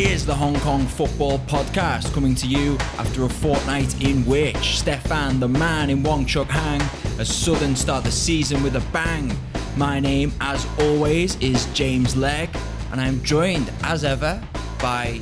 Is 0.00 0.24
the 0.24 0.34
Hong 0.34 0.58
Kong 0.60 0.86
Football 0.86 1.40
Podcast 1.40 2.14
coming 2.14 2.34
to 2.36 2.46
you 2.46 2.78
after 2.96 3.24
a 3.24 3.28
fortnight 3.28 4.02
in 4.02 4.24
which 4.24 4.78
Stefan, 4.78 5.38
the 5.40 5.46
man 5.46 5.90
in 5.90 6.02
Wong 6.02 6.24
Chuk 6.24 6.48
Hang, 6.48 6.80
has 7.18 7.28
Southern 7.28 7.76
start 7.76 8.04
the 8.04 8.10
season 8.10 8.62
with 8.62 8.76
a 8.76 8.80
bang. 8.92 9.30
My 9.76 10.00
name, 10.00 10.32
as 10.40 10.66
always, 10.78 11.36
is 11.40 11.66
James 11.74 12.16
Legge, 12.16 12.48
and 12.92 12.98
I'm 12.98 13.22
joined, 13.22 13.70
as 13.82 14.02
ever, 14.02 14.42
by 14.80 15.20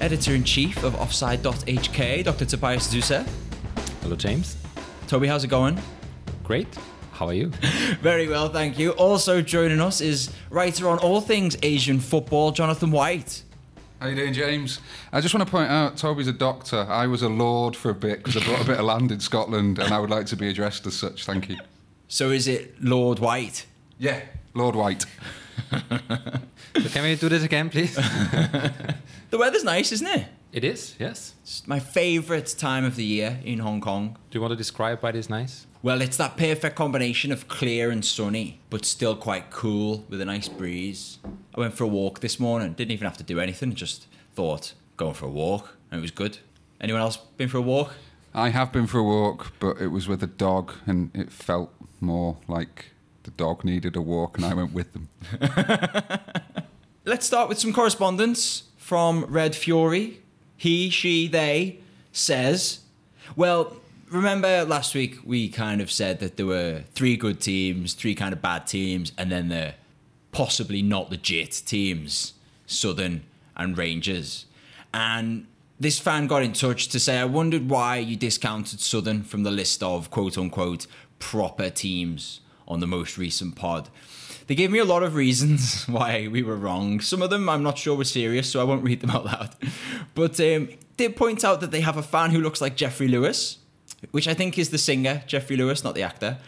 editor 0.00 0.36
in 0.36 0.44
chief 0.44 0.84
of 0.84 0.94
Offside.hk, 0.94 2.22
Dr. 2.22 2.44
Tobias 2.44 2.94
Zuser. 2.94 3.26
Hello, 4.02 4.14
James. 4.14 4.56
Toby, 5.08 5.26
how's 5.26 5.42
it 5.42 5.48
going? 5.48 5.80
Great. 6.44 6.68
How 7.10 7.26
are 7.26 7.34
you? 7.34 7.48
Very 8.00 8.28
well, 8.28 8.48
thank 8.48 8.78
you. 8.78 8.92
Also 8.92 9.42
joining 9.42 9.80
us 9.80 10.00
is 10.00 10.30
writer 10.48 10.88
on 10.88 11.00
all 11.00 11.20
things 11.20 11.56
Asian 11.64 11.98
football, 11.98 12.52
Jonathan 12.52 12.92
White. 12.92 13.42
How 14.02 14.08
you 14.08 14.16
doing, 14.16 14.32
James? 14.32 14.80
I 15.12 15.20
just 15.20 15.32
want 15.32 15.46
to 15.46 15.50
point 15.52 15.70
out, 15.70 15.96
Toby's 15.96 16.26
a 16.26 16.32
doctor. 16.32 16.88
I 16.90 17.06
was 17.06 17.22
a 17.22 17.28
lord 17.28 17.76
for 17.76 17.88
a 17.88 17.94
bit 17.94 18.24
because 18.24 18.36
I 18.36 18.44
bought 18.44 18.60
a 18.60 18.64
bit 18.64 18.80
of 18.80 18.84
land 18.84 19.12
in 19.12 19.20
Scotland, 19.20 19.78
and 19.78 19.94
I 19.94 20.00
would 20.00 20.10
like 20.10 20.26
to 20.26 20.36
be 20.36 20.48
addressed 20.48 20.84
as 20.88 20.96
such. 20.96 21.24
Thank 21.24 21.48
you. 21.48 21.58
So 22.08 22.30
is 22.30 22.48
it 22.48 22.82
Lord 22.82 23.20
White? 23.20 23.64
Yeah, 24.00 24.22
Lord 24.54 24.74
White. 24.74 25.06
so 25.70 26.88
can 26.88 27.04
we 27.04 27.14
do 27.14 27.28
this 27.28 27.44
again, 27.44 27.70
please? 27.70 27.96
The 29.30 29.38
weather's 29.38 29.62
nice, 29.62 29.92
isn't 29.92 30.08
it? 30.08 30.26
it 30.52 30.64
is, 30.64 30.96
yes. 30.98 31.34
It's 31.42 31.64
my 31.68 31.78
favourite 31.78 32.48
time 32.58 32.84
of 32.84 32.96
the 32.96 33.04
year 33.04 33.38
in 33.44 33.60
Hong 33.60 33.80
Kong. 33.80 34.18
Do 34.30 34.36
you 34.36 34.42
want 34.42 34.50
to 34.50 34.56
describe 34.56 35.00
why 35.00 35.10
it 35.10 35.16
is 35.16 35.30
nice? 35.30 35.68
Well, 35.84 36.00
it's 36.00 36.16
that 36.18 36.36
perfect 36.36 36.76
combination 36.76 37.32
of 37.32 37.48
clear 37.48 37.90
and 37.90 38.04
sunny, 38.04 38.60
but 38.70 38.84
still 38.84 39.16
quite 39.16 39.50
cool 39.50 40.04
with 40.08 40.20
a 40.20 40.24
nice 40.24 40.46
breeze. 40.46 41.18
I 41.56 41.58
went 41.58 41.74
for 41.74 41.82
a 41.82 41.88
walk 41.88 42.20
this 42.20 42.38
morning, 42.38 42.74
didn't 42.74 42.92
even 42.92 43.04
have 43.04 43.16
to 43.16 43.24
do 43.24 43.40
anything, 43.40 43.74
just 43.74 44.06
thought, 44.32 44.74
going 44.96 45.14
for 45.14 45.26
a 45.26 45.30
walk, 45.30 45.76
and 45.90 45.98
it 45.98 46.02
was 46.02 46.12
good. 46.12 46.38
Anyone 46.80 47.02
else 47.02 47.16
been 47.16 47.48
for 47.48 47.58
a 47.58 47.62
walk? 47.62 47.94
I 48.32 48.50
have 48.50 48.70
been 48.70 48.86
for 48.86 48.98
a 48.98 49.02
walk, 49.02 49.54
but 49.58 49.78
it 49.80 49.88
was 49.88 50.06
with 50.06 50.22
a 50.22 50.28
dog, 50.28 50.72
and 50.86 51.10
it 51.14 51.32
felt 51.32 51.74
more 52.00 52.36
like 52.46 52.92
the 53.24 53.32
dog 53.32 53.64
needed 53.64 53.96
a 53.96 54.00
walk, 54.00 54.36
and 54.36 54.46
I 54.46 54.54
went 54.54 54.72
with 54.72 54.92
them. 54.92 55.08
Let's 57.04 57.26
start 57.26 57.48
with 57.48 57.58
some 57.58 57.72
correspondence 57.72 58.64
from 58.76 59.24
Red 59.24 59.56
Fury. 59.56 60.20
He, 60.56 60.90
she, 60.90 61.26
they 61.26 61.80
says, 62.12 62.82
Well, 63.34 63.78
remember 64.12 64.64
last 64.64 64.94
week 64.94 65.18
we 65.24 65.48
kind 65.48 65.80
of 65.80 65.90
said 65.90 66.20
that 66.20 66.36
there 66.36 66.46
were 66.46 66.84
three 66.94 67.16
good 67.16 67.40
teams, 67.40 67.94
three 67.94 68.14
kind 68.14 68.32
of 68.32 68.42
bad 68.42 68.66
teams, 68.66 69.12
and 69.16 69.30
then 69.32 69.48
the 69.48 69.74
possibly 70.30 70.82
not 70.82 71.10
legit 71.10 71.62
teams, 71.66 72.34
Southern 72.66 73.24
and 73.56 73.76
Rangers. 73.76 74.46
And 74.94 75.46
this 75.80 75.98
fan 75.98 76.26
got 76.26 76.42
in 76.42 76.52
touch 76.52 76.88
to 76.88 77.00
say, 77.00 77.18
I 77.18 77.24
wondered 77.24 77.68
why 77.68 77.96
you 77.96 78.16
discounted 78.16 78.80
Southern 78.80 79.22
from 79.22 79.42
the 79.42 79.50
list 79.50 79.82
of 79.82 80.10
quote 80.10 80.38
unquote 80.38 80.86
proper 81.18 81.70
teams 81.70 82.40
on 82.68 82.80
the 82.80 82.86
most 82.86 83.18
recent 83.18 83.56
pod. 83.56 83.88
They 84.46 84.54
gave 84.54 84.70
me 84.70 84.78
a 84.78 84.84
lot 84.84 85.02
of 85.02 85.14
reasons 85.14 85.84
why 85.88 86.28
we 86.28 86.42
were 86.42 86.56
wrong. 86.56 87.00
Some 87.00 87.22
of 87.22 87.30
them 87.30 87.48
I'm 87.48 87.62
not 87.62 87.78
sure 87.78 87.96
were 87.96 88.04
serious, 88.04 88.50
so 88.50 88.60
I 88.60 88.64
won't 88.64 88.84
read 88.84 89.00
them 89.00 89.10
out 89.10 89.24
loud. 89.24 89.56
But 90.14 90.38
um, 90.40 90.68
did 90.96 91.16
point 91.16 91.42
out 91.42 91.60
that 91.62 91.70
they 91.70 91.80
have 91.80 91.96
a 91.96 92.02
fan 92.02 92.30
who 92.30 92.40
looks 92.40 92.60
like 92.60 92.76
Jeffrey 92.76 93.08
Lewis, 93.08 93.58
which 94.10 94.28
I 94.28 94.34
think 94.34 94.58
is 94.58 94.70
the 94.70 94.78
singer, 94.78 95.22
Jeffrey 95.26 95.56
Lewis, 95.56 95.84
not 95.84 95.94
the 95.94 96.02
actor. 96.02 96.38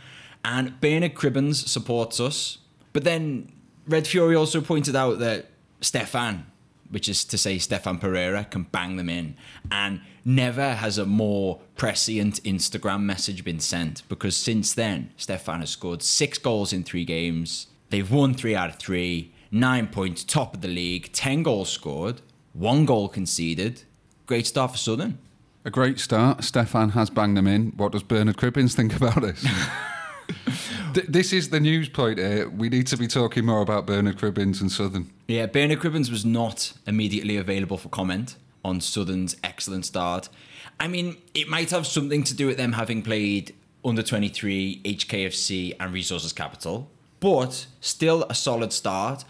And 0.44 0.81
Bernard 0.81 1.15
Cribbins 1.15 1.66
supports 1.69 2.20
us. 2.20 2.59
But 2.92 3.04
then 3.04 3.50
Red 3.87 4.06
Fury 4.06 4.34
also 4.37 4.60
pointed 4.60 4.94
out 4.94 5.19
that 5.20 5.47
Stefan, 5.81 6.47
which 6.91 7.09
is 7.09 7.25
to 7.25 7.38
say 7.38 7.59
Stefan 7.59 7.98
Pereira, 7.98 8.44
can 8.44 8.64
bang 8.64 8.97
them 8.97 9.09
in. 9.09 9.37
And 9.70 10.00
never 10.25 10.75
has 10.75 10.98
a 10.98 11.06
more 11.06 11.60
prescient 11.76 12.43
Instagram 12.44 13.03
message 13.03 13.44
been 13.44 13.60
sent 13.60 14.03
because 14.09 14.37
since 14.37 14.75
then, 14.75 15.10
Stefan 15.16 15.60
has 15.60 15.70
scored 15.70 16.03
six 16.03 16.38
goals 16.38 16.72
in 16.72 16.82
three 16.82 17.04
games. 17.04 17.66
They've 17.91 18.10
won 18.10 18.34
three 18.34 18.54
out 18.54 18.70
of 18.70 18.76
three, 18.76 19.32
nine 19.50 19.87
points, 19.87 20.25
top 20.25 20.54
of 20.54 20.60
the 20.60 20.69
league, 20.69 21.12
10 21.12 21.43
goals 21.43 21.70
scored, 21.70 22.20
one 22.53 22.84
goal 22.84 23.09
conceded. 23.09 23.82
Great 24.26 24.47
start 24.47 24.72
for 24.72 24.78
Southern. 24.78 25.19
A 25.64 25.70
great 25.70 25.98
start. 25.98 26.44
Stefan 26.44 26.91
has 26.91 27.08
banged 27.08 27.36
them 27.36 27.47
in. 27.47 27.72
What 27.76 27.92
does 27.92 28.02
Bernard 28.02 28.36
Cribbins 28.36 28.75
think 28.75 28.94
about 28.94 29.22
this? 29.22 29.47
This 31.08 31.32
is 31.32 31.50
the 31.50 31.58
news 31.58 31.88
point 31.88 32.19
here. 32.19 32.48
We 32.48 32.69
need 32.69 32.86
to 32.86 32.97
be 32.97 33.08
talking 33.08 33.44
more 33.44 33.60
about 33.60 33.84
Bernard 33.84 34.16
Cribbins 34.16 34.60
and 34.60 34.70
Southern. 34.70 35.10
Yeah, 35.26 35.47
Bernard 35.47 35.80
Cribbins 35.80 36.08
was 36.08 36.25
not 36.25 36.72
immediately 36.86 37.36
available 37.36 37.76
for 37.76 37.88
comment 37.88 38.36
on 38.64 38.80
Southern's 38.80 39.36
excellent 39.42 39.84
start. 39.84 40.28
I 40.78 40.86
mean, 40.86 41.16
it 41.34 41.48
might 41.48 41.70
have 41.70 41.86
something 41.86 42.22
to 42.25 42.34
do 42.34 42.46
with 42.46 42.58
them 42.58 42.75
having 42.75 43.02
played 43.02 43.54
under 43.84 44.04
23, 44.04 44.82
HKFC, 44.84 45.75
and 45.81 45.92
Resources 45.92 46.32
Capital, 46.32 46.88
but 47.19 47.66
still 47.81 48.22
a 48.31 48.34
solid 48.34 48.72
start. 48.72 49.25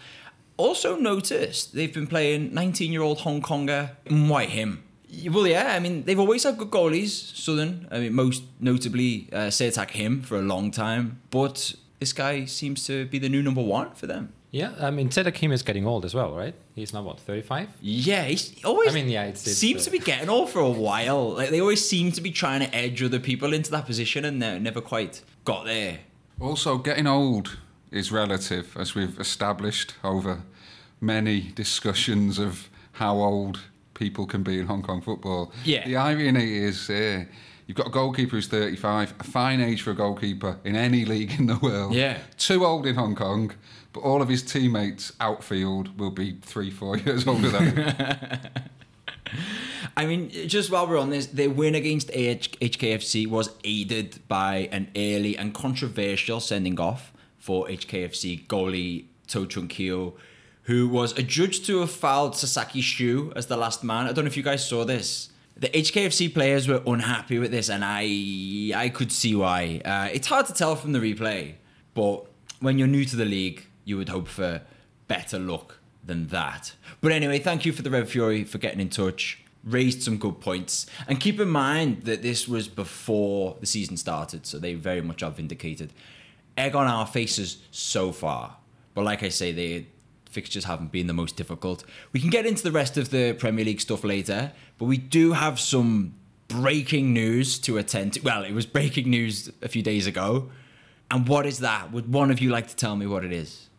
Also 0.57 0.95
noticed 0.95 1.73
they've 1.73 1.93
been 1.93 2.07
playing 2.07 2.53
19 2.53 2.91
year 2.91 3.01
old 3.01 3.21
Hong 3.21 3.41
Konger 3.41 3.91
Mwai 4.05 4.45
Him. 4.45 4.83
Well, 5.31 5.47
yeah, 5.47 5.73
I 5.75 5.79
mean, 5.79 6.03
they've 6.03 6.19
always 6.19 6.43
had 6.43 6.57
good 6.57 6.69
goalies, 6.71 7.09
Southern. 7.35 7.87
I 7.91 7.99
mean, 7.99 8.13
most 8.13 8.43
notably, 8.59 9.27
uh, 9.33 9.49
Attack 9.59 9.91
Him 9.91 10.21
for 10.21 10.37
a 10.37 10.41
long 10.41 10.71
time. 10.71 11.21
But 11.29 11.73
this 11.99 12.13
guy 12.13 12.45
seems 12.45 12.85
to 12.87 13.05
be 13.05 13.19
the 13.19 13.29
new 13.29 13.41
number 13.43 13.61
one 13.63 13.91
for 13.95 14.07
them. 14.07 14.33
Yeah, 14.51 14.71
I 14.79 14.89
mean, 14.89 15.09
Tse 15.09 15.23
Tak 15.23 15.35
Him 15.43 15.51
is 15.51 15.63
getting 15.63 15.85
old 15.85 16.05
as 16.05 16.13
well, 16.13 16.33
right? 16.33 16.55
He's 16.75 16.93
now, 16.93 17.01
what, 17.03 17.19
35? 17.19 17.69
Yeah, 17.81 18.23
he's 18.23 18.53
always. 18.63 18.89
I 18.89 18.93
mean, 18.93 19.09
yeah, 19.09 19.23
it's- 19.23 19.45
it's, 19.47 19.57
seems 19.57 19.81
uh, 19.81 19.85
to 19.85 19.91
be 19.91 19.99
getting 19.99 20.29
old 20.29 20.49
for 20.49 20.59
a 20.59 20.69
while. 20.69 21.33
Like 21.33 21.49
they 21.49 21.59
always 21.59 21.87
seem 21.87 22.11
to 22.13 22.21
be 22.21 22.31
trying 22.31 22.61
to 22.61 22.73
edge 22.75 23.03
other 23.03 23.19
people 23.19 23.53
into 23.53 23.69
that 23.71 23.85
position, 23.85 24.23
and 24.25 24.41
they 24.41 24.57
never 24.59 24.79
quite 24.81 25.21
got 25.43 25.65
there. 25.65 25.99
Also, 26.39 26.77
getting 26.77 27.07
old 27.07 27.57
is 27.91 28.11
relative, 28.11 28.75
as 28.77 28.95
we've 28.95 29.19
established 29.19 29.93
over 30.03 30.41
many 31.01 31.51
discussions 31.55 32.39
of 32.39 32.69
how 32.93 33.15
old 33.17 33.59
people 33.95 34.27
can 34.27 34.43
be 34.43 34.59
in 34.59 34.67
Hong 34.67 34.83
Kong 34.83 35.01
football. 35.01 35.51
Yeah. 35.63 35.85
The 35.87 35.95
irony 35.95 36.57
is 36.57 36.89
uh, 36.89 37.25
you've 37.65 37.77
got 37.77 37.87
a 37.87 37.89
goalkeeper 37.91 38.35
who's 38.35 38.47
35, 38.47 39.15
a 39.19 39.23
fine 39.23 39.59
age 39.61 39.81
for 39.81 39.91
a 39.91 39.95
goalkeeper 39.95 40.57
in 40.63 40.75
any 40.75 41.05
league 41.05 41.31
in 41.39 41.47
the 41.47 41.57
world. 41.57 41.93
Yeah. 41.95 42.19
Too 42.37 42.63
old 42.63 42.85
in 42.85 42.95
Hong 42.95 43.15
Kong, 43.15 43.51
but 43.93 44.01
all 44.01 44.21
of 44.21 44.29
his 44.29 44.43
teammates 44.43 45.13
outfield 45.19 45.97
will 45.99 46.11
be 46.11 46.37
three, 46.41 46.69
four 46.69 46.97
years 47.05 47.27
older 47.27 47.49
than 47.49 47.75
him. 47.75 47.95
I 49.97 50.05
mean, 50.05 50.29
just 50.29 50.69
while 50.69 50.87
we're 50.87 50.99
on 50.99 51.09
this, 51.09 51.27
their 51.27 51.49
win 51.49 51.73
against 51.73 52.09
AH- 52.11 52.59
HKFC 52.59 53.27
was 53.27 53.49
aided 53.63 54.19
by 54.27 54.69
an 54.71 54.89
early 54.95 55.37
and 55.37 55.53
controversial 55.53 56.39
sending 56.39 56.79
off 56.79 57.13
for 57.37 57.67
HKFC 57.67 58.45
goalie 58.47 59.05
To 59.27 59.45
Chung 59.47 59.67
Kyo, 59.67 60.15
who 60.65 60.87
was 60.87 61.17
adjudged 61.17 61.65
to 61.65 61.79
have 61.79 61.91
fouled 61.91 62.35
Sasaki 62.35 62.81
Shu 62.81 63.31
as 63.35 63.47
the 63.47 63.57
last 63.57 63.83
man. 63.83 64.07
I 64.07 64.13
don't 64.13 64.25
know 64.25 64.29
if 64.29 64.37
you 64.37 64.43
guys 64.43 64.67
saw 64.67 64.83
this. 64.83 65.29
The 65.57 65.69
HKFC 65.69 66.33
players 66.33 66.67
were 66.67 66.81
unhappy 66.85 67.39
with 67.39 67.51
this, 67.51 67.69
and 67.69 67.83
I 67.85 68.73
I 68.75 68.89
could 68.89 69.11
see 69.11 69.35
why. 69.35 69.81
Uh, 69.85 70.09
it's 70.11 70.27
hard 70.27 70.47
to 70.47 70.53
tell 70.53 70.75
from 70.75 70.91
the 70.91 70.99
replay, 70.99 71.53
but 71.93 72.25
when 72.59 72.77
you're 72.77 72.87
new 72.87 73.05
to 73.05 73.15
the 73.15 73.25
league, 73.25 73.67
you 73.85 73.95
would 73.97 74.09
hope 74.09 74.27
for 74.27 74.61
better 75.07 75.39
luck 75.39 75.79
than 76.03 76.27
that. 76.27 76.73
But 76.99 77.11
anyway, 77.11 77.39
thank 77.39 77.65
you 77.65 77.71
for 77.71 77.83
the 77.83 77.89
Red 77.89 78.09
Fury 78.09 78.43
for 78.43 78.57
getting 78.57 78.79
in 78.79 78.89
touch. 78.89 79.41
Raised 79.63 80.03
some 80.03 80.17
good 80.17 80.41
points. 80.41 80.85
And 81.07 81.19
keep 81.19 81.39
in 81.39 81.49
mind 81.49 82.03
that 82.03 82.21
this 82.21 82.47
was 82.47 82.67
before 82.67 83.57
the 83.59 83.65
season 83.65 83.97
started, 83.97 84.45
so 84.45 84.59
they 84.59 84.73
very 84.73 85.01
much 85.01 85.23
are 85.23 85.31
vindicated. 85.31 85.93
Egg 86.57 86.75
on 86.75 86.87
our 86.87 87.07
faces 87.07 87.57
so 87.71 88.11
far. 88.11 88.57
But 88.93 89.05
like 89.05 89.23
I 89.23 89.29
say, 89.29 89.51
the 89.51 89.85
fixtures 90.35 90.65
haven't 90.65 90.91
been 90.91 91.07
the 91.07 91.19
most 91.23 91.35
difficult. 91.41 91.83
We 92.13 92.19
can 92.19 92.29
get 92.29 92.45
into 92.45 92.61
the 92.61 92.75
rest 92.81 92.97
of 92.97 93.09
the 93.09 93.33
Premier 93.33 93.65
League 93.65 93.81
stuff 93.81 94.03
later, 94.03 94.51
but 94.77 94.85
we 94.85 94.97
do 94.97 95.31
have 95.31 95.59
some 95.59 96.13
breaking 96.47 97.13
news 97.13 97.57
to 97.59 97.77
attend 97.77 98.13
to. 98.13 98.19
Well, 98.21 98.43
it 98.43 98.53
was 98.53 98.65
breaking 98.77 99.09
news 99.09 99.49
a 99.67 99.69
few 99.75 99.81
days 99.81 100.05
ago. 100.13 100.49
And 101.09 101.27
what 101.27 101.45
is 101.45 101.59
that? 101.59 101.91
Would 101.93 102.07
one 102.21 102.29
of 102.31 102.39
you 102.43 102.49
like 102.57 102.67
to 102.67 102.75
tell 102.75 102.95
me 102.95 103.05
what 103.07 103.23
it 103.23 103.31
is? 103.31 103.69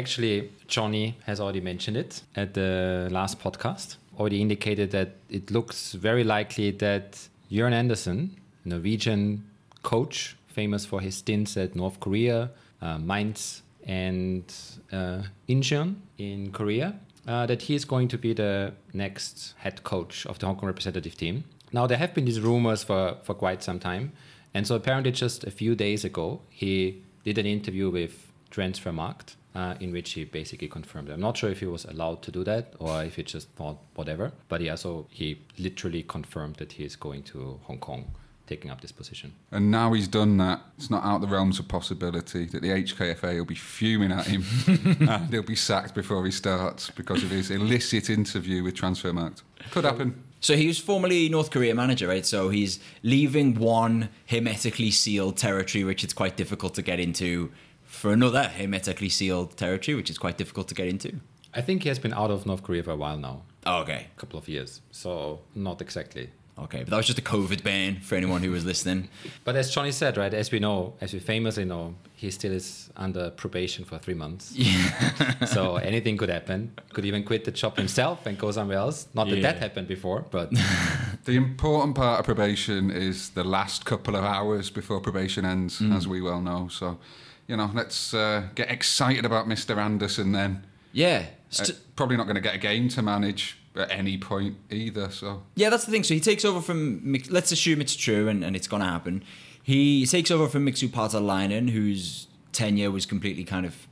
Actually, 0.00 0.50
Johnny 0.66 1.06
has 1.28 1.40
already 1.40 1.60
mentioned 1.60 1.96
it 1.96 2.22
at 2.36 2.54
the 2.54 3.08
last 3.10 3.40
podcast. 3.44 3.96
Already 4.18 4.40
indicated 4.40 4.90
that 4.90 5.08
it 5.30 5.50
looks 5.50 5.92
very 6.08 6.24
likely 6.24 6.70
that 6.86 7.28
Jörn 7.50 7.72
Andersen, 7.72 8.36
Norwegian 8.64 9.44
coach, 9.82 10.36
famous 10.48 10.84
for 10.84 11.00
his 11.00 11.14
stints 11.16 11.56
at 11.56 11.74
North 11.74 11.98
Korea, 12.00 12.50
uh, 12.80 12.98
Mainz, 12.98 13.62
and 13.86 14.44
uh, 14.92 15.22
Incheon 15.48 15.96
in 16.18 16.52
Korea, 16.52 16.94
uh, 17.26 17.46
that 17.46 17.62
he 17.62 17.74
is 17.74 17.84
going 17.84 18.08
to 18.08 18.18
be 18.18 18.32
the 18.32 18.72
next 18.92 19.54
head 19.58 19.82
coach 19.82 20.26
of 20.26 20.38
the 20.38 20.46
Hong 20.46 20.56
Kong 20.56 20.66
representative 20.66 21.16
team. 21.16 21.44
Now, 21.72 21.86
there 21.86 21.98
have 21.98 22.14
been 22.14 22.24
these 22.24 22.40
rumors 22.40 22.82
for, 22.82 23.16
for 23.22 23.34
quite 23.34 23.62
some 23.62 23.78
time. 23.78 24.12
And 24.54 24.66
so 24.66 24.74
apparently, 24.74 25.12
just 25.12 25.44
a 25.44 25.50
few 25.50 25.74
days 25.74 26.04
ago, 26.04 26.40
he 26.50 27.02
did 27.24 27.38
an 27.38 27.46
interview 27.46 27.90
with 27.90 28.30
Transfermarkt, 28.50 29.36
uh, 29.54 29.74
in 29.80 29.92
which 29.92 30.12
he 30.12 30.24
basically 30.24 30.68
confirmed. 30.68 31.08
it. 31.08 31.12
I'm 31.12 31.20
not 31.20 31.36
sure 31.36 31.50
if 31.50 31.60
he 31.60 31.66
was 31.66 31.84
allowed 31.86 32.22
to 32.22 32.30
do 32.30 32.44
that 32.44 32.74
or 32.78 33.02
if 33.04 33.16
he 33.16 33.22
just 33.22 33.48
thought 33.50 33.78
whatever. 33.94 34.32
But 34.48 34.60
yeah, 34.60 34.74
so 34.74 35.06
he 35.10 35.40
literally 35.58 36.02
confirmed 36.02 36.56
that 36.56 36.72
he 36.72 36.84
is 36.84 36.96
going 36.96 37.22
to 37.24 37.60
Hong 37.64 37.78
Kong, 37.78 38.10
taking 38.52 38.70
up 38.70 38.80
this 38.80 38.92
position. 38.92 39.32
And 39.50 39.70
now 39.70 39.92
he's 39.94 40.08
done 40.08 40.36
that, 40.38 40.60
it's 40.78 40.90
not 40.90 41.02
out 41.04 41.20
the 41.20 41.26
realms 41.36 41.58
of 41.58 41.66
possibility 41.68 42.44
that 42.52 42.60
the 42.62 42.68
HKFA 42.68 43.36
will 43.38 43.44
be 43.44 43.54
fuming 43.54 44.12
at 44.12 44.26
him 44.26 44.42
and 45.08 45.30
he'll 45.32 45.42
be 45.42 45.56
sacked 45.56 45.94
before 45.94 46.24
he 46.24 46.30
starts 46.32 46.90
because 46.90 47.22
of 47.24 47.30
his 47.30 47.50
illicit 47.50 48.10
interview 48.10 48.62
with 48.62 48.74
Transfermarkt. 48.74 49.42
Could 49.70 49.84
happen. 49.84 50.22
So 50.40 50.56
he 50.56 50.66
was 50.66 50.78
formerly 50.78 51.28
North 51.28 51.50
Korea 51.50 51.74
manager, 51.74 52.08
right? 52.08 52.26
So 52.26 52.48
he's 52.50 52.80
leaving 53.02 53.54
one 53.54 54.08
hermetically 54.28 54.90
sealed 54.90 55.36
territory, 55.36 55.84
which 55.84 56.02
it's 56.04 56.12
quite 56.22 56.36
difficult 56.36 56.74
to 56.74 56.82
get 56.82 56.98
into, 56.98 57.50
for 57.84 58.12
another 58.12 58.44
hermetically 58.58 59.08
sealed 59.08 59.56
territory, 59.56 59.94
which 59.94 60.10
is 60.10 60.18
quite 60.18 60.36
difficult 60.42 60.66
to 60.68 60.74
get 60.74 60.88
into. 60.88 61.10
I 61.54 61.60
think 61.60 61.82
he 61.84 61.88
has 61.90 61.98
been 61.98 62.12
out 62.12 62.30
of 62.30 62.44
North 62.46 62.62
Korea 62.62 62.82
for 62.82 62.90
a 62.92 62.96
while 62.96 63.18
now, 63.18 63.42
Oh, 63.66 63.82
okay. 63.82 64.06
a 64.16 64.20
couple 64.20 64.38
of 64.38 64.48
years. 64.48 64.80
So 64.90 65.40
not 65.54 65.80
exactly. 65.80 66.30
Okay, 66.62 66.80
but 66.80 66.90
that 66.90 66.96
was 66.96 67.06
just 67.06 67.18
a 67.18 67.22
COVID 67.22 67.62
ban 67.62 68.00
for 68.00 68.14
anyone 68.14 68.42
who 68.42 68.50
was 68.50 68.64
listening. 68.64 69.08
But 69.44 69.56
as 69.56 69.70
Johnny 69.70 69.92
said, 69.92 70.16
right, 70.16 70.32
as 70.32 70.50
we 70.50 70.58
know, 70.58 70.94
as 71.00 71.12
we 71.12 71.18
famously 71.18 71.64
know, 71.64 71.94
he 72.14 72.30
still 72.30 72.52
is 72.52 72.90
under 72.96 73.30
probation 73.30 73.84
for 73.84 73.98
three 73.98 74.14
months. 74.14 74.54
Yeah. 74.62 75.44
so 75.44 75.76
anything 75.76 76.16
could 76.16 76.28
happen. 76.28 76.72
Could 76.92 77.04
even 77.04 77.24
quit 77.24 77.44
the 77.44 77.50
job 77.50 77.76
himself 77.76 78.26
and 78.26 78.38
go 78.38 78.50
somewhere 78.52 78.78
else. 78.78 79.08
Not 79.14 79.28
that 79.30 79.42
that 79.42 79.58
happened 79.58 79.88
before, 79.88 80.24
but 80.30 80.50
The 81.24 81.36
important 81.36 81.94
part 81.96 82.20
of 82.20 82.24
probation 82.24 82.90
is 82.90 83.30
the 83.30 83.44
last 83.44 83.84
couple 83.84 84.16
of 84.16 84.24
hours 84.24 84.70
before 84.70 85.00
probation 85.00 85.44
ends, 85.44 85.80
as 85.92 86.06
we 86.08 86.20
well 86.20 86.40
know. 86.40 86.68
So, 86.68 86.98
you 87.46 87.56
know, 87.56 87.70
let's 87.74 88.12
uh, 88.14 88.48
get 88.54 88.70
excited 88.70 89.24
about 89.24 89.46
Mr. 89.46 89.76
Andersen 89.76 90.32
then. 90.32 90.64
Yeah. 90.92 91.26
Uh, 91.58 91.66
probably 91.96 92.16
not 92.16 92.24
going 92.24 92.36
to 92.36 92.40
get 92.40 92.54
a 92.54 92.58
game 92.58 92.88
to 92.90 93.02
manage 93.02 93.58
at 93.76 93.90
any 93.90 94.18
point 94.18 94.56
either. 94.70 95.10
So, 95.10 95.42
yeah, 95.54 95.70
that's 95.70 95.84
the 95.84 95.90
thing. 95.90 96.04
So 96.04 96.14
he 96.14 96.20
takes 96.20 96.44
over 96.44 96.60
from, 96.60 97.16
let's 97.30 97.52
assume 97.52 97.80
it's 97.80 97.96
true 97.96 98.28
and, 98.28 98.44
and 98.44 98.54
it's 98.54 98.68
going 98.68 98.82
to 98.82 98.88
happen. 98.88 99.22
He 99.62 100.06
takes 100.06 100.30
over 100.30 100.48
from 100.48 100.66
Mixu 100.66 100.88
Paatelainen, 100.88 101.70
whose 101.70 102.26
tenure 102.52 102.90
was 102.90 103.06
completely 103.06 103.44
kind 103.44 103.64
of 103.64 103.86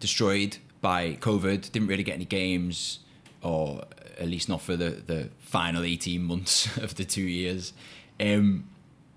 destroyed 0.00 0.58
by 0.80 1.14
COVID, 1.20 1.72
didn't 1.72 1.88
really 1.88 2.02
get 2.02 2.14
any 2.14 2.26
games, 2.26 2.98
or 3.42 3.84
at 4.18 4.28
least 4.28 4.48
not 4.48 4.60
for 4.60 4.76
the, 4.76 4.90
the 4.90 5.30
final 5.38 5.82
18 5.82 6.22
months 6.22 6.76
of 6.78 6.96
the 6.96 7.04
two 7.04 7.22
years. 7.22 7.72
Um, 8.20 8.68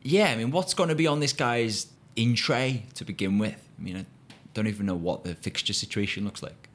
yeah, 0.03 0.27
I 0.27 0.35
mean, 0.35 0.51
what's 0.51 0.73
going 0.73 0.89
to 0.89 0.95
be 0.95 1.07
on 1.07 1.19
this 1.19 1.33
guy's 1.33 1.87
in 2.15 2.35
tray 2.35 2.85
to 2.93 3.03
begin 3.03 3.37
with? 3.39 3.67
I 3.77 3.83
mean, 3.83 3.97
I 3.97 4.05
don't 4.53 4.67
even 4.67 4.85
know 4.85 4.95
what 4.95 5.23
the 5.23 5.35
fixture 5.35 5.73
situation 5.73 6.23
looks 6.23 6.41
like. 6.41 6.69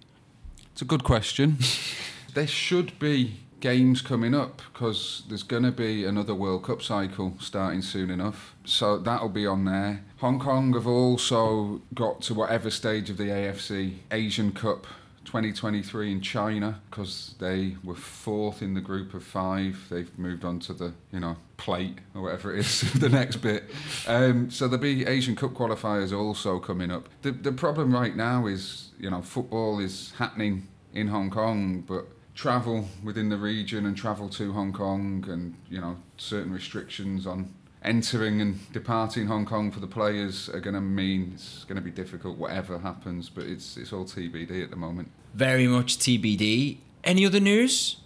It's 0.72 0.82
a 0.82 0.84
good 0.84 1.04
question. 1.04 1.58
there 2.34 2.46
should 2.46 2.98
be 2.98 3.40
games 3.60 4.02
coming 4.02 4.34
up 4.34 4.60
because 4.72 5.22
there's 5.28 5.44
going 5.44 5.62
to 5.62 5.70
be 5.70 6.04
another 6.04 6.34
World 6.34 6.64
Cup 6.64 6.82
cycle 6.82 7.34
starting 7.38 7.80
soon 7.80 8.10
enough. 8.10 8.54
So 8.64 8.98
that'll 8.98 9.28
be 9.28 9.46
on 9.46 9.64
there. 9.64 10.04
Hong 10.18 10.40
Kong 10.40 10.74
have 10.74 10.86
also 10.86 11.80
got 11.94 12.22
to 12.22 12.34
whatever 12.34 12.70
stage 12.70 13.08
of 13.08 13.16
the 13.16 13.28
AFC 13.28 13.98
Asian 14.10 14.52
Cup 14.52 14.86
2023 15.24 16.10
in 16.10 16.20
China 16.20 16.80
because 16.90 17.36
they 17.38 17.76
were 17.84 17.94
fourth 17.94 18.62
in 18.62 18.74
the 18.74 18.80
group 18.80 19.14
of 19.14 19.22
five. 19.22 19.78
They've 19.88 20.18
moved 20.18 20.44
on 20.44 20.58
to 20.60 20.72
the, 20.72 20.92
you 21.12 21.20
know, 21.20 21.36
plate 21.56 21.98
or 22.16 22.22
whatever 22.22 22.52
it 22.52 22.60
is, 22.60 22.92
the 22.94 23.08
next 23.08 23.36
bit. 23.36 23.70
Um, 24.08 24.50
so 24.50 24.66
there'll 24.66 24.82
be 24.82 25.06
Asian 25.06 25.36
Cup 25.36 25.52
qualifiers 25.52 26.16
also 26.16 26.58
coming 26.58 26.90
up. 26.90 27.08
The, 27.22 27.30
the 27.30 27.52
problem 27.52 27.94
right 27.94 28.16
now 28.16 28.46
is, 28.46 28.90
you 28.98 29.10
know, 29.10 29.22
football 29.22 29.78
is 29.78 30.12
happening 30.18 30.66
in 30.92 31.08
Hong 31.08 31.30
Kong, 31.30 31.84
but 31.86 32.06
travel 32.34 32.88
within 33.02 33.28
the 33.28 33.36
region 33.36 33.86
and 33.86 33.96
travel 33.96 34.28
to 34.30 34.52
Hong 34.52 34.72
Kong 34.72 35.24
and, 35.28 35.54
you 35.68 35.80
know, 35.80 35.96
certain 36.16 36.52
restrictions 36.52 37.26
on 37.26 37.52
entering 37.84 38.40
and 38.40 38.72
departing 38.72 39.26
Hong 39.26 39.44
Kong 39.44 39.70
for 39.70 39.80
the 39.80 39.86
players 39.86 40.48
are 40.48 40.60
going 40.60 40.74
to 40.74 40.80
mean 40.80 41.32
it's 41.34 41.64
going 41.64 41.76
to 41.76 41.82
be 41.82 41.90
difficult 41.90 42.38
whatever 42.38 42.78
happens, 42.78 43.28
but 43.28 43.44
it's, 43.44 43.76
it's 43.76 43.92
all 43.92 44.04
TBD 44.04 44.62
at 44.62 44.70
the 44.70 44.76
moment. 44.76 45.10
Very 45.34 45.66
much 45.66 45.98
TBD. 45.98 46.78
Any 47.04 47.26
other 47.26 47.40
news? 47.40 47.96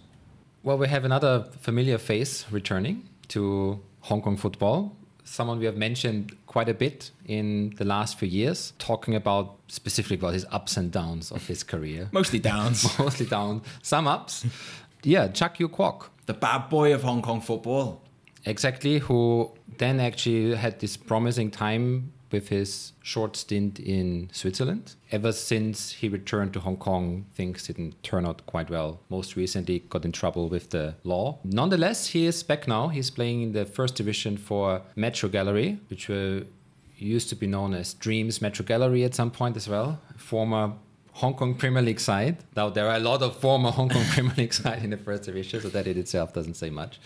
well, 0.67 0.77
we 0.77 0.89
have 0.89 1.05
another 1.05 1.45
familiar 1.61 1.97
face 1.97 2.45
returning 2.51 3.07
to 3.29 3.81
Hong 4.01 4.21
Kong 4.21 4.35
football. 4.35 4.97
Someone 5.27 5.59
we 5.59 5.65
have 5.65 5.75
mentioned 5.75 6.35
quite 6.47 6.69
a 6.69 6.73
bit 6.73 7.11
in 7.25 7.73
the 7.77 7.83
last 7.85 8.17
few 8.17 8.29
years, 8.29 8.71
talking 8.79 9.13
about 9.13 9.57
specifically 9.67 10.15
about 10.15 10.33
his 10.33 10.45
ups 10.51 10.77
and 10.77 10.89
downs 10.91 11.31
of 11.31 11.45
his 11.47 11.63
career. 11.63 12.07
Mostly 12.13 12.39
downs. 12.39 12.97
Mostly 12.99 13.25
down, 13.25 13.61
some 13.81 14.07
ups. 14.07 14.45
Yeah, 15.03 15.27
Chuck 15.27 15.59
Yu 15.59 15.67
Kwok. 15.69 16.07
the 16.27 16.33
bad 16.33 16.69
boy 16.69 16.93
of 16.93 17.03
Hong 17.03 17.21
Kong 17.21 17.41
football. 17.41 18.01
Exactly, 18.45 18.99
who 18.99 19.51
then 19.77 19.99
actually 19.99 20.55
had 20.55 20.79
this 20.79 20.95
promising 20.95 21.51
time 21.51 22.13
with 22.31 22.49
his 22.49 22.93
short 23.01 23.35
stint 23.35 23.79
in 23.79 24.29
Switzerland. 24.31 24.95
Ever 25.11 25.31
since 25.31 25.93
he 25.93 26.09
returned 26.09 26.53
to 26.53 26.59
Hong 26.59 26.77
Kong, 26.77 27.25
things 27.33 27.67
didn't 27.67 28.01
turn 28.03 28.25
out 28.25 28.45
quite 28.45 28.69
well. 28.69 28.99
Most 29.09 29.35
recently, 29.35 29.79
got 29.79 30.05
in 30.05 30.11
trouble 30.11 30.49
with 30.49 30.69
the 30.71 30.95
law. 31.03 31.39
Nonetheless, 31.43 32.07
he 32.07 32.25
is 32.25 32.43
back 32.43 32.67
now. 32.67 32.89
He's 32.89 33.09
playing 33.09 33.41
in 33.41 33.51
the 33.53 33.65
first 33.65 33.95
division 33.95 34.37
for 34.37 34.81
Metro 34.95 35.29
Gallery, 35.29 35.79
which 35.89 36.09
were, 36.09 36.43
used 36.97 37.29
to 37.29 37.35
be 37.35 37.47
known 37.47 37.73
as 37.73 37.93
Dreams 37.93 38.41
Metro 38.41 38.65
Gallery 38.65 39.03
at 39.03 39.13
some 39.13 39.31
point 39.31 39.55
as 39.55 39.67
well. 39.67 39.99
Former 40.17 40.73
Hong 41.17 41.33
Kong 41.33 41.55
Premier 41.55 41.81
League 41.81 41.99
side. 41.99 42.37
Now 42.55 42.69
there 42.69 42.87
are 42.87 42.95
a 42.95 42.99
lot 42.99 43.23
of 43.23 43.37
former 43.37 43.71
Hong 43.71 43.89
Kong 43.89 44.03
Premier 44.09 44.33
League 44.37 44.53
side 44.53 44.83
in 44.83 44.91
the 44.91 44.97
first 44.97 45.23
division, 45.23 45.61
so 45.61 45.69
that 45.69 45.87
in 45.87 45.97
itself 45.97 46.33
doesn't 46.33 46.53
say 46.55 46.69
much. 46.69 46.99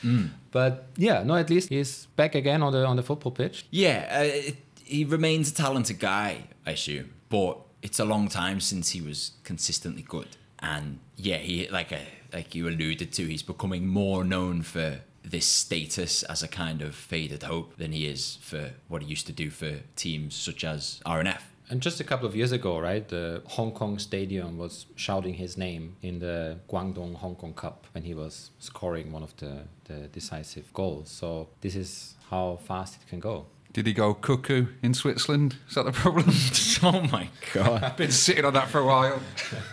But 0.51 0.87
yeah, 0.97 1.23
no, 1.23 1.35
at 1.35 1.49
least 1.49 1.69
he's 1.69 2.07
back 2.17 2.35
again 2.35 2.61
on 2.61 2.73
the 2.73 2.85
on 2.85 2.97
the 2.97 3.03
football 3.03 3.31
pitch. 3.31 3.65
Yeah, 3.71 4.07
uh, 4.11 4.23
it, 4.23 4.57
he 4.91 5.05
remains 5.05 5.49
a 5.49 5.53
talented 5.53 5.99
guy, 5.99 6.43
I 6.65 6.71
assume, 6.71 7.13
but 7.29 7.57
it's 7.81 7.99
a 7.99 8.05
long 8.05 8.27
time 8.27 8.59
since 8.59 8.89
he 8.89 9.01
was 9.01 9.31
consistently 9.45 10.01
good. 10.01 10.27
And 10.59 10.99
yeah, 11.15 11.37
he 11.37 11.67
like 11.69 11.93
a, 11.93 12.01
like 12.33 12.53
you 12.53 12.67
alluded 12.67 13.13
to, 13.13 13.25
he's 13.25 13.41
becoming 13.41 13.87
more 13.87 14.25
known 14.25 14.61
for 14.63 14.99
this 15.23 15.45
status 15.45 16.23
as 16.23 16.43
a 16.43 16.47
kind 16.47 16.81
of 16.81 16.93
faded 16.93 17.43
hope 17.43 17.77
than 17.77 17.93
he 17.93 18.05
is 18.05 18.37
for 18.41 18.71
what 18.89 19.01
he 19.01 19.07
used 19.07 19.27
to 19.27 19.33
do 19.33 19.49
for 19.49 19.79
teams 19.95 20.35
such 20.35 20.65
as 20.65 21.01
RNF. 21.05 21.41
And 21.69 21.81
just 21.81 22.01
a 22.01 22.03
couple 22.03 22.27
of 22.27 22.35
years 22.35 22.51
ago, 22.51 22.77
right, 22.79 23.07
the 23.07 23.43
Hong 23.45 23.71
Kong 23.71 23.97
Stadium 23.97 24.57
was 24.57 24.87
shouting 24.97 25.35
his 25.35 25.57
name 25.57 25.95
in 26.01 26.19
the 26.19 26.57
Guangdong 26.69 27.15
Hong 27.15 27.35
Kong 27.35 27.53
Cup 27.53 27.87
when 27.93 28.03
he 28.03 28.13
was 28.13 28.51
scoring 28.59 29.13
one 29.13 29.23
of 29.23 29.33
the, 29.37 29.61
the 29.85 30.09
decisive 30.09 30.73
goals. 30.73 31.09
So 31.09 31.47
this 31.61 31.77
is 31.77 32.15
how 32.29 32.59
fast 32.67 33.01
it 33.01 33.07
can 33.07 33.21
go. 33.21 33.45
Did 33.73 33.87
he 33.87 33.93
go 33.93 34.13
cuckoo 34.13 34.67
in 34.83 34.93
Switzerland? 34.93 35.55
Is 35.69 35.75
that 35.75 35.85
the 35.85 35.91
problem? 35.91 36.25
oh 36.83 37.07
my 37.11 37.29
god. 37.53 37.83
I've 37.83 37.97
been 37.97 38.11
sitting 38.11 38.43
on 38.43 38.53
that 38.53 38.67
for 38.67 38.79
a 38.79 38.85
while. 38.85 39.21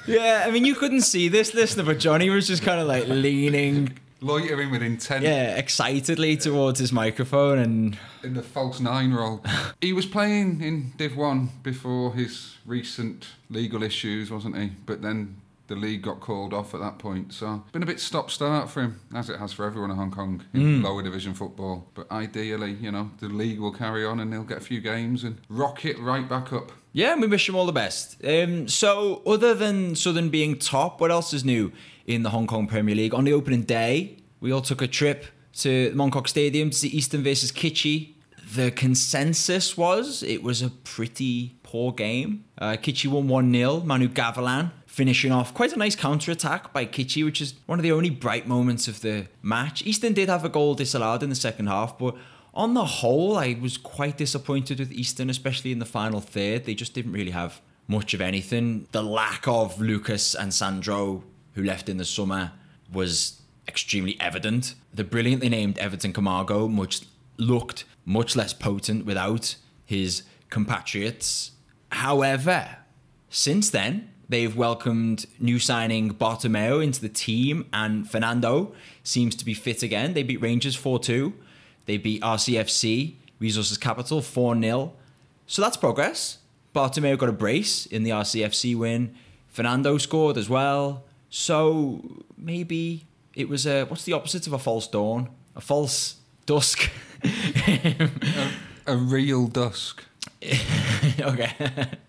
Yeah, 0.06 0.44
I 0.46 0.50
mean 0.50 0.64
you 0.64 0.74
couldn't 0.74 1.02
see 1.02 1.28
this 1.28 1.52
listener, 1.54 1.82
but 1.82 1.98
Johnny 1.98 2.30
was 2.30 2.46
just 2.46 2.62
kind 2.62 2.80
of 2.80 2.86
like 2.86 3.08
leaning 3.08 3.98
Loitering 4.20 4.72
with 4.72 4.82
intent 4.82 5.22
yeah, 5.22 5.54
excitedly 5.56 6.36
towards 6.36 6.80
his 6.80 6.92
microphone 6.92 7.58
and 7.58 7.98
in 8.24 8.34
the 8.34 8.42
false 8.42 8.80
nine 8.80 9.12
role. 9.12 9.44
he 9.80 9.92
was 9.92 10.06
playing 10.06 10.60
in 10.60 10.92
Div 10.96 11.16
1 11.16 11.50
before 11.62 12.12
his 12.14 12.56
recent 12.66 13.28
legal 13.48 13.84
issues, 13.84 14.28
wasn't 14.28 14.56
he? 14.56 14.72
But 14.86 15.02
then 15.02 15.36
the 15.68 15.76
league 15.76 16.02
got 16.02 16.20
called 16.20 16.52
off 16.52 16.74
at 16.74 16.80
that 16.80 16.98
point. 16.98 17.32
So 17.32 17.62
been 17.72 17.82
a 17.82 17.86
bit 17.86 18.00
stop 18.00 18.30
start 18.30 18.68
for 18.68 18.82
him, 18.82 19.00
as 19.14 19.30
it 19.30 19.38
has 19.38 19.52
for 19.52 19.64
everyone 19.64 19.90
in 19.90 19.96
Hong 19.96 20.10
Kong 20.10 20.42
in 20.52 20.82
lower 20.82 21.02
division 21.02 21.34
football. 21.34 21.88
But 21.94 22.10
ideally, 22.10 22.72
you 22.72 22.90
know, 22.90 23.10
the 23.18 23.28
league 23.28 23.60
will 23.60 23.72
carry 23.72 24.04
on 24.04 24.18
and 24.18 24.32
he'll 24.32 24.42
get 24.42 24.58
a 24.58 24.62
few 24.62 24.80
games 24.80 25.24
and 25.24 25.40
rock 25.48 25.84
it 25.84 25.98
right 25.98 26.28
back 26.28 26.52
up. 26.52 26.72
Yeah, 26.92 27.14
we 27.14 27.26
wish 27.26 27.48
him 27.48 27.54
all 27.54 27.66
the 27.66 27.72
best. 27.72 28.16
Um, 28.24 28.66
so, 28.66 29.22
other 29.26 29.54
than 29.54 29.94
Southern 29.94 30.30
being 30.30 30.58
top, 30.58 31.00
what 31.00 31.10
else 31.10 31.32
is 31.32 31.44
new 31.44 31.70
in 32.06 32.22
the 32.22 32.30
Hong 32.30 32.46
Kong 32.46 32.66
Premier 32.66 32.94
League? 32.94 33.14
On 33.14 33.24
the 33.24 33.32
opening 33.34 33.62
day, 33.62 34.16
we 34.40 34.50
all 34.50 34.62
took 34.62 34.80
a 34.82 34.88
trip 34.88 35.26
to 35.58 35.92
Mongkok 35.94 36.26
Stadium 36.28 36.70
to 36.70 36.76
see 36.76 36.88
Eastern 36.88 37.22
versus 37.22 37.52
Kitchee. 37.52 38.16
The 38.54 38.70
consensus 38.70 39.76
was 39.76 40.22
it 40.22 40.42
was 40.42 40.62
a 40.62 40.70
pretty 40.70 41.58
poor 41.62 41.92
game. 41.92 42.44
Uh, 42.56 42.76
Kitchee 42.80 43.08
won 43.08 43.28
1 43.28 43.52
0. 43.52 43.80
Manu 43.80 44.08
Gavilán 44.08 44.72
finishing 44.98 45.30
off 45.30 45.54
quite 45.54 45.72
a 45.72 45.78
nice 45.78 45.94
counter 45.94 46.32
attack 46.32 46.72
by 46.72 46.84
Kitchee, 46.84 47.22
which 47.22 47.40
is 47.40 47.54
one 47.66 47.78
of 47.78 47.84
the 47.84 47.92
only 47.92 48.10
bright 48.10 48.48
moments 48.48 48.88
of 48.88 49.00
the 49.00 49.28
match. 49.42 49.80
Eastern 49.86 50.12
did 50.12 50.28
have 50.28 50.44
a 50.44 50.48
goal 50.48 50.74
disallowed 50.74 51.22
in 51.22 51.28
the 51.28 51.36
second 51.36 51.68
half, 51.68 51.96
but 51.96 52.16
on 52.52 52.74
the 52.74 52.84
whole, 52.84 53.38
I 53.38 53.56
was 53.60 53.76
quite 53.78 54.16
disappointed 54.16 54.80
with 54.80 54.90
Eastern, 54.90 55.30
especially 55.30 55.70
in 55.70 55.78
the 55.78 55.84
final 55.84 56.20
third. 56.20 56.64
They 56.64 56.74
just 56.74 56.94
didn't 56.94 57.12
really 57.12 57.30
have 57.30 57.60
much 57.86 58.12
of 58.12 58.20
anything. 58.20 58.88
The 58.90 59.04
lack 59.04 59.46
of 59.46 59.80
Lucas 59.80 60.34
and 60.34 60.52
Sandro, 60.52 61.22
who 61.54 61.62
left 61.62 61.88
in 61.88 61.98
the 61.98 62.04
summer, 62.04 62.50
was 62.92 63.40
extremely 63.68 64.20
evident. 64.20 64.74
The 64.92 65.04
brilliantly 65.04 65.48
named 65.48 65.78
Everton 65.78 66.12
Camargo 66.12 66.66
much 66.66 67.02
looked 67.36 67.84
much 68.04 68.34
less 68.34 68.52
potent 68.52 69.06
without 69.06 69.54
his 69.86 70.24
compatriots. 70.50 71.52
However, 71.92 72.78
Since 73.30 73.68
then, 73.70 74.10
they've 74.28 74.54
welcomed 74.56 75.26
new 75.38 75.58
signing 75.58 76.14
Bartomeu 76.14 76.82
into 76.82 77.00
the 77.00 77.08
team, 77.08 77.66
and 77.72 78.08
Fernando 78.08 78.72
seems 79.02 79.34
to 79.36 79.44
be 79.44 79.54
fit 79.54 79.82
again. 79.82 80.14
They 80.14 80.22
beat 80.22 80.40
Rangers 80.40 80.76
4 80.76 80.98
2. 80.98 81.32
They 81.86 81.96
beat 81.96 82.22
RCFC, 82.22 83.14
Resources 83.38 83.78
Capital, 83.78 84.20
4 84.20 84.60
0. 84.60 84.92
So 85.46 85.62
that's 85.62 85.76
progress. 85.76 86.38
Bartomeu 86.74 87.16
got 87.16 87.28
a 87.28 87.32
brace 87.32 87.86
in 87.86 88.02
the 88.02 88.10
RCFC 88.10 88.76
win. 88.76 89.14
Fernando 89.48 89.98
scored 89.98 90.36
as 90.36 90.48
well. 90.48 91.04
So 91.30 92.24
maybe 92.36 93.06
it 93.34 93.48
was 93.48 93.66
a 93.66 93.84
what's 93.84 94.04
the 94.04 94.12
opposite 94.12 94.46
of 94.46 94.52
a 94.52 94.58
false 94.58 94.86
dawn? 94.86 95.28
A 95.56 95.60
false 95.60 96.16
dusk. 96.46 96.90
A 98.86 98.96
real 98.96 99.48
dusk. 99.48 100.04
okay. 101.20 101.52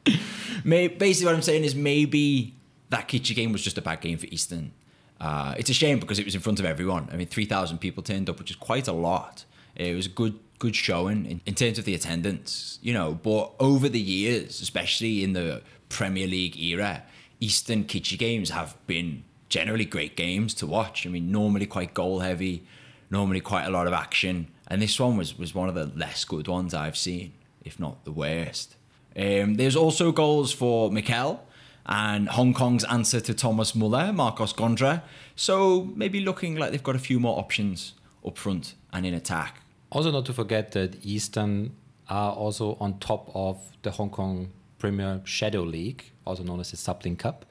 Basically, 0.63 1.25
what 1.25 1.35
I'm 1.35 1.41
saying 1.41 1.63
is 1.63 1.75
maybe 1.75 2.53
that 2.89 3.07
Kitchee 3.07 3.33
game 3.33 3.51
was 3.51 3.61
just 3.61 3.77
a 3.77 3.81
bad 3.81 4.01
game 4.01 4.17
for 4.17 4.25
Eastern. 4.27 4.71
Uh, 5.19 5.53
it's 5.57 5.69
a 5.69 5.73
shame 5.73 5.99
because 5.99 6.17
it 6.19 6.25
was 6.25 6.35
in 6.35 6.41
front 6.41 6.59
of 6.59 6.65
everyone. 6.65 7.09
I 7.11 7.17
mean, 7.17 7.27
3,000 7.27 7.77
people 7.79 8.03
turned 8.03 8.29
up, 8.29 8.39
which 8.39 8.49
is 8.49 8.55
quite 8.55 8.87
a 8.87 8.93
lot. 8.93 9.45
It 9.75 9.95
was 9.95 10.05
a 10.05 10.09
good 10.09 10.39
good 10.59 10.75
showing 10.75 11.25
in, 11.25 11.41
in 11.45 11.55
terms 11.55 11.79
of 11.79 11.85
the 11.85 11.95
attendance, 11.95 12.79
you 12.81 12.93
know. 12.93 13.13
But 13.13 13.53
over 13.59 13.87
the 13.87 13.99
years, 13.99 14.61
especially 14.61 15.23
in 15.23 15.33
the 15.33 15.61
Premier 15.87 16.27
League 16.27 16.59
era, 16.59 17.03
Eastern 17.39 17.85
Kitchee 17.85 18.17
games 18.17 18.49
have 18.49 18.75
been 18.85 19.23
generally 19.47 19.85
great 19.85 20.15
games 20.15 20.53
to 20.55 20.67
watch. 20.67 21.07
I 21.07 21.09
mean, 21.09 21.31
normally 21.31 21.65
quite 21.65 21.93
goal 21.93 22.19
heavy, 22.19 22.65
normally 23.09 23.39
quite 23.39 23.65
a 23.65 23.69
lot 23.69 23.87
of 23.87 23.93
action, 23.93 24.49
and 24.67 24.81
this 24.81 24.99
one 24.99 25.17
was 25.17 25.37
was 25.37 25.55
one 25.55 25.69
of 25.69 25.75
the 25.75 25.85
less 25.97 26.25
good 26.25 26.47
ones 26.47 26.73
I've 26.73 26.97
seen, 26.97 27.33
if 27.63 27.79
not 27.79 28.03
the 28.03 28.11
worst. 28.11 28.75
Um, 29.19 29.55
there's 29.55 29.75
also 29.75 30.13
goals 30.13 30.53
for 30.53 30.89
Mikel 30.91 31.45
and 31.85 32.29
Hong 32.29 32.53
Kong's 32.53 32.85
answer 32.85 33.19
to 33.19 33.33
Thomas 33.33 33.75
Muller, 33.75 34.13
Marcos 34.13 34.53
Gondra. 34.53 35.01
So 35.35 35.91
maybe 35.95 36.21
looking 36.21 36.55
like 36.55 36.71
they've 36.71 36.83
got 36.83 36.95
a 36.95 36.99
few 36.99 37.19
more 37.19 37.37
options 37.37 37.95
up 38.25 38.37
front 38.37 38.75
and 38.93 39.05
in 39.05 39.13
attack. 39.13 39.61
Also, 39.91 40.09
not 40.11 40.25
to 40.27 40.33
forget 40.33 40.71
that 40.71 41.03
Eastern 41.03 41.75
are 42.07 42.31
also 42.31 42.77
on 42.79 42.99
top 42.99 43.29
of 43.35 43.57
the 43.81 43.91
Hong 43.91 44.09
Kong 44.09 44.51
Premier 44.77 45.19
Shadow 45.25 45.63
League, 45.63 46.11
also 46.25 46.43
known 46.43 46.61
as 46.61 46.71
the 46.71 46.77
Sapling 46.77 47.17
Cup. 47.17 47.45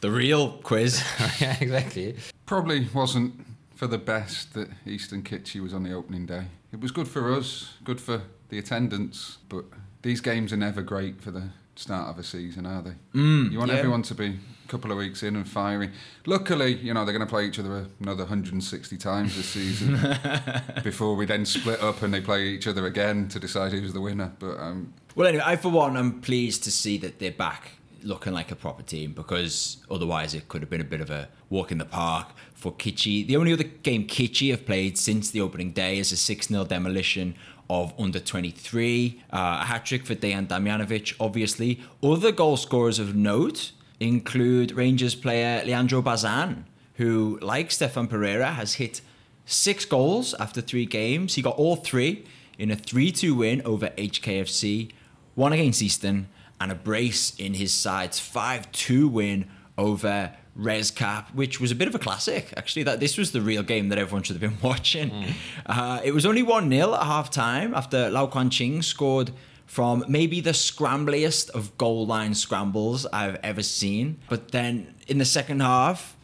The 0.00 0.10
real 0.10 0.52
quiz. 0.62 1.02
yeah, 1.40 1.56
exactly. 1.60 2.16
Probably 2.46 2.88
wasn't 2.94 3.44
for 3.74 3.86
the 3.86 3.98
best 3.98 4.54
that 4.54 4.68
Eastern 4.86 5.22
Kitchee 5.22 5.60
was 5.60 5.74
on 5.74 5.82
the 5.82 5.92
opening 5.92 6.24
day. 6.24 6.44
It 6.72 6.80
was 6.80 6.92
good 6.92 7.08
for 7.08 7.32
us, 7.32 7.74
good 7.84 8.00
for 8.00 8.22
the 8.48 8.58
attendance, 8.58 9.38
but 9.48 9.64
these 10.04 10.20
games 10.20 10.52
are 10.52 10.56
never 10.56 10.82
great 10.82 11.20
for 11.20 11.30
the 11.30 11.48
start 11.76 12.10
of 12.10 12.18
a 12.18 12.22
season, 12.22 12.66
are 12.66 12.82
they? 12.82 12.92
Mm, 13.14 13.50
you 13.50 13.58
want 13.58 13.72
yeah. 13.72 13.78
everyone 13.78 14.02
to 14.02 14.14
be 14.14 14.38
a 14.64 14.68
couple 14.68 14.92
of 14.92 14.98
weeks 14.98 15.22
in 15.22 15.34
and 15.34 15.48
firing. 15.48 15.90
Luckily, 16.26 16.74
you 16.74 16.92
know, 16.92 17.04
they're 17.04 17.14
going 17.14 17.26
to 17.26 17.30
play 17.30 17.46
each 17.46 17.58
other 17.58 17.86
another 18.00 18.24
160 18.24 18.96
times 18.98 19.34
this 19.34 19.46
season 19.46 19.98
before 20.84 21.16
we 21.16 21.24
then 21.24 21.46
split 21.46 21.82
up 21.82 22.02
and 22.02 22.12
they 22.12 22.20
play 22.20 22.44
each 22.44 22.66
other 22.66 22.86
again 22.86 23.28
to 23.28 23.40
decide 23.40 23.72
who's 23.72 23.94
the 23.94 24.00
winner. 24.00 24.32
But 24.38 24.58
um, 24.58 24.92
Well, 25.16 25.26
anyway, 25.26 25.42
I 25.44 25.56
for 25.56 25.70
one 25.70 25.96
I'm 25.96 26.20
pleased 26.20 26.62
to 26.64 26.70
see 26.70 26.98
that 26.98 27.18
they're 27.18 27.32
back 27.32 27.72
looking 28.02 28.34
like 28.34 28.50
a 28.50 28.56
proper 28.56 28.82
team 28.82 29.12
because 29.12 29.78
otherwise 29.90 30.34
it 30.34 30.48
could 30.48 30.60
have 30.60 30.68
been 30.68 30.82
a 30.82 30.84
bit 30.84 31.00
of 31.00 31.10
a 31.10 31.28
walk 31.48 31.72
in 31.72 31.78
the 31.78 31.84
park 31.86 32.28
for 32.52 32.72
Kitchee. 32.72 33.24
The 33.24 33.36
only 33.36 33.52
other 33.52 33.64
game 33.64 34.06
Kitchee 34.06 34.50
have 34.50 34.66
played 34.66 34.98
since 34.98 35.30
the 35.30 35.40
opening 35.40 35.72
day 35.72 35.98
is 35.98 36.12
a 36.12 36.16
6 36.16 36.48
0 36.48 36.64
demolition 36.64 37.34
of 37.68 37.92
under 37.98 38.20
23. 38.20 39.22
Uh, 39.32 39.58
a 39.62 39.64
hat 39.64 39.84
trick 39.86 40.04
for 40.04 40.14
Dejan 40.14 40.46
Damjanovic, 40.46 41.14
obviously. 41.18 41.80
Other 42.02 42.32
goal 42.32 42.56
scorers 42.56 42.98
of 42.98 43.14
note 43.14 43.72
include 44.00 44.72
Rangers 44.72 45.14
player 45.14 45.64
Leandro 45.64 46.02
Bazan, 46.02 46.66
who, 46.94 47.38
like 47.40 47.70
Stefan 47.70 48.08
Pereira, 48.08 48.52
has 48.52 48.74
hit 48.74 49.00
six 49.46 49.84
goals 49.84 50.34
after 50.34 50.60
three 50.60 50.86
games. 50.86 51.34
He 51.34 51.42
got 51.42 51.56
all 51.56 51.76
three 51.76 52.24
in 52.58 52.70
a 52.70 52.76
3 52.76 53.10
2 53.10 53.34
win 53.34 53.62
over 53.64 53.88
HKFC, 53.90 54.92
one 55.34 55.52
against 55.52 55.82
Eastern, 55.82 56.28
and 56.60 56.70
a 56.70 56.74
brace 56.74 57.34
in 57.36 57.54
his 57.54 57.72
side's 57.72 58.18
5 58.18 58.70
2 58.72 59.08
win 59.08 59.48
over 59.76 60.32
Rescap, 60.58 61.34
which 61.34 61.60
was 61.60 61.70
a 61.70 61.74
bit 61.74 61.88
of 61.88 61.94
a 61.94 61.98
classic. 61.98 62.52
Actually, 62.56 62.84
that 62.84 63.00
this 63.00 63.18
was 63.18 63.32
the 63.32 63.40
real 63.40 63.62
game 63.62 63.88
that 63.88 63.98
everyone 63.98 64.22
should 64.22 64.40
have 64.40 64.40
been 64.40 64.60
watching. 64.68 65.34
Uh, 65.66 66.00
it 66.04 66.12
was 66.12 66.24
only 66.24 66.42
1 66.42 66.70
0 66.70 66.94
at 66.94 67.02
half 67.02 67.30
time 67.30 67.74
after 67.74 68.08
Lau 68.10 68.26
Quan 68.26 68.50
Ching 68.50 68.82
scored 68.82 69.32
from 69.66 70.04
maybe 70.08 70.40
the 70.40 70.50
scrambliest 70.50 71.50
of 71.50 71.76
goal 71.78 72.06
line 72.06 72.34
scrambles 72.34 73.06
I've 73.06 73.36
ever 73.42 73.62
seen. 73.62 74.18
But 74.28 74.52
then 74.52 74.94
in 75.08 75.18
the 75.18 75.24
second 75.24 75.60
half, 75.60 76.16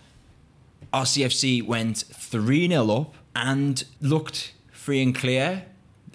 RCFC 0.93 1.65
went 1.67 1.99
3 1.99 2.69
0 2.69 2.91
up 2.91 3.15
and 3.35 3.83
looked 4.01 4.53
free 4.73 5.03
and 5.03 5.15
clear, 5.15 5.65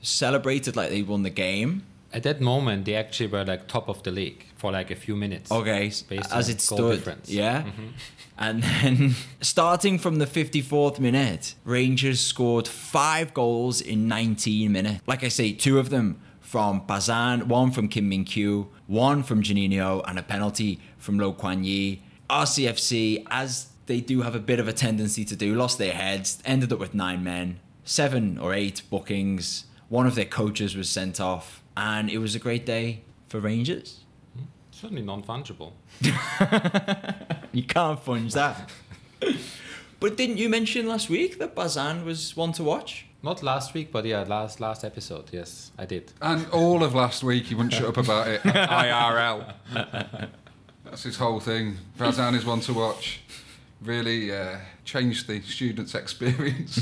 celebrated 0.02 0.76
like 0.76 0.90
they 0.90 1.02
won 1.02 1.24
the 1.24 1.30
game. 1.30 1.84
At 2.16 2.24
that 2.24 2.40
moment, 2.40 2.86
they 2.86 2.96
actually 2.96 3.28
were 3.28 3.44
like 3.44 3.68
top 3.68 3.90
of 3.90 4.02
the 4.04 4.12
league 4.12 4.46
for 4.56 4.72
like 4.72 4.90
a 4.90 4.96
few 4.96 5.18
minutes. 5.18 5.52
Okay, 5.52 5.88
as 6.32 6.48
it 6.50 6.62
stood. 6.62 6.96
difference. 6.96 7.30
Yeah. 7.30 7.64
Mm-hmm. 7.64 7.88
And 8.38 8.64
then 8.64 9.16
starting 9.42 9.98
from 9.98 10.18
the 10.18 10.26
54th 10.26 11.00
minute, 11.00 11.56
Rangers 11.64 12.20
scored 12.20 12.68
five 12.68 13.34
goals 13.34 13.80
in 13.80 14.10
19 14.10 14.72
minutes. 14.74 15.02
Like 15.08 15.24
I 15.24 15.30
say, 15.30 15.54
two 15.54 15.80
of 15.80 15.90
them 15.90 16.20
from 16.42 16.82
Bazan, 16.86 17.48
one 17.48 17.72
from 17.72 17.88
Kim 17.88 18.10
Min 18.10 18.26
Kyu, 18.26 18.68
one 18.88 19.24
from 19.24 19.42
Janino, 19.42 20.04
and 20.06 20.20
a 20.20 20.24
penalty 20.24 20.82
from 20.98 21.18
Lo 21.18 21.32
Kwan 21.32 21.64
Yee. 21.64 22.02
RCFC, 22.30 23.26
as 23.32 23.68
they 23.86 24.02
do 24.02 24.22
have 24.22 24.36
a 24.36 24.40
bit 24.40 24.60
of 24.60 24.68
a 24.68 24.74
tendency 24.74 25.24
to 25.26 25.36
do, 25.36 25.56
lost 25.56 25.78
their 25.78 25.94
heads, 25.94 26.40
ended 26.46 26.74
up 26.74 26.80
with 26.80 26.94
nine 26.94 27.24
men, 27.24 27.60
seven 27.84 28.38
or 28.38 28.54
eight 28.54 28.82
bookings. 28.90 29.66
One 29.90 30.08
of 30.08 30.16
their 30.16 30.26
coaches 30.26 30.76
was 30.76 30.90
sent 30.90 31.20
off, 31.22 31.62
and 31.78 32.10
it 32.10 32.18
was 32.20 32.36
a 32.36 32.40
great 32.40 32.66
day 32.66 33.02
for 33.28 33.40
Rangers. 33.40 34.02
Certainly 34.72 35.04
non 35.04 35.24
fungible. 35.24 35.74
You 37.56 37.64
can't 37.64 38.04
funge 38.04 38.34
that. 38.34 38.70
but 40.02 40.18
didn't 40.18 40.36
you 40.38 40.50
mention 40.50 40.88
last 40.90 41.10
week 41.10 41.40
that 41.40 41.56
Bazan 41.56 42.04
was 42.04 42.36
one 42.36 42.52
to 42.52 42.64
watch? 42.64 43.06
Not 43.24 43.42
last 43.42 43.74
week, 43.74 43.94
but 43.94 44.04
yeah, 44.04 44.24
last 44.28 44.60
last 44.60 44.84
episode. 44.84 45.30
Yes, 45.32 45.72
I 45.80 45.86
did. 45.86 46.12
and 46.22 46.46
all 46.52 46.84
of 46.84 46.94
last 46.94 47.24
week 47.24 47.46
he 47.46 47.56
wouldn't 47.56 47.74
shut 47.74 47.88
up 47.88 47.98
about 47.98 48.28
it. 48.28 48.42
IRL. 48.44 49.54
That's 50.84 51.04
his 51.04 51.16
whole 51.16 51.40
thing. 51.40 51.78
Bazan 51.98 52.36
is 52.36 52.46
one 52.46 52.60
to 52.62 52.74
watch. 52.74 53.22
Really 53.82 54.34
uh, 54.36 54.58
changed 54.84 55.28
the 55.28 55.42
students' 55.42 55.96
experience. 55.96 56.80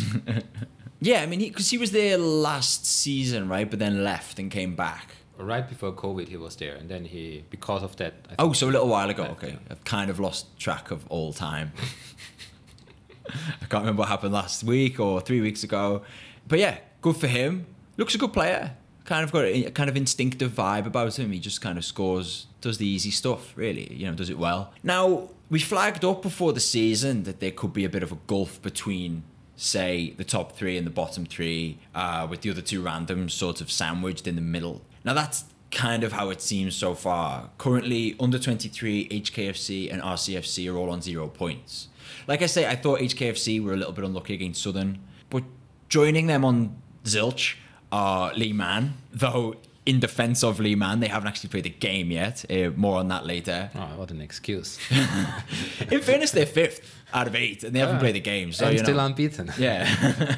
Yeah, 1.03 1.21
I 1.21 1.25
mean, 1.25 1.39
because 1.39 1.69
he, 1.69 1.77
was 1.77 1.91
there 1.91 2.17
last 2.17 2.85
season, 2.85 3.49
right? 3.49 3.69
But 3.69 3.79
then 3.79 4.05
left 4.05 4.39
and 4.39 4.49
came 4.49 4.73
back. 4.73 5.15
Right 5.37 5.67
before 5.67 5.91
COVID, 5.91 6.29
he 6.29 6.37
was 6.37 6.55
there, 6.55 6.75
and 6.75 6.87
then 6.87 7.03
he, 7.03 7.43
because 7.49 7.83
of 7.83 7.97
that. 7.97 8.13
I 8.29 8.35
Oh, 8.39 8.53
so 8.53 8.69
a 8.69 8.71
little 8.71 8.87
while 8.87 9.09
ago. 9.09 9.23
Right, 9.23 9.31
Okay, 9.31 9.49
yeah. 9.49 9.71
I've 9.71 9.83
kind 9.83 10.09
of 10.09 10.17
lost 10.21 10.57
track 10.57 10.91
of 10.91 11.05
all 11.09 11.33
time. 11.33 11.73
I 13.29 13.65
can't 13.65 13.83
remember 13.83 14.01
what 14.01 14.07
happened 14.07 14.33
last 14.33 14.63
week 14.63 14.97
or 14.99 15.19
three 15.19 15.41
weeks 15.41 15.63
ago, 15.63 16.03
but 16.47 16.59
yeah, 16.59 16.77
good 17.01 17.17
for 17.17 17.27
him. 17.27 17.65
Looks 17.97 18.15
a 18.15 18.17
good 18.17 18.31
player. 18.31 18.77
Kind 19.03 19.25
of 19.25 19.33
got 19.33 19.43
a, 19.43 19.65
a 19.65 19.71
kind 19.71 19.89
of 19.89 19.97
instinctive 19.97 20.51
vibe 20.53 20.85
about 20.85 21.19
him. 21.19 21.33
He 21.33 21.39
just 21.39 21.59
kind 21.59 21.77
of 21.77 21.83
scores, 21.83 22.47
does 22.61 22.77
the 22.77 22.87
easy 22.87 23.11
stuff. 23.11 23.51
Really, 23.57 23.91
you 23.93 24.05
know, 24.07 24.13
does 24.13 24.29
it 24.29 24.37
well. 24.37 24.71
Now 24.83 25.29
we 25.49 25.59
flagged 25.59 26.05
up 26.05 26.21
before 26.21 26.53
the 26.53 26.61
season 26.61 27.23
that 27.23 27.41
there 27.41 27.51
could 27.51 27.73
be 27.73 27.83
a 27.83 27.89
bit 27.89 28.03
of 28.03 28.13
a 28.13 28.17
gulf 28.27 28.61
between. 28.61 29.23
Say 29.55 30.13
the 30.17 30.23
top 30.23 30.53
three 30.53 30.77
and 30.77 30.85
the 30.85 30.91
bottom 30.91 31.25
three, 31.25 31.79
uh, 31.93 32.27
with 32.29 32.41
the 32.41 32.49
other 32.49 32.61
two 32.61 32.81
randoms 32.81 33.31
sort 33.31 33.61
of 33.61 33.71
sandwiched 33.71 34.27
in 34.27 34.35
the 34.35 34.41
middle. 34.41 34.81
Now 35.03 35.13
that's 35.13 35.45
kind 35.71 36.03
of 36.03 36.13
how 36.13 36.29
it 36.29 36.41
seems 36.41 36.75
so 36.75 36.93
far. 36.93 37.49
Currently, 37.57 38.15
under 38.19 38.39
23, 38.39 39.09
HKFC 39.09 39.91
and 39.91 40.01
RCFC 40.01 40.71
are 40.71 40.77
all 40.77 40.89
on 40.89 41.01
zero 41.01 41.27
points. 41.27 41.89
Like 42.27 42.41
I 42.41 42.45
say, 42.45 42.67
I 42.67 42.75
thought 42.75 42.99
HKFC 42.99 43.61
were 43.63 43.73
a 43.73 43.77
little 43.77 43.93
bit 43.93 44.05
unlucky 44.05 44.33
against 44.35 44.61
Southern, 44.61 44.99
but 45.29 45.43
joining 45.89 46.27
them 46.27 46.45
on 46.45 46.75
zilch 47.03 47.55
are 47.91 48.33
Lee 48.33 48.53
Man, 48.53 48.95
though 49.11 49.55
in 49.85 49.99
defense 49.99 50.43
of 50.43 50.59
Lee 50.59 50.75
Man, 50.75 50.99
they 51.01 51.07
haven't 51.07 51.27
actually 51.27 51.49
played 51.49 51.65
the 51.65 51.69
game 51.69 52.09
yet. 52.11 52.45
Uh, 52.49 52.69
more 52.75 52.97
on 52.99 53.09
that 53.09 53.25
later. 53.25 53.69
Oh, 53.75 53.79
what 53.97 54.11
an 54.11 54.21
excuse. 54.21 54.79
In 55.91 55.99
fairness, 56.01 56.31
they're 56.31 56.45
fifth 56.45 56.81
out 57.13 57.27
of 57.27 57.35
eight, 57.35 57.63
and 57.63 57.75
they 57.75 57.79
haven't 57.79 57.97
Ah. 57.97 57.99
played 57.99 58.15
the 58.15 58.21
game. 58.21 58.51
So 58.53 58.65
and 58.65 58.73
you 58.73 58.79
know. 58.79 58.85
still 58.85 58.99
unbeaten. 58.99 59.51
Yeah. 59.57 60.35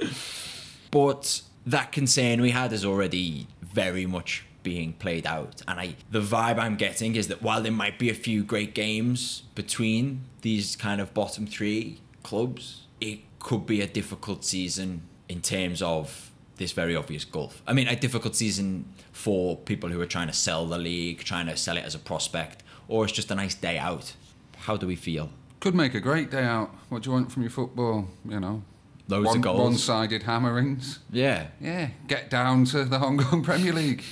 but 0.90 1.42
that 1.66 1.92
concern 1.92 2.40
we 2.40 2.50
had 2.50 2.72
is 2.72 2.84
already 2.84 3.46
very 3.62 4.06
much 4.06 4.44
being 4.62 4.92
played 4.94 5.26
out. 5.26 5.62
And 5.66 5.80
I 5.80 5.94
the 6.10 6.20
vibe 6.20 6.58
I'm 6.58 6.76
getting 6.76 7.16
is 7.16 7.28
that 7.28 7.42
while 7.42 7.62
there 7.62 7.72
might 7.72 7.98
be 7.98 8.10
a 8.10 8.14
few 8.14 8.42
great 8.44 8.74
games 8.74 9.44
between 9.54 10.22
these 10.42 10.76
kind 10.76 11.00
of 11.00 11.14
bottom 11.14 11.46
three 11.46 12.00
clubs, 12.22 12.82
it 13.00 13.20
could 13.38 13.64
be 13.66 13.80
a 13.80 13.86
difficult 13.86 14.44
season 14.44 15.02
in 15.28 15.40
terms 15.40 15.80
of 15.80 16.29
this 16.60 16.72
very 16.72 16.94
obvious 16.94 17.24
gulf. 17.24 17.62
I 17.66 17.72
mean, 17.72 17.88
a 17.88 17.96
difficult 17.96 18.36
season 18.36 18.84
for 19.12 19.56
people 19.56 19.88
who 19.88 19.98
are 20.00 20.06
trying 20.06 20.26
to 20.26 20.32
sell 20.34 20.66
the 20.66 20.76
league, 20.78 21.20
trying 21.24 21.46
to 21.46 21.56
sell 21.56 21.78
it 21.78 21.84
as 21.84 21.94
a 21.94 21.98
prospect, 21.98 22.62
or 22.86 23.02
it's 23.04 23.14
just 23.14 23.30
a 23.30 23.34
nice 23.34 23.54
day 23.54 23.78
out. 23.78 24.12
How 24.58 24.76
do 24.76 24.86
we 24.86 24.94
feel? 24.94 25.30
Could 25.58 25.74
make 25.74 25.94
a 25.94 26.00
great 26.00 26.30
day 26.30 26.44
out. 26.44 26.68
What 26.90 27.02
do 27.02 27.08
you 27.08 27.14
want 27.14 27.32
from 27.32 27.42
your 27.42 27.50
football? 27.50 28.08
You 28.28 28.40
know, 28.40 28.62
Loads 29.08 29.26
one, 29.28 29.36
of 29.38 29.42
goals. 29.42 29.58
one-sided 29.60 30.22
hammerings. 30.24 30.98
Yeah. 31.10 31.46
Yeah, 31.62 31.88
get 32.06 32.28
down 32.28 32.66
to 32.66 32.84
the 32.84 32.98
Hong 32.98 33.16
Kong 33.18 33.42
Premier 33.50 33.72
League. 33.72 34.04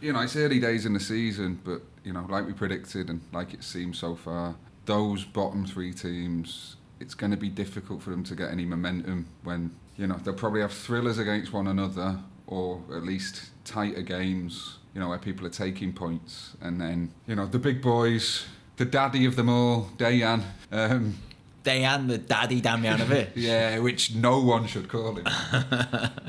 You 0.00 0.12
know, 0.12 0.20
it's 0.20 0.36
early 0.36 0.60
days 0.60 0.86
in 0.86 0.92
the 0.92 1.00
season, 1.00 1.60
but 1.64 1.82
you 2.04 2.12
know, 2.12 2.24
like 2.30 2.46
we 2.46 2.52
predicted 2.52 3.10
and 3.10 3.20
like 3.32 3.52
it 3.52 3.64
seems 3.64 3.98
so 3.98 4.14
far, 4.14 4.54
those 4.84 5.24
bottom 5.24 5.66
three 5.66 5.92
teams, 5.92 6.76
it's 7.00 7.14
going 7.14 7.32
to 7.32 7.36
be 7.36 7.48
difficult 7.48 8.00
for 8.00 8.10
them 8.10 8.22
to 8.24 8.36
get 8.36 8.52
any 8.52 8.64
momentum 8.64 9.26
when 9.42 9.72
you 9.96 10.06
know 10.06 10.16
they'll 10.22 10.34
probably 10.34 10.60
have 10.60 10.72
thrillers 10.72 11.18
against 11.18 11.52
one 11.52 11.66
another, 11.66 12.18
or 12.46 12.82
at 12.94 13.02
least 13.02 13.50
tighter 13.64 14.02
games. 14.02 14.78
You 14.94 15.00
know, 15.00 15.10
where 15.10 15.18
people 15.18 15.46
are 15.46 15.50
taking 15.50 15.92
points, 15.92 16.56
and 16.60 16.80
then 16.80 17.12
you 17.26 17.34
know 17.34 17.46
the 17.46 17.58
big 17.58 17.82
boys, 17.82 18.46
the 18.76 18.84
daddy 18.84 19.26
of 19.26 19.36
them 19.36 19.48
all, 19.48 19.90
Dejan. 19.96 20.42
Um, 20.72 21.18
Dejan, 21.66 22.06
the 22.08 22.18
daddy 22.18 22.62
Damjanovic. 22.62 23.30
yeah, 23.34 23.78
which 23.80 24.14
no 24.14 24.40
one 24.40 24.66
should 24.66 24.88
call 24.88 25.16
him, 25.16 25.26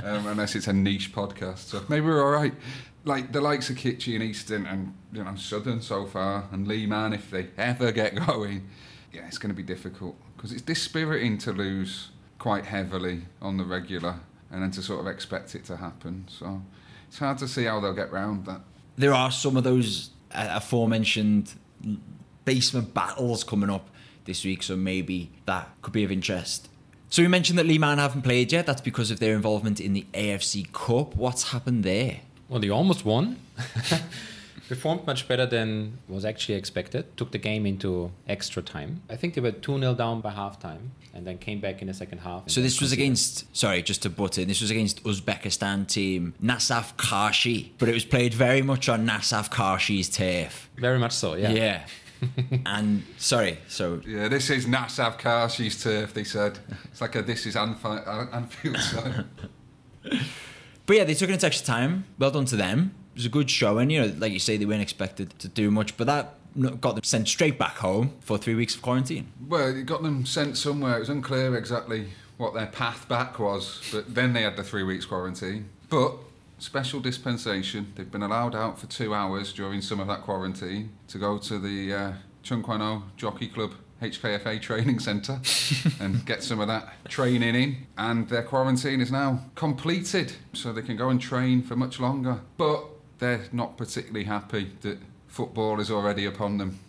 um, 0.04 0.28
unless 0.28 0.56
it's 0.56 0.68
a 0.68 0.74
niche 0.74 1.14
podcast. 1.14 1.60
So 1.60 1.84
maybe 1.88 2.08
we're 2.08 2.24
all 2.24 2.32
right. 2.32 2.54
Like 3.06 3.32
the 3.32 3.40
likes 3.40 3.70
of 3.70 3.78
Kitchee 3.78 4.16
and 4.16 4.24
Eastern 4.24 4.66
and 4.66 4.94
you 5.14 5.24
know 5.24 5.36
Southern 5.36 5.82
so 5.82 6.06
far, 6.06 6.50
and 6.52 6.68
Lee 6.68 6.88
Man 6.88 7.14
if 7.14 7.30
they 7.30 7.50
ever 7.58 7.92
get 7.92 8.16
going, 8.28 8.68
yeah, 9.14 9.28
it's 9.28 9.38
going 9.38 9.52
to 9.52 9.56
be 9.56 9.64
difficult 9.64 10.16
because 10.36 10.52
it's 10.52 10.62
dispiriting 10.62 11.38
to 11.40 11.54
lose 11.54 12.10
quite 12.48 12.66
heavily 12.66 13.24
on 13.42 13.58
the 13.58 13.66
regular 13.66 14.16
and 14.52 14.64
then 14.64 14.72
to 14.72 14.82
sort 14.82 15.02
of 15.02 15.08
expect 15.08 15.54
it 15.54 15.66
to 15.66 15.76
happen. 15.76 16.26
So 16.30 16.62
it's 17.10 17.20
hard 17.20 17.38
to 17.40 17.48
see 17.48 17.66
how 17.66 17.82
they'll 17.82 17.92
get 17.94 18.10
round 18.10 18.46
that. 18.46 18.62
there 18.98 19.14
are 19.14 19.32
some 19.32 19.58
of 19.58 19.66
those 19.66 20.12
uh, 20.32 20.48
aforementioned 20.52 21.56
basement 22.46 22.94
battles 22.94 23.44
coming 23.44 23.70
up 23.70 23.90
this 24.24 24.46
week, 24.46 24.64
so 24.64 24.78
maybe 24.78 25.30
that 25.46 25.68
could 25.82 25.92
be 25.92 26.06
of 26.06 26.12
interest. 26.12 26.70
So 27.10 27.22
we 27.22 27.28
mentioned 27.28 27.60
that 27.60 27.66
Lee 27.66 27.78
Man 27.78 27.98
haven't 27.98 28.22
played 28.22 28.54
yet. 28.54 28.66
That's 28.66 28.80
because 28.80 29.12
of 29.12 29.20
their 29.20 29.36
involvement 29.36 29.82
in 29.82 29.92
the 29.92 30.06
AFC 30.14 30.72
Cup. 30.72 31.18
What's 31.18 31.52
happened 31.52 31.84
there? 31.84 32.22
Well, 32.48 32.62
they 32.62 32.70
almost 32.70 33.04
won. 33.04 33.42
Performed 34.68 35.06
much 35.08 35.28
better 35.28 35.46
than 35.46 35.98
was 36.10 36.26
actually 36.26 36.56
expected. 36.56 37.16
Took 37.16 37.32
the 37.32 37.38
game 37.38 37.66
into 37.66 38.12
extra 38.28 38.62
time. 38.62 39.02
I 39.10 39.16
think 39.16 39.34
they 39.34 39.42
were 39.42 39.52
2 39.52 39.80
0 39.80 39.94
down 39.94 40.22
by 40.22 40.32
halftime 40.34 40.90
and 41.14 41.26
then 41.26 41.38
came 41.38 41.62
back 41.62 41.82
in 41.82 41.88
the 41.88 41.94
second 41.94 42.20
half. 42.20 42.50
So 42.50 42.62
this 42.62 42.82
was 42.82 42.90
conceded. 42.92 43.04
against, 43.06 43.56
sorry, 43.56 43.82
just 43.82 44.02
to 44.04 44.10
butt 44.10 44.38
in, 44.38 44.48
this 44.48 44.62
was 44.62 44.70
against 44.70 45.04
Uzbekistan 45.04 45.88
team 45.88 46.34
Nasaf 46.44 46.96
Karshi, 46.96 47.72
but 47.78 47.88
it 47.88 47.94
was 47.94 48.06
played 48.06 48.34
very 48.34 48.62
much 48.62 48.90
on 48.90 49.08
Nasaf 49.08 49.50
Karshi's 49.50 50.10
turf. 50.10 50.70
Very 50.78 51.00
much 51.00 51.14
so, 51.14 51.36
yeah. 51.36 51.50
Yeah. 51.52 51.86
and 52.66 53.04
sorry, 53.18 53.60
so 53.68 54.02
Yeah, 54.06 54.28
this 54.28 54.50
is 54.50 54.66
Nasaf 54.66 55.20
Karshi's 55.20 55.82
turf. 55.82 56.14
They 56.14 56.24
said 56.24 56.60
it's 56.92 57.00
like 57.00 57.16
a 57.16 57.22
this 57.22 57.46
is 57.46 57.56
Anfi- 57.56 58.08
uh, 58.08 58.36
Anfield 58.36 58.78
sign. 58.78 59.30
But 60.86 60.96
yeah, 60.96 61.04
they 61.04 61.16
took 61.16 61.30
it 61.30 61.34
into 61.34 61.46
extra 61.46 61.66
time. 61.68 62.06
Well 62.18 62.32
done 62.32 62.46
to 62.46 62.56
them. 62.56 62.96
Was 63.18 63.26
a 63.26 63.30
good 63.30 63.50
showing. 63.50 63.90
You 63.90 64.02
know, 64.02 64.14
like 64.18 64.32
you 64.32 64.40
say, 64.40 64.58
they 64.58 64.66
weren't 64.66 64.82
expected 64.82 65.38
to 65.40 65.48
do 65.48 65.72
much, 65.72 65.98
but 65.98 66.08
that 66.08 66.36
got 66.80 66.96
them 66.96 67.04
sent 67.04 67.28
straight 67.28 67.58
back 67.58 67.78
home 67.78 68.14
for 68.20 68.38
three 68.38 68.56
weeks 68.56 68.76
of 68.76 68.82
quarantine. 68.82 69.32
Well, 69.48 69.76
it 69.76 69.86
got 69.86 70.04
them 70.04 70.26
sent 70.26 70.58
somewhere. 70.58 70.98
It 70.98 71.00
was 71.00 71.10
unclear 71.10 71.56
exactly 71.56 72.10
what 72.38 72.54
their 72.54 72.68
path 72.68 73.08
back 73.08 73.40
was, 73.40 73.82
but 73.92 74.14
then 74.14 74.34
they 74.34 74.44
had 74.44 74.56
the 74.56 74.64
three 74.64 74.84
weeks 74.84 75.06
quarantine. 75.06 75.70
But 75.90 76.14
special 76.60 77.00
dispensation, 77.00 77.94
they've 77.96 78.12
been 78.12 78.24
allowed 78.24 78.56
out 78.56 78.80
for 78.80 78.88
two 78.88 79.14
hours 79.14 79.54
during 79.54 79.82
some 79.82 80.00
of 80.00 80.08
that 80.08 80.22
quarantine 80.22 80.92
to 81.10 81.18
go 81.18 81.38
to 81.40 81.60
the 81.60 81.94
uh, 81.94 82.14
Tseung 82.44 82.64
Kwan 82.64 82.82
O 82.82 83.04
Jockey 83.18 83.48
Club 83.48 83.74
HKFA 84.02 84.62
training 84.62 85.00
centre 85.00 85.40
and 86.00 86.26
get 86.26 86.44
some 86.44 86.60
of 86.60 86.68
that 86.68 86.94
training 87.10 87.56
in. 87.56 87.88
And 87.98 88.30
their 88.30 88.44
quarantine 88.44 89.02
is 89.02 89.12
now 89.12 89.46
completed, 89.56 90.34
so 90.54 90.72
they 90.72 90.84
can 90.84 90.98
go 90.98 91.10
and 91.10 91.20
train 91.20 91.64
for 91.64 91.76
much 91.76 92.00
longer. 92.00 92.42
But 92.58 92.86
they're 93.20 93.46
not 93.52 93.78
particularly 93.78 94.26
happy 94.26 94.72
that 94.82 95.00
football 95.28 95.80
is 95.80 95.92
already 95.92 96.26
upon 96.26 96.58
them. 96.58 96.80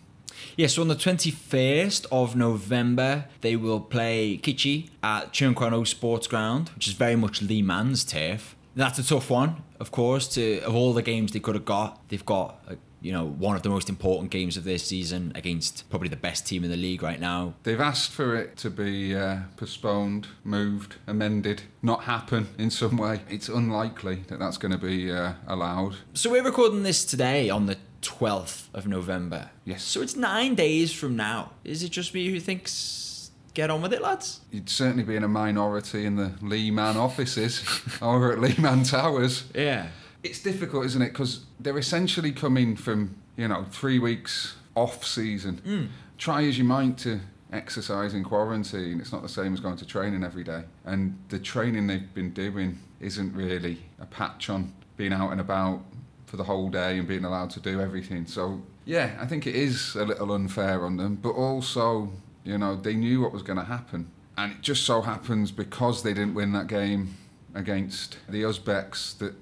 Yeah, 0.55 0.67
so 0.67 0.81
on 0.81 0.87
the 0.87 0.95
21st 0.95 2.05
of 2.11 2.35
November, 2.35 3.25
they 3.41 3.55
will 3.55 3.79
play 3.79 4.37
Kitchee 4.37 4.89
at 5.03 5.33
Cheung 5.33 5.87
Sports 5.87 6.27
Ground, 6.27 6.69
which 6.69 6.87
is 6.87 6.93
very 6.93 7.15
much 7.15 7.41
Lee 7.41 7.61
Man's 7.61 8.03
turf. 8.03 8.55
That's 8.75 8.99
a 8.99 9.03
tough 9.03 9.29
one, 9.29 9.63
of 9.79 9.91
course. 9.91 10.27
To 10.29 10.59
of 10.61 10.75
all 10.75 10.93
the 10.93 11.01
games 11.01 11.31
they 11.31 11.39
could 11.39 11.55
have 11.55 11.65
got, 11.65 12.07
they've 12.09 12.25
got 12.25 12.63
uh, 12.69 12.75
you 13.01 13.11
know 13.11 13.25
one 13.25 13.55
of 13.55 13.63
the 13.63 13.69
most 13.69 13.89
important 13.89 14.31
games 14.31 14.57
of 14.57 14.63
their 14.63 14.77
season 14.77 15.31
against 15.35 15.89
probably 15.89 16.09
the 16.09 16.15
best 16.15 16.45
team 16.47 16.63
in 16.63 16.69
the 16.69 16.77
league 16.77 17.03
right 17.03 17.19
now. 17.19 17.53
They've 17.63 17.79
asked 17.79 18.11
for 18.11 18.35
it 18.35 18.57
to 18.57 18.69
be 18.69 19.15
uh, 19.15 19.39
postponed, 19.57 20.27
moved, 20.43 20.95
amended, 21.07 21.63
not 21.81 22.03
happen 22.03 22.49
in 22.57 22.69
some 22.69 22.97
way. 22.97 23.21
It's 23.29 23.49
unlikely 23.49 24.23
that 24.27 24.39
that's 24.39 24.57
going 24.57 24.71
to 24.71 24.77
be 24.77 25.11
uh, 25.11 25.33
allowed. 25.47 25.95
So 26.13 26.29
we're 26.29 26.43
recording 26.43 26.83
this 26.83 27.05
today 27.05 27.49
on 27.49 27.65
the 27.65 27.77
12th 28.01 28.67
of 28.73 28.87
November. 28.87 29.49
Yes. 29.65 29.83
So 29.83 30.01
it's 30.01 30.15
nine 30.15 30.55
days 30.55 30.93
from 30.93 31.15
now. 31.15 31.51
Is 31.63 31.83
it 31.83 31.89
just 31.89 32.13
me 32.13 32.29
who 32.29 32.39
thinks 32.39 33.31
get 33.53 33.69
on 33.69 33.81
with 33.81 33.93
it, 33.93 34.01
lads? 34.01 34.41
You'd 34.51 34.69
certainly 34.69 35.03
be 35.03 35.15
in 35.15 35.23
a 35.23 35.27
minority 35.27 36.05
in 36.05 36.15
the 36.15 36.33
Lee 36.41 36.71
Man 36.71 36.97
offices 36.97 37.63
over 38.01 38.31
at 38.31 38.39
Lehman 38.39 38.83
Towers. 38.83 39.43
Yeah. 39.53 39.87
It's 40.23 40.41
difficult, 40.41 40.85
isn't 40.85 41.01
it? 41.01 41.09
Because 41.09 41.45
they're 41.59 41.77
essentially 41.77 42.31
coming 42.31 42.75
from, 42.75 43.15
you 43.37 43.47
know, 43.47 43.65
three 43.71 43.99
weeks 43.99 44.55
off 44.75 45.05
season. 45.05 45.61
Mm. 45.65 45.87
Try 46.17 46.43
as 46.43 46.57
you 46.57 46.65
might 46.65 46.97
to 46.99 47.19
exercise 47.51 48.13
in 48.13 48.23
quarantine. 48.23 48.99
It's 48.99 49.11
not 49.11 49.21
the 49.21 49.29
same 49.29 49.53
as 49.53 49.59
going 49.59 49.77
to 49.77 49.85
training 49.85 50.23
every 50.23 50.43
day. 50.43 50.63
And 50.85 51.17
the 51.29 51.39
training 51.39 51.87
they've 51.87 52.13
been 52.13 52.31
doing 52.31 52.79
isn't 52.99 53.33
really 53.33 53.79
a 53.99 54.05
patch 54.05 54.49
on 54.49 54.73
being 54.97 55.13
out 55.13 55.31
and 55.31 55.41
about 55.41 55.81
for 56.25 56.37
the 56.37 56.43
whole 56.43 56.69
day 56.69 56.99
and 56.99 57.07
being 57.07 57.25
allowed 57.25 57.49
to 57.51 57.59
do 57.59 57.81
everything. 57.81 58.25
So, 58.25 58.61
yeah, 58.85 59.17
I 59.19 59.25
think 59.25 59.47
it 59.47 59.55
is 59.55 59.95
a 59.95 60.05
little 60.05 60.31
unfair 60.33 60.85
on 60.85 60.97
them. 60.97 61.15
But 61.15 61.31
also, 61.31 62.11
you 62.43 62.57
know, 62.57 62.75
they 62.75 62.95
knew 62.95 63.21
what 63.21 63.31
was 63.31 63.41
going 63.41 63.57
to 63.57 63.65
happen. 63.65 64.11
And 64.37 64.53
it 64.53 64.61
just 64.61 64.85
so 64.85 65.01
happens 65.01 65.51
because 65.51 66.03
they 66.03 66.13
didn't 66.13 66.33
win 66.33 66.53
that 66.53 66.67
game 66.67 67.15
against 67.55 68.17
the 68.29 68.43
Uzbeks 68.43 69.17
that 69.17 69.33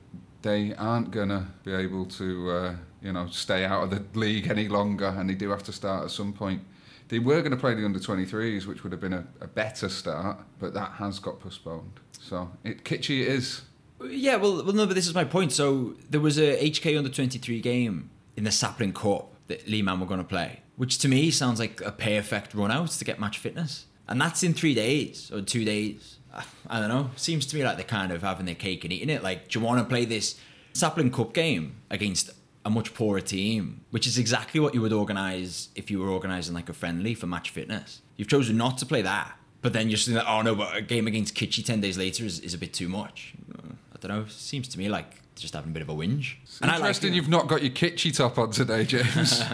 they 0.42 0.74
aren't 0.76 1.12
going 1.12 1.30
to 1.30 1.46
be 1.64 1.74
able 1.74 2.06
to, 2.06 2.52
uh, 2.52 2.76
you 3.02 3.12
know, 3.14 3.28
stay 3.28 3.66
out 3.66 3.84
of 3.84 3.90
the 3.90 4.20
league 4.20 4.50
any 4.50 4.68
longer, 4.68 5.08
and 5.18 5.30
they 5.30 5.36
do 5.36 5.50
have 5.50 5.64
to 5.64 5.74
start 5.74 6.06
at 6.06 6.12
some 6.12 6.34
point. 6.34 6.62
They 7.10 7.20
were 7.20 7.42
going 7.42 7.52
to 7.52 7.58
play 7.58 7.74
the 7.74 7.86
under 7.86 8.00
23s, 8.00 8.66
which 8.66 8.84
would 8.84 8.92
have 8.92 9.02
been 9.02 9.14
a, 9.14 9.26
a 9.42 9.48
better 9.48 9.90
start, 9.90 10.40
but 10.60 10.74
that 10.74 10.92
has 10.94 11.20
got 11.20 11.40
postponed. 11.40 12.00
So 12.20 12.52
it 12.64 12.84
Kitchee 12.84 13.22
it 13.22 13.30
is. 13.30 13.62
Yeah, 14.04 14.36
well, 14.36 14.64
well, 14.64 14.74
no, 14.74 14.86
but 14.86 14.96
this 14.96 15.08
is 15.08 15.16
my 15.16 15.24
point. 15.24 15.52
So 15.54 15.96
there 16.10 16.20
was 16.22 16.38
a 16.38 16.58
HK 16.70 16.98
under 16.98 17.10
23 17.10 17.62
game 17.62 18.10
in 18.36 18.44
the 18.44 18.52
Sapling 18.52 18.94
Cup 18.94 19.34
that 19.48 19.68
Lee 19.68 19.82
Man 19.82 20.00
were 20.00 20.06
going 20.06 20.20
to 20.20 20.28
play, 20.28 20.62
which 20.76 21.00
to 21.00 21.08
me 21.08 21.32
sounds 21.32 21.60
like 21.60 21.82
a 21.82 21.92
perfect 21.92 22.54
run 22.54 22.72
out 22.72 22.90
to 22.90 23.06
get 23.06 23.20
match 23.20 23.38
fitness. 23.38 23.86
And 24.08 24.22
that's 24.22 24.44
in 24.44 24.54
three 24.54 24.74
days 24.74 25.32
or 25.32 25.42
two 25.42 25.66
days. 25.66 26.20
I- 26.70 26.80
don't 26.80 26.90
know. 26.90 27.10
Seems 27.16 27.46
to 27.48 27.56
me 27.56 27.64
like 27.64 27.78
they're 27.78 27.86
kind 27.86 28.12
of 28.12 28.22
having 28.22 28.46
their 28.46 28.56
cake 28.56 28.84
and 28.84 28.94
eating 28.94 29.10
it. 29.10 29.24
Like, 29.24 29.50
do 29.50 29.60
you 29.60 29.66
want 29.66 29.80
to 29.80 29.86
play 29.86 30.06
this 30.06 30.40
Sapling 30.74 31.12
Cup 31.12 31.34
game 31.34 31.78
against 31.90 32.30
a 32.66 32.70
much 32.70 32.94
poorer 32.94 33.22
team, 33.22 33.82
which 33.92 34.06
is 34.06 34.18
exactly 34.18 34.60
what 34.60 34.74
you 34.74 34.82
would 34.82 34.94
organise 34.94 35.70
if 35.76 35.90
you 35.90 36.00
were 36.00 36.10
organising 36.10 36.54
like 36.54 36.70
a 36.70 36.74
friendly 36.74 37.14
for 37.14 37.28
match 37.28 37.50
fitness? 37.50 38.02
You've 38.18 38.28
chosen 38.28 38.58
not 38.58 38.78
to 38.80 38.86
play 38.86 39.02
that. 39.02 39.38
But 39.62 39.74
then 39.74 39.90
you're 39.90 39.98
saying 39.98 40.16
that, 40.16 40.30
oh 40.30 40.42
no, 40.44 40.54
but 40.56 40.76
a 40.76 40.82
game 40.82 41.08
against 41.08 41.34
Kitchee 41.34 41.64
10 41.64 41.82
days 41.82 41.98
later 41.98 42.24
is, 42.26 42.40
is 42.40 42.54
a 42.54 42.58
bit 42.58 42.74
too 42.74 42.88
much. 42.88 43.34
I 43.58 43.98
don't 44.00 44.12
know. 44.12 44.26
Seems 44.30 44.68
to 44.70 44.78
me 44.78 44.88
like 44.88 45.16
just 45.36 45.54
having 45.54 45.72
a 45.72 45.74
bit 45.74 45.82
of 45.82 45.90
a 45.90 45.94
whinge. 45.94 46.36
And 46.62 46.70
I 46.70 46.76
like 46.76 46.82
Interesting 46.82 47.14
you've 47.14 47.30
not 47.30 47.48
got 47.48 47.62
your 47.62 47.72
Kitchee 47.72 48.12
top 48.12 48.38
on 48.38 48.52
today, 48.52 48.86
James. 48.86 49.44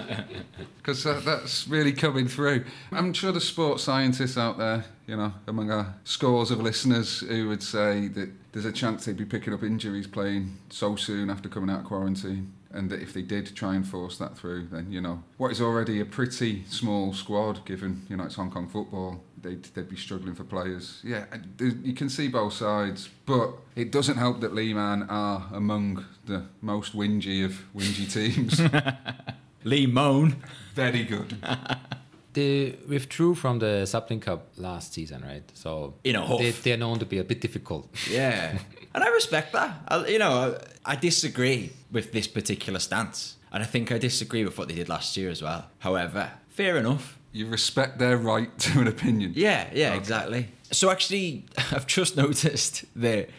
Because 0.77 1.05
uh, 1.05 1.21
that's 1.23 1.65
really 1.69 1.93
coming 1.93 2.27
through. 2.27 2.65
I'm 2.91 3.13
sure 3.13 3.31
the 3.31 3.39
sports 3.39 3.83
scientists 3.83 4.37
out 4.37 4.57
there, 4.57 4.83
you 5.07 5.17
know, 5.17 5.33
among 5.47 5.71
our 5.71 5.95
scores 6.03 6.51
of 6.51 6.61
listeners 6.61 7.19
who 7.21 7.49
would 7.49 7.63
say 7.63 8.07
that 8.09 8.29
there's 8.51 8.65
a 8.65 8.71
chance 8.71 9.05
they'd 9.05 9.17
be 9.17 9.25
picking 9.25 9.53
up 9.53 9.63
injuries 9.63 10.07
playing 10.07 10.57
so 10.69 10.95
soon 10.95 11.29
after 11.29 11.49
coming 11.49 11.69
out 11.69 11.81
of 11.81 11.85
quarantine. 11.85 12.53
And 12.71 12.89
that 12.89 13.03
if 13.03 13.13
they 13.13 13.21
did 13.21 13.55
try 13.55 13.75
and 13.75 13.87
force 13.87 14.17
that 14.17 14.35
through, 14.35 14.67
then, 14.71 14.91
you 14.91 14.99
know, 14.99 15.21
what 15.37 15.51
is 15.51 15.61
already 15.61 15.99
a 15.99 16.05
pretty 16.05 16.63
small 16.67 17.13
squad, 17.13 17.63
given, 17.65 18.07
you 18.09 18.17
know, 18.17 18.23
it's 18.23 18.33
Hong 18.33 18.49
Kong 18.49 18.67
football, 18.67 19.21
they'd, 19.43 19.63
they'd 19.75 19.87
be 19.87 19.95
struggling 19.95 20.33
for 20.33 20.43
players. 20.43 20.99
Yeah, 21.03 21.25
you 21.59 21.93
can 21.93 22.09
see 22.09 22.29
both 22.29 22.53
sides, 22.53 23.09
but 23.27 23.51
it 23.75 23.91
doesn't 23.91 24.17
help 24.17 24.41
that 24.41 24.55
Lee 24.55 24.73
Man 24.73 25.03
are 25.03 25.47
among 25.53 26.03
the 26.25 26.47
most 26.61 26.97
whingy 26.97 27.45
of 27.45 27.63
whingy 27.75 28.11
teams. 28.11 28.59
Lee 29.63 29.85
Moan. 29.85 30.37
Very 30.73 31.03
good. 31.03 31.37
they 32.33 32.75
withdrew 32.87 33.35
from 33.35 33.59
the 33.59 33.85
Sapling 33.85 34.19
Cup 34.19 34.47
last 34.57 34.93
season, 34.93 35.21
right? 35.23 35.43
So 35.53 35.93
In 36.03 36.15
a 36.15 36.25
huff. 36.25 36.39
they, 36.39 36.51
they're 36.51 36.77
known 36.77 36.99
to 36.99 37.05
be 37.05 37.19
a 37.19 37.23
bit 37.23 37.41
difficult. 37.41 37.89
Yeah. 38.09 38.57
and 38.95 39.03
I 39.03 39.07
respect 39.09 39.53
that. 39.53 39.71
I, 39.87 40.05
you 40.07 40.19
know, 40.19 40.55
I, 40.85 40.93
I 40.93 40.95
disagree 40.95 41.71
with 41.91 42.11
this 42.11 42.27
particular 42.27 42.79
stance. 42.79 43.37
And 43.51 43.61
I 43.61 43.65
think 43.67 43.91
I 43.91 43.97
disagree 43.99 44.43
with 44.43 44.57
what 44.57 44.67
they 44.67 44.75
did 44.75 44.89
last 44.89 45.15
year 45.15 45.29
as 45.29 45.41
well. 45.43 45.67
However, 45.79 46.31
fair 46.49 46.77
enough. 46.77 47.19
You 47.31 47.47
respect 47.47 47.99
their 47.99 48.17
right 48.17 48.57
to 48.59 48.79
an 48.81 48.87
opinion. 48.87 49.33
Yeah, 49.35 49.69
yeah, 49.73 49.89
Okay. 49.89 49.97
exactly. 49.97 50.47
So 50.71 50.89
actually, 50.89 51.45
I've 51.71 51.85
just 51.87 52.17
noticed 52.17 52.85
that 52.95 53.29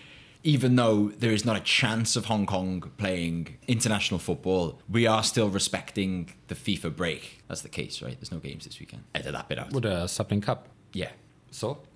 even 0.44 0.76
though 0.76 1.08
there 1.18 1.32
is 1.32 1.44
not 1.44 1.56
a 1.56 1.60
chance 1.60 2.16
of 2.16 2.26
Hong 2.26 2.46
Kong 2.46 2.90
playing 2.98 3.56
international 3.66 4.20
football, 4.20 4.78
we 4.88 5.06
are 5.06 5.22
still 5.24 5.48
respecting 5.48 6.32
the 6.48 6.54
FIFA 6.54 6.94
break. 6.94 7.42
That's 7.48 7.62
the 7.62 7.68
case, 7.70 8.00
right? 8.02 8.14
There's 8.20 8.30
no 8.30 8.38
games 8.38 8.64
this 8.66 8.78
weekend. 8.78 9.02
Edit 9.14 9.32
that 9.32 9.48
bit 9.48 9.58
out. 9.58 9.72
With 9.72 9.86
uh, 9.86 10.04
a 10.04 10.08
Sapling 10.08 10.42
Cup. 10.42 10.68
Yeah, 10.92 11.10
So 11.50 11.78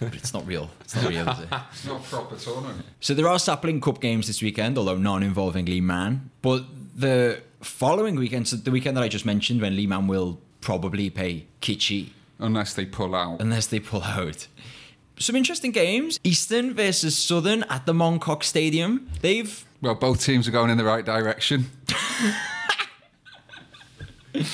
but 0.00 0.14
it's 0.14 0.32
not 0.32 0.46
real. 0.46 0.70
It's 0.82 0.94
not 0.94 1.08
real, 1.08 1.28
is 1.28 1.40
it? 1.40 1.48
It's 1.72 1.84
not 1.84 2.00
a 2.00 2.08
proper 2.08 2.36
tournament. 2.36 2.86
So 3.00 3.12
there 3.12 3.28
are 3.28 3.38
Sapling 3.38 3.80
Cup 3.80 4.00
games 4.00 4.26
this 4.28 4.40
weekend, 4.40 4.78
although 4.78 4.96
none 4.96 5.22
involving 5.22 5.66
Lee 5.66 5.80
Man. 5.80 6.30
But 6.42 6.64
the 6.94 7.42
following 7.60 8.16
weekend, 8.16 8.48
so 8.48 8.56
the 8.56 8.70
weekend 8.70 8.96
that 8.96 9.02
I 9.04 9.08
just 9.08 9.26
mentioned, 9.26 9.60
when 9.60 9.74
Lee 9.76 9.86
Man 9.86 10.06
will 10.06 10.38
probably 10.60 11.10
pay 11.10 11.46
Kitchee 11.60 12.12
Unless 12.38 12.74
they 12.74 12.84
pull 12.86 13.14
out. 13.14 13.40
unless 13.40 13.66
they 13.66 13.80
pull 13.80 14.02
out. 14.02 14.46
Some 15.18 15.34
interesting 15.34 15.70
games. 15.70 16.20
Eastern 16.24 16.74
versus 16.74 17.16
Southern 17.16 17.62
at 17.64 17.86
the 17.86 17.94
Mongkok 17.94 18.42
Stadium. 18.42 19.08
They've 19.22 19.64
Well, 19.80 19.94
both 19.94 20.22
teams 20.22 20.46
are 20.46 20.50
going 20.50 20.68
in 20.70 20.76
the 20.76 20.84
right 20.84 21.04
direction. 21.04 21.70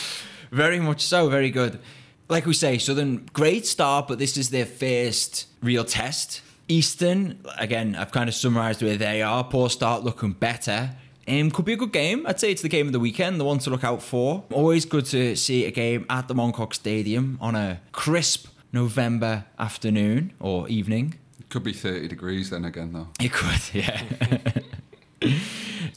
very 0.52 0.78
much 0.78 1.00
so, 1.04 1.28
very 1.28 1.50
good. 1.50 1.80
Like 2.28 2.46
we 2.46 2.54
say, 2.54 2.78
Southern, 2.78 3.28
great 3.32 3.66
start, 3.66 4.06
but 4.06 4.20
this 4.20 4.36
is 4.36 4.50
their 4.50 4.66
first 4.66 5.46
real 5.62 5.84
test. 5.84 6.42
Eastern, 6.68 7.40
again, 7.58 7.96
I've 7.96 8.12
kind 8.12 8.28
of 8.28 8.34
summarised 8.34 8.82
where 8.82 8.96
they 8.96 9.20
are. 9.20 9.42
Poor 9.42 9.68
start, 9.68 10.04
looking 10.04 10.32
better. 10.32 10.90
Um, 11.26 11.50
could 11.50 11.64
be 11.64 11.72
a 11.72 11.76
good 11.76 11.92
game. 11.92 12.24
I'd 12.26 12.38
say 12.38 12.52
it's 12.52 12.62
the 12.62 12.68
game 12.68 12.86
of 12.86 12.92
the 12.92 13.00
weekend, 13.00 13.40
the 13.40 13.44
one 13.44 13.58
to 13.58 13.70
look 13.70 13.84
out 13.84 14.02
for. 14.02 14.44
Always 14.52 14.84
good 14.84 15.06
to 15.06 15.34
see 15.34 15.64
a 15.64 15.70
game 15.72 16.06
at 16.08 16.28
the 16.28 16.34
Mongkok 16.34 16.72
Stadium 16.72 17.36
on 17.40 17.56
a 17.56 17.80
crisp 17.90 18.46
November 18.72 19.44
afternoon 19.58 20.32
or 20.40 20.68
evening. 20.68 21.14
It 21.38 21.48
Could 21.48 21.62
be 21.62 21.72
30 21.72 22.08
degrees 22.08 22.50
then 22.50 22.64
again, 22.64 22.92
though. 22.92 23.08
It 23.20 23.32
could, 23.32 23.60
yeah. 23.74 24.02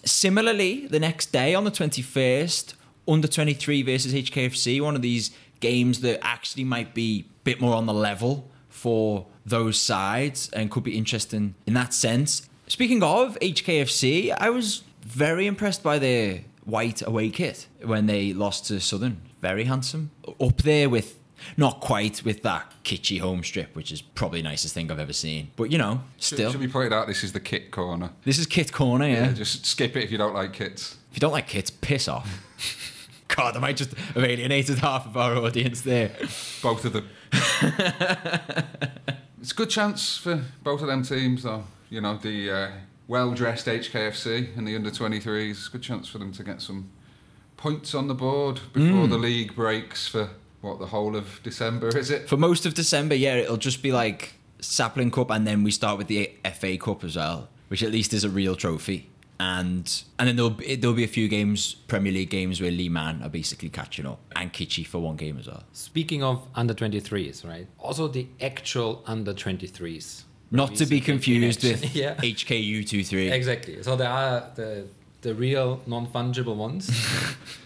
Similarly, 0.04 0.88
the 0.88 1.00
next 1.00 1.32
day 1.32 1.56
on 1.56 1.64
the 1.64 1.72
21st, 1.72 2.74
under 3.08 3.28
23 3.28 3.82
versus 3.84 4.14
HKFC, 4.14 4.82
one 4.82 4.96
of 4.96 5.02
these 5.02 5.32
games 5.60 6.02
that 6.02 6.20
actually 6.24 6.64
might 6.64 6.94
be 6.94 7.26
a 7.28 7.44
bit 7.44 7.62
more 7.62 7.76
on 7.76 7.86
the 7.86 7.94
level 7.94 8.50
for 8.70 9.26
those 9.46 9.80
sides 9.80 10.50
and 10.54 10.70
could 10.70 10.84
be 10.84 10.98
interesting 10.98 11.56
in 11.66 11.74
that 11.76 11.94
sense. 11.94 12.50
Speaking 12.68 13.02
of 13.04 13.38
HKFC, 13.40 14.36
I 14.38 14.50
was 14.50 14.84
very 15.02 15.48
impressed 15.48 15.82
by 15.84 16.00
their 16.00 16.42
white 16.66 17.02
away 17.06 17.30
kit 17.30 17.68
when 17.84 18.08
they 18.08 18.34
lost 18.34 18.66
to 18.68 18.80
Southern. 18.80 19.22
Very 19.40 19.66
handsome. 19.66 20.12
Up 20.40 20.58
there 20.58 20.90
with, 20.90 21.20
not 21.58 21.82
quite 21.82 22.24
with 22.24 22.44
that 22.44 22.74
Kitchee 22.84 23.18
home 23.18 23.44
strip, 23.44 23.76
which 23.76 23.92
is 23.92 24.02
probably 24.02 24.42
the 24.42 24.50
nicest 24.50 24.74
thing 24.74 24.92
I've 24.92 25.00
ever 25.00 25.14
seen. 25.14 25.52
But 25.56 25.72
you 25.72 25.78
know, 25.78 26.02
still. 26.18 26.52
Should 26.52 26.62
be 26.62 26.68
pointed 26.68 26.94
out 26.94 27.08
this 27.08 27.24
is 27.24 27.34
the 27.34 27.40
kit 27.40 27.72
corner. 27.72 28.12
This 28.24 28.40
is 28.40 28.48
Kit 28.48 28.72
Corner, 28.72 29.08
yeah. 29.08 29.28
Yeah, 29.28 29.34
just 29.34 29.66
skip 29.66 29.96
it 29.96 30.04
if 30.04 30.12
you 30.12 30.18
don't 30.18 30.34
like 30.34 30.54
kits. 30.54 30.98
If 31.12 31.18
you 31.18 31.20
don't 31.20 31.32
like 31.32 31.48
kits, 31.48 31.70
piss 31.70 32.08
off. 32.08 32.42
God, 33.28 33.58
I 33.58 33.60
might 33.60 33.78
just 33.78 33.94
have 33.94 34.24
alienated 34.24 34.80
half 34.80 35.06
of 35.06 35.18
our 35.18 35.36
audience 35.36 35.82
there. 35.82 36.12
Both 36.62 36.86
of 36.86 36.94
them. 36.94 37.10
it's 39.42 39.52
a 39.52 39.56
good 39.56 39.70
chance 39.70 40.18
for 40.18 40.42
both 40.64 40.82
of 40.82 40.88
them 40.88 41.04
teams, 41.04 41.44
though. 41.44 41.64
You 41.90 42.02
know, 42.02 42.18
the 42.18 42.52
uh, 42.52 42.72
well 43.08 43.32
dressed 43.32 43.66
HKFC 43.66 44.58
and 44.58 44.68
the 44.68 44.76
under 44.76 44.90
23s. 44.90 45.72
Good 45.72 45.82
chance 45.82 46.08
for 46.08 46.18
them 46.18 46.32
to 46.34 46.44
get 46.44 46.62
some 46.62 46.90
points 47.58 47.96
on 47.96 48.08
the 48.08 48.14
board 48.14 48.60
before 48.74 49.08
the 49.08 49.18
league 49.18 49.56
breaks 49.56 50.08
for 50.08 50.30
what, 50.66 50.80
the 50.80 50.88
whole 50.88 51.16
of 51.16 51.40
December, 51.44 51.96
is 51.98 52.10
it? 52.10 52.28
For 52.28 52.38
most 52.38 52.66
of 52.66 52.74
December, 52.74 53.16
yeah, 53.16 53.36
it'll 53.36 53.58
just 53.58 53.82
be 53.84 53.92
like 53.92 54.34
Sapling 54.60 55.12
Cup, 55.12 55.30
and 55.32 55.46
then 55.48 55.64
we 55.64 55.72
start 55.72 55.98
with 55.98 56.08
the 56.08 56.32
FA 56.60 56.78
Cup 56.78 57.04
as 57.04 57.16
well, 57.16 57.48
which 57.70 57.84
at 57.84 57.92
least 57.92 58.14
is 58.14 58.24
a 58.24 58.30
real 58.30 58.56
trophy. 58.56 59.10
And 59.38 60.04
and 60.18 60.28
then 60.30 60.36
there'll 60.38 60.52
be, 60.52 60.76
there'll 60.78 60.96
be 60.96 61.04
a 61.04 61.10
few 61.10 61.28
games, 61.28 61.74
Premier 61.88 62.12
League 62.14 62.30
games, 62.30 62.62
where 62.62 62.72
Lee 62.72 62.88
Man 62.88 63.22
are 63.22 63.30
basically 63.30 63.70
catching 63.70 64.06
up, 64.06 64.20
and 64.36 64.52
Kitchee 64.54 64.86
for 64.86 65.00
one 65.00 65.18
game 65.18 65.38
as 65.38 65.48
well. 65.48 65.64
Speaking 65.74 66.24
of 66.24 66.48
under 66.56 66.74
23s, 66.74 67.46
right? 67.46 67.68
Also 67.78 68.08
the 68.08 68.28
actual 68.42 69.04
under 69.06 69.34
23s. 69.34 70.24
Not 70.52 70.76
to 70.76 70.86
be 70.86 70.98
In- 70.98 71.02
in 71.02 71.06
confused 71.06 71.64
with 71.64 71.94
yeah. 72.02 72.16
HKU 72.16 72.88
23. 72.90 73.30
Exactly. 73.30 73.84
So 73.84 73.96
there 73.98 74.10
are 74.10 74.50
the 74.56 74.86
the 75.22 75.34
real 75.36 75.82
non-fungible 75.88 76.56
ones 76.56 76.88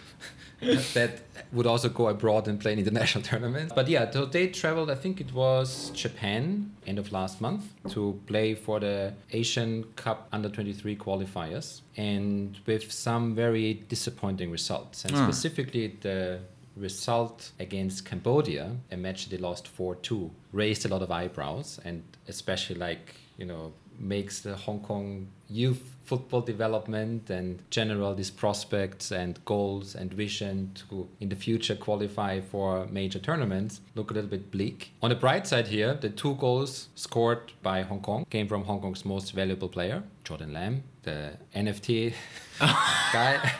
that 0.94 1.22
would 1.54 1.66
also 1.66 1.90
go 1.90 2.08
abroad 2.10 2.48
and 2.48 2.60
play 2.60 2.74
in 2.74 2.80
international 2.80 3.24
tournaments. 3.32 3.72
But 3.76 3.88
yeah, 3.88 4.10
so 4.12 4.26
they 4.26 4.48
traveled. 4.48 4.90
I 4.92 4.96
think 4.96 5.22
it 5.22 5.34
was 5.34 5.90
Japan 5.92 6.72
end 6.86 7.00
of 7.00 7.12
last 7.12 7.40
month 7.42 7.64
to 7.90 8.20
play 8.28 8.56
for 8.56 8.80
the 8.80 9.14
Asian 9.32 9.84
Cup 9.96 10.28
Under 10.32 10.50
23 10.50 10.96
qualifiers, 10.98 11.82
and 11.98 12.58
with 12.66 12.92
some 12.92 13.36
very 13.36 13.74
disappointing 13.90 14.52
results, 14.52 15.06
and 15.06 15.16
Ah. 15.16 15.26
specifically 15.26 15.98
the 16.02 16.40
result 16.76 17.52
against 17.60 18.06
Cambodia, 18.06 18.72
a 18.92 18.98
match 18.98 19.30
they 19.30 19.38
lost 19.38 19.68
4-2, 19.68 20.30
raised 20.54 20.86
a 20.86 20.88
lot 20.88 21.02
of 21.02 21.12
eyebrows 21.12 21.80
and 21.84 22.04
especially 22.28 22.76
like, 22.78 23.16
you 23.38 23.46
know, 23.46 23.74
makes 24.00 24.42
the 24.42 24.56
Hong 24.56 24.80
Kong 24.80 25.28
youth 25.50 25.96
football 26.06 26.42
development 26.42 27.30
and 27.30 27.62
general 27.70 28.16
these 28.16 28.32
prospects 28.32 29.12
and 29.12 29.44
goals 29.46 29.94
and 29.94 30.12
vision 30.12 30.72
to 30.74 31.08
in 31.20 31.30
the 31.30 31.36
future 31.36 31.76
qualify 31.76 32.40
for 32.40 32.88
major 32.88 33.20
tournaments 33.20 33.82
look 33.94 34.10
a 34.10 34.14
little 34.16 34.30
bit 34.30 34.50
bleak. 34.50 34.92
On 35.04 35.10
the 35.10 35.16
bright 35.16 35.46
side 35.46 35.68
here, 35.68 35.94
the 35.94 36.10
two 36.10 36.34
goals 36.36 36.88
scored 36.96 37.52
by 37.62 37.84
Hong 37.84 38.02
Kong 38.02 38.26
came 38.30 38.48
from 38.48 38.64
Hong 38.64 38.82
Kong's 38.82 39.06
most 39.06 39.34
valuable 39.34 39.70
player, 39.70 40.02
Jordan 40.24 40.54
Lam, 40.54 40.84
the 41.04 41.34
NFT 41.56 42.14
guy. 43.14 43.52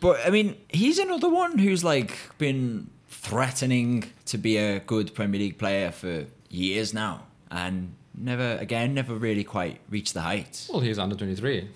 But 0.00 0.20
I 0.26 0.30
mean, 0.30 0.56
he's 0.68 0.98
another 0.98 1.28
one 1.28 1.58
who's 1.58 1.84
like 1.84 2.18
been 2.38 2.90
threatening 3.08 4.04
to 4.26 4.38
be 4.38 4.56
a 4.56 4.80
good 4.80 5.14
Premier 5.14 5.40
League 5.40 5.58
player 5.58 5.90
for 5.90 6.26
years 6.48 6.92
now, 6.94 7.22
and 7.50 7.94
never 8.16 8.56
again, 8.60 8.94
never 8.94 9.14
really 9.14 9.44
quite 9.44 9.80
reached 9.90 10.14
the 10.14 10.20
heights. 10.22 10.68
well, 10.72 10.80
he's 10.80 10.98
under 10.98 11.16
23. 11.16 11.68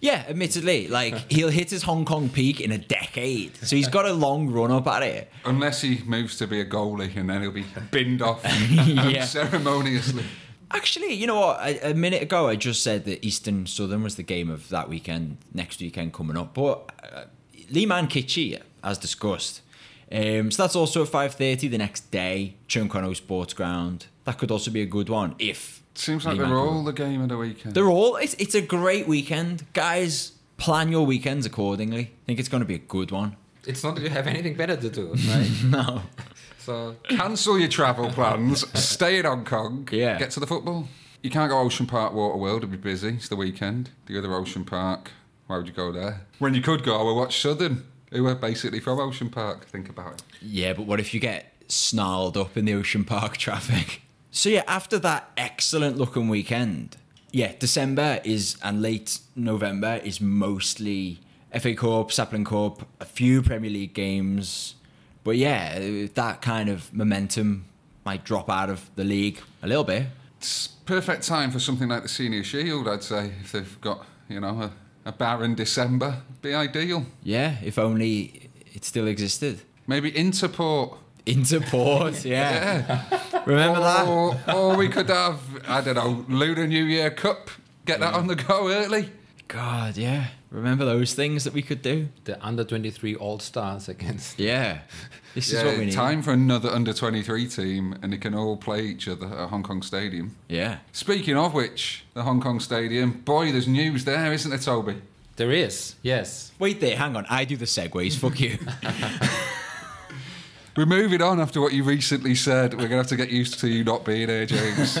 Yeah, 0.00 0.24
admittedly, 0.28 0.88
like 0.88 1.14
he'll 1.30 1.50
hit 1.50 1.70
his 1.70 1.82
Hong 1.82 2.04
Kong 2.04 2.28
peak 2.30 2.60
in 2.60 2.72
a 2.72 2.78
decade, 2.78 3.56
so 3.56 3.76
he's 3.76 3.88
got 3.88 4.06
a 4.06 4.12
long 4.12 4.48
run 4.50 4.70
up 4.70 4.86
at 4.86 5.02
it. 5.02 5.30
Unless 5.44 5.82
he 5.82 6.02
moves 6.06 6.36
to 6.38 6.46
be 6.46 6.60
a 6.60 6.64
goalie 6.64 7.14
and 7.16 7.28
then 7.28 7.42
he'll 7.42 7.50
be 7.52 7.66
binned 7.90 8.22
off 8.22 8.42
Yeah. 8.70 9.24
ceremoniously. 9.24 10.24
Actually, 10.72 11.12
you 11.14 11.26
know 11.26 11.38
what? 11.40 11.60
A, 11.60 11.90
a 11.90 11.94
minute 11.94 12.22
ago, 12.22 12.48
I 12.48 12.54
just 12.56 12.82
said 12.82 13.04
that 13.06 13.26
Eastern 13.26 13.66
Southern 13.66 14.02
was 14.04 14.14
the 14.14 14.22
game 14.22 14.48
of 14.48 14.68
that 14.68 14.88
weekend, 14.88 15.38
next 15.52 15.80
weekend 15.80 16.12
coming 16.12 16.36
up. 16.36 16.54
But 16.54 16.92
uh, 17.02 17.24
Lee 17.70 17.86
Man 17.86 18.06
Kitchee, 18.06 18.56
as 18.84 18.96
discussed. 18.96 19.62
Um, 20.12 20.50
so 20.52 20.62
that's 20.62 20.76
also 20.76 21.02
at 21.02 21.08
5.30 21.08 21.70
the 21.70 21.78
next 21.78 22.10
day, 22.12 22.54
Tseung 22.68 22.88
Kwan 22.88 23.04
O 23.04 23.12
Sports 23.14 23.52
Ground. 23.52 24.06
That 24.30 24.38
could 24.38 24.52
also 24.52 24.70
be 24.70 24.80
a 24.80 24.86
good 24.86 25.08
one 25.08 25.34
if... 25.40 25.82
Seems 25.96 26.24
like 26.24 26.38
they're 26.38 26.56
all 26.56 26.84
the 26.84 26.92
game 26.92 27.20
of 27.20 27.30
the 27.30 27.36
weekend. 27.36 27.74
They're 27.74 27.90
all... 27.90 28.14
It's, 28.14 28.34
it's 28.34 28.54
a 28.54 28.60
great 28.60 29.08
weekend. 29.08 29.64
Guys, 29.72 30.34
plan 30.56 30.92
your 30.92 31.04
weekends 31.04 31.46
accordingly. 31.46 32.02
I 32.02 32.26
think 32.26 32.38
it's 32.38 32.48
going 32.48 32.60
to 32.60 32.64
be 32.64 32.76
a 32.76 32.78
good 32.78 33.10
one. 33.10 33.34
It's 33.66 33.82
not 33.82 33.96
that 33.96 34.02
you 34.02 34.08
have 34.10 34.28
anything 34.28 34.54
better 34.54 34.76
to 34.76 34.88
do, 34.88 35.14
right? 35.28 35.50
No. 35.64 36.02
so 36.60 36.94
Cancel 37.08 37.58
your 37.58 37.68
travel 37.68 38.08
plans. 38.10 38.64
stay 38.80 39.18
in 39.18 39.24
Hong 39.24 39.44
Kong. 39.44 39.88
Yeah. 39.90 40.16
Get 40.16 40.30
to 40.30 40.38
the 40.38 40.46
football. 40.46 40.86
You 41.22 41.30
can't 41.30 41.50
go 41.50 41.58
Ocean 41.58 41.86
Park 41.86 42.12
Water 42.12 42.36
World. 42.36 42.58
It'll 42.62 42.70
be 42.70 42.76
busy. 42.76 43.08
It's 43.08 43.28
the 43.28 43.34
weekend. 43.34 43.90
The 44.06 44.16
other 44.16 44.32
Ocean 44.32 44.64
Park. 44.64 45.10
Why 45.48 45.56
would 45.56 45.66
you 45.66 45.72
go 45.72 45.90
there? 45.90 46.20
When 46.38 46.54
you 46.54 46.62
could 46.62 46.84
go, 46.84 47.00
I 47.00 47.02
would 47.02 47.16
watch 47.16 47.40
Southern, 47.42 47.84
who 48.12 48.28
are 48.28 48.36
basically 48.36 48.78
from 48.78 49.00
Ocean 49.00 49.28
Park. 49.28 49.66
Think 49.66 49.88
about 49.88 50.12
it. 50.12 50.22
Yeah, 50.40 50.74
but 50.74 50.86
what 50.86 51.00
if 51.00 51.12
you 51.12 51.18
get 51.18 51.52
snarled 51.66 52.36
up 52.36 52.56
in 52.56 52.64
the 52.64 52.74
Ocean 52.74 53.04
Park 53.04 53.36
traffic? 53.46 54.02
So 54.30 54.48
yeah, 54.48 54.62
after 54.66 54.98
that 55.00 55.30
excellent 55.36 55.98
looking 55.98 56.28
weekend, 56.28 56.96
yeah, 57.32 57.52
December 57.58 58.20
is 58.24 58.56
and 58.62 58.80
late 58.80 59.18
November 59.34 60.00
is 60.04 60.20
mostly 60.20 61.20
FA 61.58 61.74
Cup, 61.74 62.12
Sapling 62.12 62.44
Cup, 62.44 62.86
a 63.00 63.04
few 63.04 63.42
Premier 63.42 63.70
League 63.70 63.94
games. 63.94 64.76
But 65.24 65.36
yeah, 65.36 66.06
that 66.14 66.42
kind 66.42 66.68
of 66.68 66.92
momentum 66.94 67.66
might 68.04 68.24
drop 68.24 68.48
out 68.48 68.70
of 68.70 68.88
the 68.96 69.04
league 69.04 69.40
a 69.62 69.66
little 69.66 69.84
bit. 69.84 70.06
It's 70.38 70.68
perfect 70.68 71.26
time 71.26 71.50
for 71.50 71.58
something 71.58 71.88
like 71.88 72.02
the 72.02 72.08
Senior 72.08 72.44
Shield, 72.44 72.88
I'd 72.88 73.02
say. 73.02 73.32
If 73.42 73.52
they've 73.52 73.80
got, 73.80 74.06
you 74.28 74.40
know, 74.40 74.60
a, 74.62 74.72
a 75.04 75.12
barren 75.12 75.54
December, 75.54 76.22
be 76.40 76.54
ideal. 76.54 77.04
Yeah, 77.22 77.56
if 77.62 77.78
only 77.78 78.50
it 78.72 78.84
still 78.84 79.06
existed. 79.06 79.60
Maybe 79.86 80.10
Interport. 80.12 80.96
Interport, 81.26 82.24
yeah. 82.24 83.04
Remember 83.46 83.80
that? 83.80 84.06
Or, 84.06 84.38
or 84.54 84.76
we 84.76 84.88
could 84.88 85.08
have, 85.08 85.40
I 85.68 85.80
don't 85.80 85.94
know, 85.96 86.24
Lunar 86.28 86.66
New 86.66 86.84
Year 86.84 87.10
Cup. 87.10 87.50
Get 87.84 88.00
that 88.00 88.14
on 88.14 88.26
the 88.26 88.36
go 88.36 88.70
early. 88.70 89.10
God, 89.48 89.96
yeah. 89.96 90.28
Remember 90.50 90.84
those 90.84 91.14
things 91.14 91.44
that 91.44 91.52
we 91.52 91.62
could 91.62 91.82
do? 91.82 92.08
The 92.24 92.44
under 92.44 92.64
23 92.64 93.14
All 93.16 93.38
Stars 93.38 93.88
against. 93.88 94.38
Yeah. 94.38 94.80
This 95.34 95.52
is 95.52 95.62
what 95.62 95.78
we 95.78 95.86
need. 95.86 95.92
time 95.92 96.22
for 96.22 96.32
another 96.32 96.68
under 96.70 96.92
23 96.92 97.46
team, 97.46 97.96
and 98.02 98.12
they 98.12 98.16
can 98.16 98.34
all 98.34 98.56
play 98.56 98.82
each 98.82 99.06
other 99.06 99.26
at 99.26 99.48
Hong 99.50 99.62
Kong 99.62 99.82
Stadium. 99.82 100.36
Yeah. 100.48 100.78
Speaking 100.92 101.36
of 101.36 101.54
which, 101.54 102.04
the 102.14 102.24
Hong 102.24 102.40
Kong 102.40 102.58
Stadium, 102.58 103.12
boy, 103.24 103.52
there's 103.52 103.68
news 103.68 104.04
there, 104.04 104.32
isn't 104.32 104.50
there, 104.50 104.58
Toby? 104.58 104.96
There 105.36 105.52
is, 105.52 105.94
yes. 106.02 106.52
Wait 106.58 106.80
there, 106.80 106.96
hang 106.96 107.16
on. 107.16 107.26
I 107.30 107.44
do 107.44 107.56
the 107.56 107.64
segues. 107.64 108.16
Fuck 108.18 108.40
you. 108.40 108.58
We're 110.76 110.86
moving 110.86 111.20
on 111.20 111.40
after 111.40 111.60
what 111.60 111.72
you 111.72 111.82
recently 111.82 112.34
said. 112.34 112.74
We're 112.74 112.88
going 112.88 112.90
to 112.90 112.96
have 112.98 113.06
to 113.08 113.16
get 113.16 113.30
used 113.30 113.58
to 113.60 113.68
you 113.68 113.82
not 113.82 114.04
being 114.04 114.28
here, 114.28 114.46
James. 114.46 114.98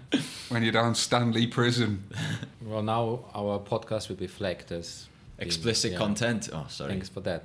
when 0.48 0.62
you're 0.62 0.72
down 0.72 0.94
Stanley 0.94 1.46
Prison. 1.46 2.02
Well, 2.62 2.82
now 2.82 3.24
our 3.34 3.58
podcast 3.58 4.08
will 4.08 4.16
be 4.16 4.26
flagged 4.26 4.72
as 4.72 5.08
being- 5.38 5.46
Explicit 5.46 5.92
yeah. 5.92 5.98
content. 5.98 6.48
Oh, 6.52 6.66
sorry. 6.68 6.90
Thanks 6.90 7.08
for 7.08 7.20
that. 7.20 7.44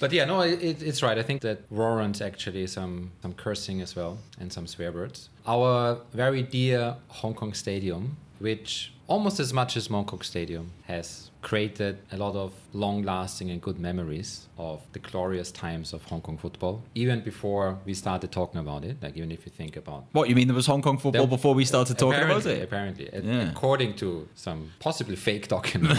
but 0.00 0.12
yeah, 0.12 0.24
no, 0.24 0.40
it, 0.40 0.82
it's 0.82 1.02
right. 1.02 1.16
I 1.16 1.22
think 1.22 1.40
that 1.42 1.60
warrants 1.70 2.20
actually 2.20 2.66
some 2.66 3.12
some 3.22 3.32
cursing 3.34 3.80
as 3.80 3.96
well 3.96 4.18
and 4.40 4.52
some 4.52 4.66
swear 4.66 4.92
words. 4.92 5.28
Our 5.46 5.98
very 6.12 6.42
dear 6.42 6.96
Hong 7.08 7.34
Kong 7.34 7.54
Stadium, 7.54 8.16
which 8.40 8.92
almost 9.06 9.38
as 9.40 9.52
much 9.52 9.76
as 9.76 9.88
Mongkok 9.88 10.24
Stadium 10.24 10.70
has 10.86 11.30
created 11.42 11.98
a 12.10 12.16
lot 12.16 12.34
of 12.34 12.52
long-lasting 12.72 13.50
and 13.50 13.60
good 13.60 13.78
memories 13.78 14.48
of 14.56 14.80
the 14.92 14.98
glorious 14.98 15.52
times 15.52 15.92
of 15.92 16.02
Hong 16.04 16.22
Kong 16.22 16.38
football, 16.38 16.82
even 16.94 17.20
before 17.20 17.78
we 17.84 17.92
started 17.92 18.32
talking 18.32 18.58
about 18.60 18.82
it. 18.84 18.96
Like 19.02 19.14
even 19.16 19.30
if 19.30 19.44
you 19.44 19.52
think 19.52 19.76
about 19.76 20.04
What, 20.12 20.28
you 20.30 20.34
mean 20.34 20.46
there 20.48 20.54
was 20.56 20.66
Hong 20.66 20.80
Kong 20.80 20.96
football 20.96 21.26
There- 21.26 21.36
before 21.36 21.54
we 21.54 21.66
started 21.66 21.98
talking 21.98 22.22
about 22.22 22.46
it? 22.46 22.62
Apparently, 22.62 23.10
Yeah. 23.12 23.50
according 23.50 23.94
to 23.96 24.26
some 24.34 24.70
possibly 24.80 25.16
fake 25.16 25.48
document. 25.48 25.98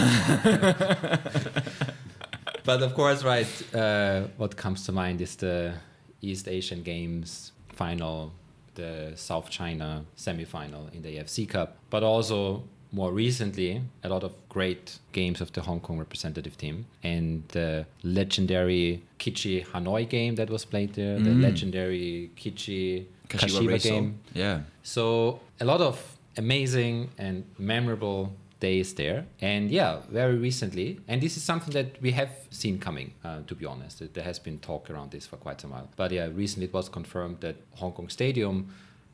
but 2.64 2.82
of 2.82 2.94
course, 2.94 3.22
right. 3.22 3.46
Uh, 3.74 4.22
what 4.36 4.56
comes 4.56 4.84
to 4.86 4.92
mind 4.92 5.20
is 5.20 5.36
the 5.36 5.74
East 6.22 6.48
Asian 6.48 6.82
Games 6.82 7.52
final, 7.72 8.32
the 8.74 9.12
South 9.14 9.48
China 9.48 10.04
semi-final 10.16 10.88
in 10.92 11.02
the 11.02 11.16
AFC 11.18 11.48
Cup, 11.48 11.76
but 11.88 12.02
also 12.02 12.64
more 12.96 13.12
recently 13.12 13.82
a 14.02 14.08
lot 14.08 14.24
of 14.24 14.32
great 14.48 14.98
games 15.12 15.42
of 15.42 15.52
the 15.52 15.60
Hong 15.60 15.80
Kong 15.80 15.98
representative 15.98 16.56
team 16.56 16.86
and 17.02 17.42
the 17.48 17.84
legendary 18.02 19.02
Kitchee 19.18 19.64
Hanoi 19.72 20.08
game 20.08 20.34
that 20.36 20.48
was 20.48 20.64
played 20.64 20.94
there, 20.94 21.18
the 21.18 21.34
legendary 21.48 22.30
Kitchee 22.36 23.06
Kashiwa 23.28 23.68
Kashiwa 23.68 23.82
game. 23.82 24.18
Yeah. 24.32 24.60
So 24.82 25.40
a 25.60 25.66
lot 25.66 25.82
of 25.82 25.94
amazing 26.38 27.10
and 27.18 27.44
memorable 27.58 28.32
days 28.60 28.94
there. 28.94 29.26
And 29.42 29.70
yeah, 29.70 30.00
very 30.10 30.38
recently, 30.38 30.98
and 31.06 31.20
this 31.20 31.36
is 31.36 31.42
something 31.42 31.74
that 31.74 32.00
we 32.00 32.12
have 32.12 32.30
seen 32.50 32.78
coming, 32.78 33.12
uh, 33.22 33.40
to 33.46 33.54
be 33.54 33.66
honest. 33.66 34.02
There 34.14 34.24
has 34.24 34.38
been 34.38 34.58
talk 34.60 34.88
around 34.88 35.10
this 35.10 35.26
for 35.26 35.36
quite 35.36 35.60
some 35.60 35.72
while. 35.72 35.90
But 35.96 36.12
yeah, 36.12 36.28
recently 36.32 36.66
it 36.68 36.72
was 36.72 36.88
confirmed 36.88 37.40
that 37.40 37.56
Hong 37.74 37.92
Kong 37.92 38.08
Stadium 38.08 38.56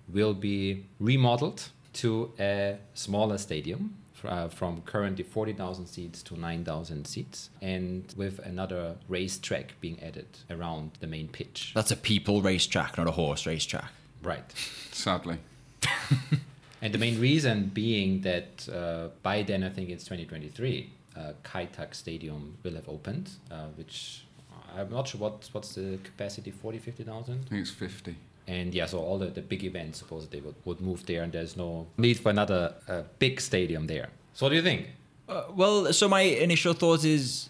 will 0.09 0.35
be 0.35 0.85
remodeled 1.01 1.61
to 1.95 2.33
a 2.39 2.79
smaller 2.95 3.39
stadium. 3.39 3.97
Uh, 4.25 4.47
from 4.47 4.81
currently 4.83 5.25
40,000 5.25 5.85
seats 5.89 6.23
to 6.23 6.39
9,000 6.39 7.05
seats, 7.09 7.51
and 7.61 8.15
with 8.17 8.39
another 8.47 8.95
racetrack 9.09 9.75
being 9.81 10.01
added 10.01 10.29
around 10.49 10.93
the 11.01 11.09
main 11.09 11.27
pitch. 11.27 11.73
That's 11.75 11.91
a 11.91 11.97
people 11.97 12.41
racetrack, 12.41 12.99
not 12.99 13.09
a 13.09 13.11
horse 13.11 13.47
racetrack. 13.47 13.91
Right. 14.23 14.45
Sadly. 14.93 15.39
And 16.83 16.93
the 16.93 16.99
main 16.99 17.21
reason 17.21 17.71
being 17.73 18.23
that 18.23 18.69
uh, 18.69 19.09
by 19.23 19.43
then, 19.43 19.63
I 19.63 19.69
think 19.69 19.89
it's 19.89 20.03
2023, 20.03 20.91
uh, 21.17 21.33
Kai 21.45 21.67
Tak 21.67 21.95
Stadium 21.95 22.59
will 22.65 22.75
have 22.75 22.89
opened, 22.89 23.31
uh, 23.53 23.67
which 23.77 24.25
I'm 24.77 24.91
not 24.91 25.07
sure 25.07 25.21
what 25.21 25.49
what's 25.53 25.77
the 25.77 26.01
capacity 26.03 26.51
40, 26.51 26.79
50,000? 26.79 27.35
I 27.35 27.49
think 27.49 27.63
it's 27.63 27.71
50. 27.71 28.17
And 28.47 28.75
yeah, 28.75 28.87
so 28.87 28.99
all 28.99 29.19
the, 29.19 29.27
the 29.27 29.41
big 29.41 29.65
events 29.65 29.99
supposedly 29.99 30.41
would, 30.41 30.55
would 30.65 30.81
move 30.81 31.07
there, 31.07 31.23
and 31.23 31.33
there's 31.33 31.57
no 31.57 31.87
need 31.97 32.19
for 32.19 32.31
another 32.31 32.75
uh, 32.89 33.03
big 33.19 33.41
stadium 33.41 33.87
there. 33.87 34.09
So, 34.35 34.47
what 34.47 34.51
do 34.51 34.57
you 34.57 34.63
think? 34.63 34.89
Uh, 35.29 35.45
well, 35.55 35.93
so 35.93 36.09
my 36.09 36.23
initial 36.23 36.73
thought 36.73 37.05
is, 37.05 37.49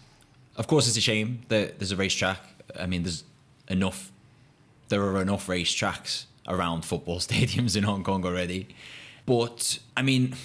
of 0.55 0.67
course, 0.67 0.87
it's 0.87 0.97
a 0.97 1.01
shame 1.01 1.41
that 1.47 1.79
there's 1.79 1.91
a 1.91 1.95
racetrack. 1.95 2.39
I 2.79 2.85
mean, 2.85 3.03
there's 3.03 3.23
enough. 3.67 4.11
There 4.89 5.01
are 5.01 5.21
enough 5.21 5.47
racetracks 5.47 6.25
around 6.47 6.85
football 6.85 7.19
stadiums 7.19 7.75
in 7.75 7.83
Hong 7.83 8.03
Kong 8.03 8.25
already. 8.25 8.67
But 9.25 9.79
I 9.97 10.01
mean, 10.01 10.35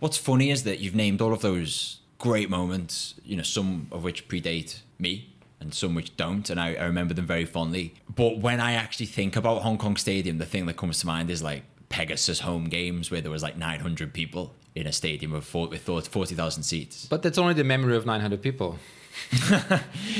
what's 0.00 0.18
funny 0.18 0.50
is 0.50 0.64
that 0.64 0.80
you've 0.80 0.94
named 0.94 1.20
all 1.20 1.32
of 1.32 1.40
those 1.40 2.00
great 2.18 2.50
moments. 2.50 3.14
You 3.24 3.36
know, 3.36 3.42
some 3.42 3.88
of 3.90 4.04
which 4.04 4.28
predate 4.28 4.80
me, 4.98 5.30
and 5.60 5.72
some 5.72 5.94
which 5.94 6.16
don't, 6.16 6.48
and 6.50 6.60
I, 6.60 6.74
I 6.74 6.84
remember 6.84 7.14
them 7.14 7.26
very 7.26 7.44
fondly. 7.44 7.94
But 8.14 8.38
when 8.38 8.60
I 8.60 8.72
actually 8.72 9.06
think 9.06 9.36
about 9.36 9.62
Hong 9.62 9.78
Kong 9.78 9.96
Stadium, 9.96 10.38
the 10.38 10.46
thing 10.46 10.66
that 10.66 10.76
comes 10.76 11.00
to 11.00 11.06
mind 11.06 11.30
is 11.30 11.42
like 11.42 11.62
Pegasus 11.88 12.40
home 12.40 12.64
games 12.68 13.10
where 13.10 13.20
there 13.20 13.30
was 13.30 13.42
like 13.42 13.56
900 13.56 14.12
people 14.12 14.54
in 14.74 14.86
a 14.86 14.92
stadium 14.92 15.32
with 15.32 15.44
40,000 15.44 16.62
seats. 16.62 17.06
But 17.06 17.22
that's 17.22 17.38
only 17.38 17.54
the 17.54 17.64
memory 17.64 17.96
of 17.96 18.04
900 18.06 18.42
people. 18.42 18.78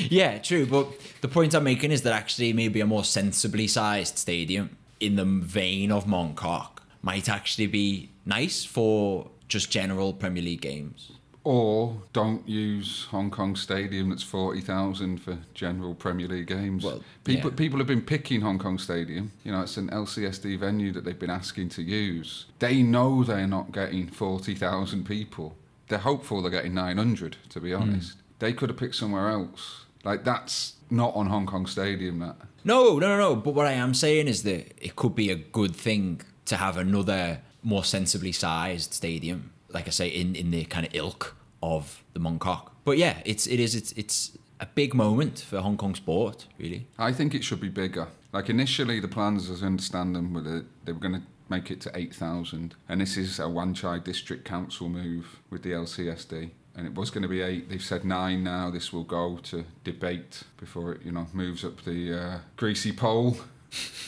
Yeah, 0.08 0.38
true. 0.38 0.66
But 0.66 0.88
the 1.20 1.28
point 1.28 1.54
I'm 1.54 1.64
making 1.64 1.92
is 1.92 2.02
that 2.02 2.12
actually 2.12 2.52
maybe 2.52 2.80
a 2.80 2.86
more 2.86 3.04
sensibly 3.04 3.66
sized 3.66 4.18
stadium 4.18 4.76
in 5.00 5.16
the 5.16 5.24
vein 5.24 5.92
of 5.92 6.06
Mongkok 6.06 6.78
might 7.02 7.28
actually 7.28 7.66
be 7.66 8.10
nice 8.24 8.64
for 8.64 9.30
just 9.48 9.70
general 9.70 10.12
Premier 10.12 10.42
League 10.42 10.60
games. 10.60 11.12
Or 11.46 12.02
don't 12.12 12.48
use 12.48 13.04
Hong 13.12 13.30
Kong 13.30 13.54
Stadium 13.54 14.10
that's 14.10 14.24
40,000 14.24 15.18
for 15.18 15.38
general 15.54 15.94
Premier 15.94 16.26
League 16.26 16.48
games. 16.48 16.82
Well, 16.82 17.04
people, 17.22 17.52
yeah. 17.52 17.56
people 17.56 17.78
have 17.78 17.86
been 17.86 18.02
picking 18.02 18.40
Hong 18.40 18.58
Kong 18.58 18.78
Stadium. 18.78 19.30
You 19.44 19.52
know, 19.52 19.60
it's 19.60 19.76
an 19.76 19.88
LCSD 19.90 20.58
venue 20.58 20.90
that 20.90 21.04
they've 21.04 21.16
been 21.16 21.30
asking 21.30 21.68
to 21.68 21.82
use. 21.82 22.46
They 22.58 22.82
know 22.82 23.22
they're 23.22 23.46
not 23.46 23.70
getting 23.70 24.08
40,000 24.08 25.06
people. 25.06 25.54
They're 25.86 26.00
hopeful 26.00 26.42
they're 26.42 26.50
getting 26.50 26.74
900, 26.74 27.36
to 27.50 27.60
be 27.60 27.70
hmm. 27.70 27.80
honest. 27.80 28.16
They 28.40 28.52
could 28.52 28.68
have 28.70 28.76
picked 28.76 28.96
somewhere 28.96 29.28
else. 29.28 29.84
Like, 30.02 30.24
that's 30.24 30.72
not 30.90 31.14
on 31.14 31.26
Hong 31.26 31.46
Kong 31.46 31.66
Stadium, 31.66 32.18
that. 32.18 32.34
No, 32.64 32.98
no, 32.98 33.16
no, 33.16 33.18
no. 33.18 33.36
But 33.36 33.54
what 33.54 33.68
I 33.68 33.72
am 33.74 33.94
saying 33.94 34.26
is 34.26 34.42
that 34.42 34.72
it 34.84 34.96
could 34.96 35.14
be 35.14 35.30
a 35.30 35.36
good 35.36 35.76
thing 35.76 36.22
to 36.46 36.56
have 36.56 36.76
another 36.76 37.42
more 37.62 37.84
sensibly 37.84 38.32
sized 38.32 38.94
stadium, 38.94 39.52
like 39.68 39.86
I 39.86 39.90
say, 39.90 40.08
in, 40.08 40.34
in 40.34 40.50
the 40.50 40.64
kind 40.64 40.84
of 40.84 40.92
ilk 40.92 41.35
of 41.62 42.02
the 42.12 42.20
Mongkok. 42.20 42.70
But 42.84 42.98
yeah, 42.98 43.20
it's 43.24 43.46
it 43.46 43.60
is 43.60 43.74
it's 43.74 43.92
it's 43.92 44.38
a 44.60 44.66
big 44.66 44.94
moment 44.94 45.40
for 45.40 45.60
Hong 45.60 45.76
Kong 45.76 45.94
sport, 45.94 46.46
really. 46.58 46.86
I 46.98 47.12
think 47.12 47.34
it 47.34 47.44
should 47.44 47.60
be 47.60 47.68
bigger. 47.68 48.08
Like 48.32 48.48
initially, 48.48 49.00
the 49.00 49.08
plans, 49.08 49.50
as 49.50 49.62
I 49.62 49.66
understand 49.66 50.14
them, 50.16 50.32
were 50.32 50.40
that 50.42 50.64
they 50.84 50.92
were 50.92 51.00
going 51.00 51.14
to 51.14 51.22
make 51.48 51.70
it 51.70 51.80
to 51.82 51.90
8,000. 51.94 52.74
And 52.88 53.00
this 53.00 53.16
is 53.16 53.38
a 53.38 53.48
Wan 53.48 53.74
Chai 53.74 53.98
District 53.98 54.44
Council 54.44 54.88
move 54.88 55.40
with 55.50 55.62
the 55.62 55.72
LCSD. 55.72 56.50
And 56.74 56.86
it 56.86 56.94
was 56.94 57.10
going 57.10 57.22
to 57.22 57.28
be 57.28 57.40
eight. 57.40 57.70
They've 57.70 57.82
said 57.82 58.04
nine 58.04 58.44
now. 58.44 58.70
This 58.70 58.92
will 58.92 59.04
go 59.04 59.38
to 59.44 59.64
debate 59.84 60.42
before 60.58 60.92
it, 60.92 61.02
you 61.02 61.12
know, 61.12 61.26
moves 61.32 61.64
up 61.64 61.84
the 61.84 62.12
uh, 62.12 62.38
greasy 62.56 62.92
pole 62.92 63.38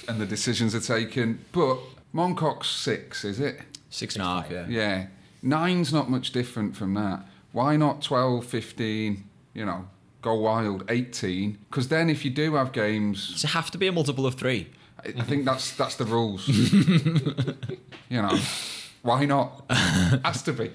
and 0.09 0.21
the 0.21 0.27
decisions 0.27 0.75
are 0.75 0.81
taken. 0.81 1.45
But 1.53 1.79
Mongkok's 2.15 2.69
six, 2.69 3.25
is 3.25 3.41
it? 3.41 3.61
Six 3.89 4.17
and 4.17 4.23
a 4.23 4.27
half, 4.27 4.51
yeah. 4.51 4.67
Yeah. 4.69 5.07
Nine's 5.41 5.93
not 5.93 6.11
much 6.11 6.33
different 6.33 6.77
from 6.77 6.93
that. 6.95 7.25
Why 7.59 7.77
not 7.77 8.03
12, 8.03 8.47
15, 8.47 9.25
you 9.53 9.67
know, 9.67 9.89
go 10.23 10.35
wild, 10.35 10.85
18? 10.89 11.59
Because 11.69 11.89
then 11.89 12.09
if 12.09 12.25
you 12.25 12.31
do 12.31 12.55
have 12.55 12.71
games 12.71 13.33
Does 13.33 13.43
it 13.43 13.49
have 13.49 13.73
to 13.73 13.79
be 13.79 13.89
a 13.89 13.93
multiple 13.93 14.27
of 14.27 14.37
three? 14.37 14.69
I 15.05 15.09
I 15.09 15.25
think 15.25 15.45
that's 15.45 15.73
that's 15.73 15.97
the 15.97 16.05
rules. 16.05 16.47
you 18.15 18.23
know, 18.23 18.39
why 19.03 19.25
not? 19.25 19.65
Has 20.25 20.41
to 20.43 20.53
be. 20.53 20.71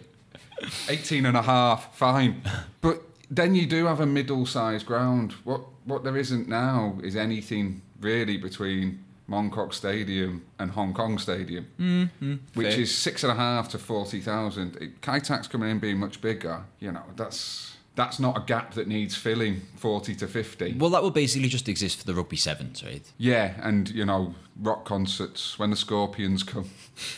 18 0.89 1.25
and 1.25 1.37
a 1.37 1.41
half, 1.41 1.95
fine. 1.95 2.41
But 2.81 3.01
then 3.31 3.55
you 3.55 3.65
do 3.65 3.85
have 3.85 4.01
a 4.01 4.05
middle-sized 4.05 4.85
ground. 4.85 5.31
What 5.45 5.61
what 5.85 6.03
there 6.03 6.17
isn't 6.17 6.49
now 6.49 6.97
is 7.01 7.15
anything 7.15 7.81
really 8.01 8.35
between 8.35 8.99
Mongkok 9.29 9.73
Stadium 9.73 10.45
and 10.59 10.71
Hong 10.71 10.93
Kong 10.93 11.17
Stadium, 11.17 11.67
mm-hmm. 11.79 12.35
which 12.53 12.73
fair. 12.73 12.81
is 12.81 12.95
six 12.95 13.23
and 13.23 13.31
a 13.31 13.35
half 13.35 13.69
to 13.69 13.77
40,000. 13.77 14.95
Kai 15.01 15.19
Tak's 15.19 15.47
coming 15.47 15.69
in 15.69 15.79
being 15.79 15.97
much 15.97 16.21
bigger. 16.21 16.63
You 16.79 16.91
know, 16.91 17.03
that's 17.15 17.77
that's 17.95 18.19
not 18.19 18.37
a 18.37 18.41
gap 18.41 18.73
that 18.73 18.87
needs 18.87 19.15
filling 19.15 19.61
40 19.77 20.15
to 20.15 20.27
50. 20.27 20.73
Well, 20.73 20.89
that 20.89 21.03
will 21.03 21.11
basically 21.11 21.47
just 21.47 21.69
exist 21.69 21.99
for 21.99 22.05
the 22.05 22.13
rugby 22.13 22.37
sevens, 22.37 22.83
right? 22.83 23.03
Yeah, 23.17 23.53
and 23.61 23.89
you 23.89 24.05
know, 24.05 24.33
rock 24.59 24.83
concerts 24.85 25.59
when 25.59 25.69
the 25.69 25.75
Scorpions 25.75 26.43
come. 26.43 26.69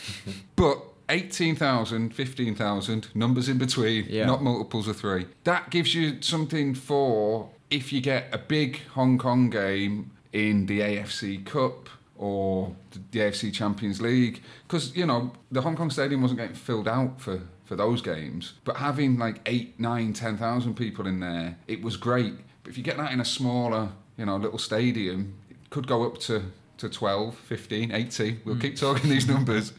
but 0.56 0.78
18,000, 1.08 2.14
15,000, 2.14 3.08
numbers 3.14 3.48
in 3.48 3.58
between, 3.58 4.06
Yeah. 4.08 4.26
not 4.26 4.42
multiples 4.42 4.88
of 4.88 4.96
three. 4.96 5.26
That 5.44 5.70
gives 5.70 5.94
you 5.94 6.20
something 6.20 6.74
for 6.74 7.48
if 7.70 7.92
you 7.92 8.00
get 8.00 8.28
a 8.32 8.38
big 8.38 8.80
Hong 8.94 9.16
Kong 9.18 9.48
game 9.50 10.10
in 10.32 10.66
the 10.66 10.80
AFC 10.80 11.44
Cup 11.44 11.88
or 12.18 12.74
the 13.12 13.18
AFC 13.20 13.52
Champions 13.52 14.00
League 14.00 14.42
because 14.66 14.96
you 14.96 15.06
know 15.06 15.32
the 15.50 15.62
Hong 15.62 15.76
Kong 15.76 15.90
Stadium 15.90 16.22
wasn't 16.22 16.40
getting 16.40 16.56
filled 16.56 16.88
out 16.88 17.20
for 17.20 17.42
for 17.64 17.76
those 17.76 18.00
games, 18.00 18.54
but 18.64 18.76
having 18.76 19.18
like 19.18 19.40
eight, 19.46 19.78
nine, 19.78 20.12
ten 20.12 20.36
thousand 20.36 20.74
people 20.74 21.06
in 21.06 21.20
there, 21.20 21.58
it 21.66 21.82
was 21.82 21.96
great. 21.96 22.34
But 22.62 22.70
if 22.70 22.78
you 22.78 22.84
get 22.84 22.96
that 22.96 23.12
in 23.12 23.20
a 23.20 23.24
smaller, 23.24 23.90
you 24.16 24.26
know, 24.26 24.36
little 24.36 24.58
stadium, 24.58 25.34
it 25.50 25.56
could 25.70 25.86
go 25.86 26.04
up 26.04 26.18
to 26.20 26.42
to 26.78 26.88
12, 26.88 27.34
15, 27.34 27.92
18. 27.92 28.40
We'll 28.44 28.56
keep 28.56 28.74
mm. 28.74 28.80
talking 28.80 29.10
these 29.10 29.26
numbers. 29.34 29.72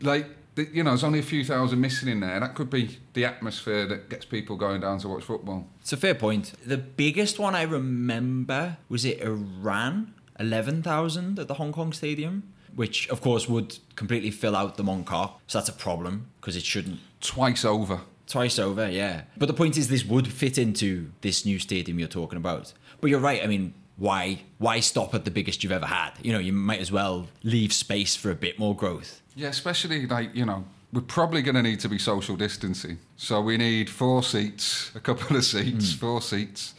Like 0.00 0.26
the- 0.54 0.68
you 0.72 0.82
know, 0.82 0.90
there's 0.90 1.04
only 1.04 1.18
a 1.18 1.24
few 1.24 1.44
thousand 1.44 1.80
missing 1.80 2.08
in 2.08 2.20
there. 2.20 2.40
That 2.40 2.54
could 2.54 2.70
be 2.70 2.98
the 3.12 3.24
atmosphere 3.24 3.86
that 3.86 4.08
gets 4.08 4.24
people 4.24 4.56
going 4.56 4.80
down 4.80 4.98
to 4.98 5.08
watch 5.08 5.24
football. 5.24 5.66
It's 5.80 5.92
a 5.92 5.96
fair 5.96 6.14
point. 6.14 6.52
The 6.64 6.78
biggest 6.78 7.38
one 7.38 7.54
I 7.54 7.62
remember 7.62 8.78
was 8.88 9.04
it 9.04 9.20
Iran, 9.20 10.14
11,000 10.38 11.38
at 11.38 11.48
the 11.48 11.54
Hong 11.54 11.72
Kong 11.72 11.92
Stadium, 11.92 12.52
which 12.74 13.08
of 13.08 13.20
course 13.20 13.48
would 13.48 13.78
completely 13.96 14.30
fill 14.30 14.56
out 14.56 14.76
the 14.76 14.84
Mong 14.84 15.04
Kok. 15.04 15.40
So 15.46 15.58
that's 15.58 15.68
a 15.68 15.74
problem 15.74 16.28
because 16.40 16.56
it 16.56 16.64
shouldn't. 16.64 17.00
Twice 17.20 17.64
over. 17.64 18.00
Twice 18.26 18.58
over, 18.58 18.88
yeah. 18.90 19.22
But 19.36 19.46
the 19.46 19.54
point 19.54 19.76
is, 19.76 19.88
this 19.88 20.04
would 20.04 20.28
fit 20.32 20.56
into 20.56 21.10
this 21.20 21.44
new 21.44 21.58
stadium 21.58 21.98
you're 21.98 22.08
talking 22.08 22.38
about. 22.38 22.72
But 23.00 23.10
you're 23.10 23.20
right. 23.20 23.42
I 23.42 23.46
mean, 23.46 23.74
why 23.96 24.42
why 24.58 24.80
stop 24.80 25.14
at 25.14 25.24
the 25.24 25.30
biggest 25.30 25.62
you've 25.62 25.72
ever 25.72 25.86
had? 25.86 26.12
You 26.22 26.32
know, 26.32 26.38
you 26.38 26.52
might 26.52 26.80
as 26.80 26.90
well 26.90 27.28
leave 27.42 27.72
space 27.72 28.16
for 28.16 28.30
a 28.30 28.34
bit 28.34 28.58
more 28.58 28.74
growth. 28.74 29.20
Yeah, 29.34 29.48
especially 29.48 30.06
like, 30.06 30.34
you 30.34 30.44
know, 30.44 30.64
we're 30.92 31.00
probably 31.00 31.42
going 31.42 31.54
to 31.54 31.62
need 31.62 31.80
to 31.80 31.88
be 31.88 31.98
social 31.98 32.36
distancing. 32.36 32.98
So 33.16 33.40
we 33.40 33.56
need 33.56 33.88
four 33.88 34.22
seats, 34.22 34.92
a 34.94 35.00
couple 35.00 35.36
of 35.36 35.44
seats, 35.44 35.92
hmm. 35.92 35.98
four 35.98 36.22
seats. 36.22 36.74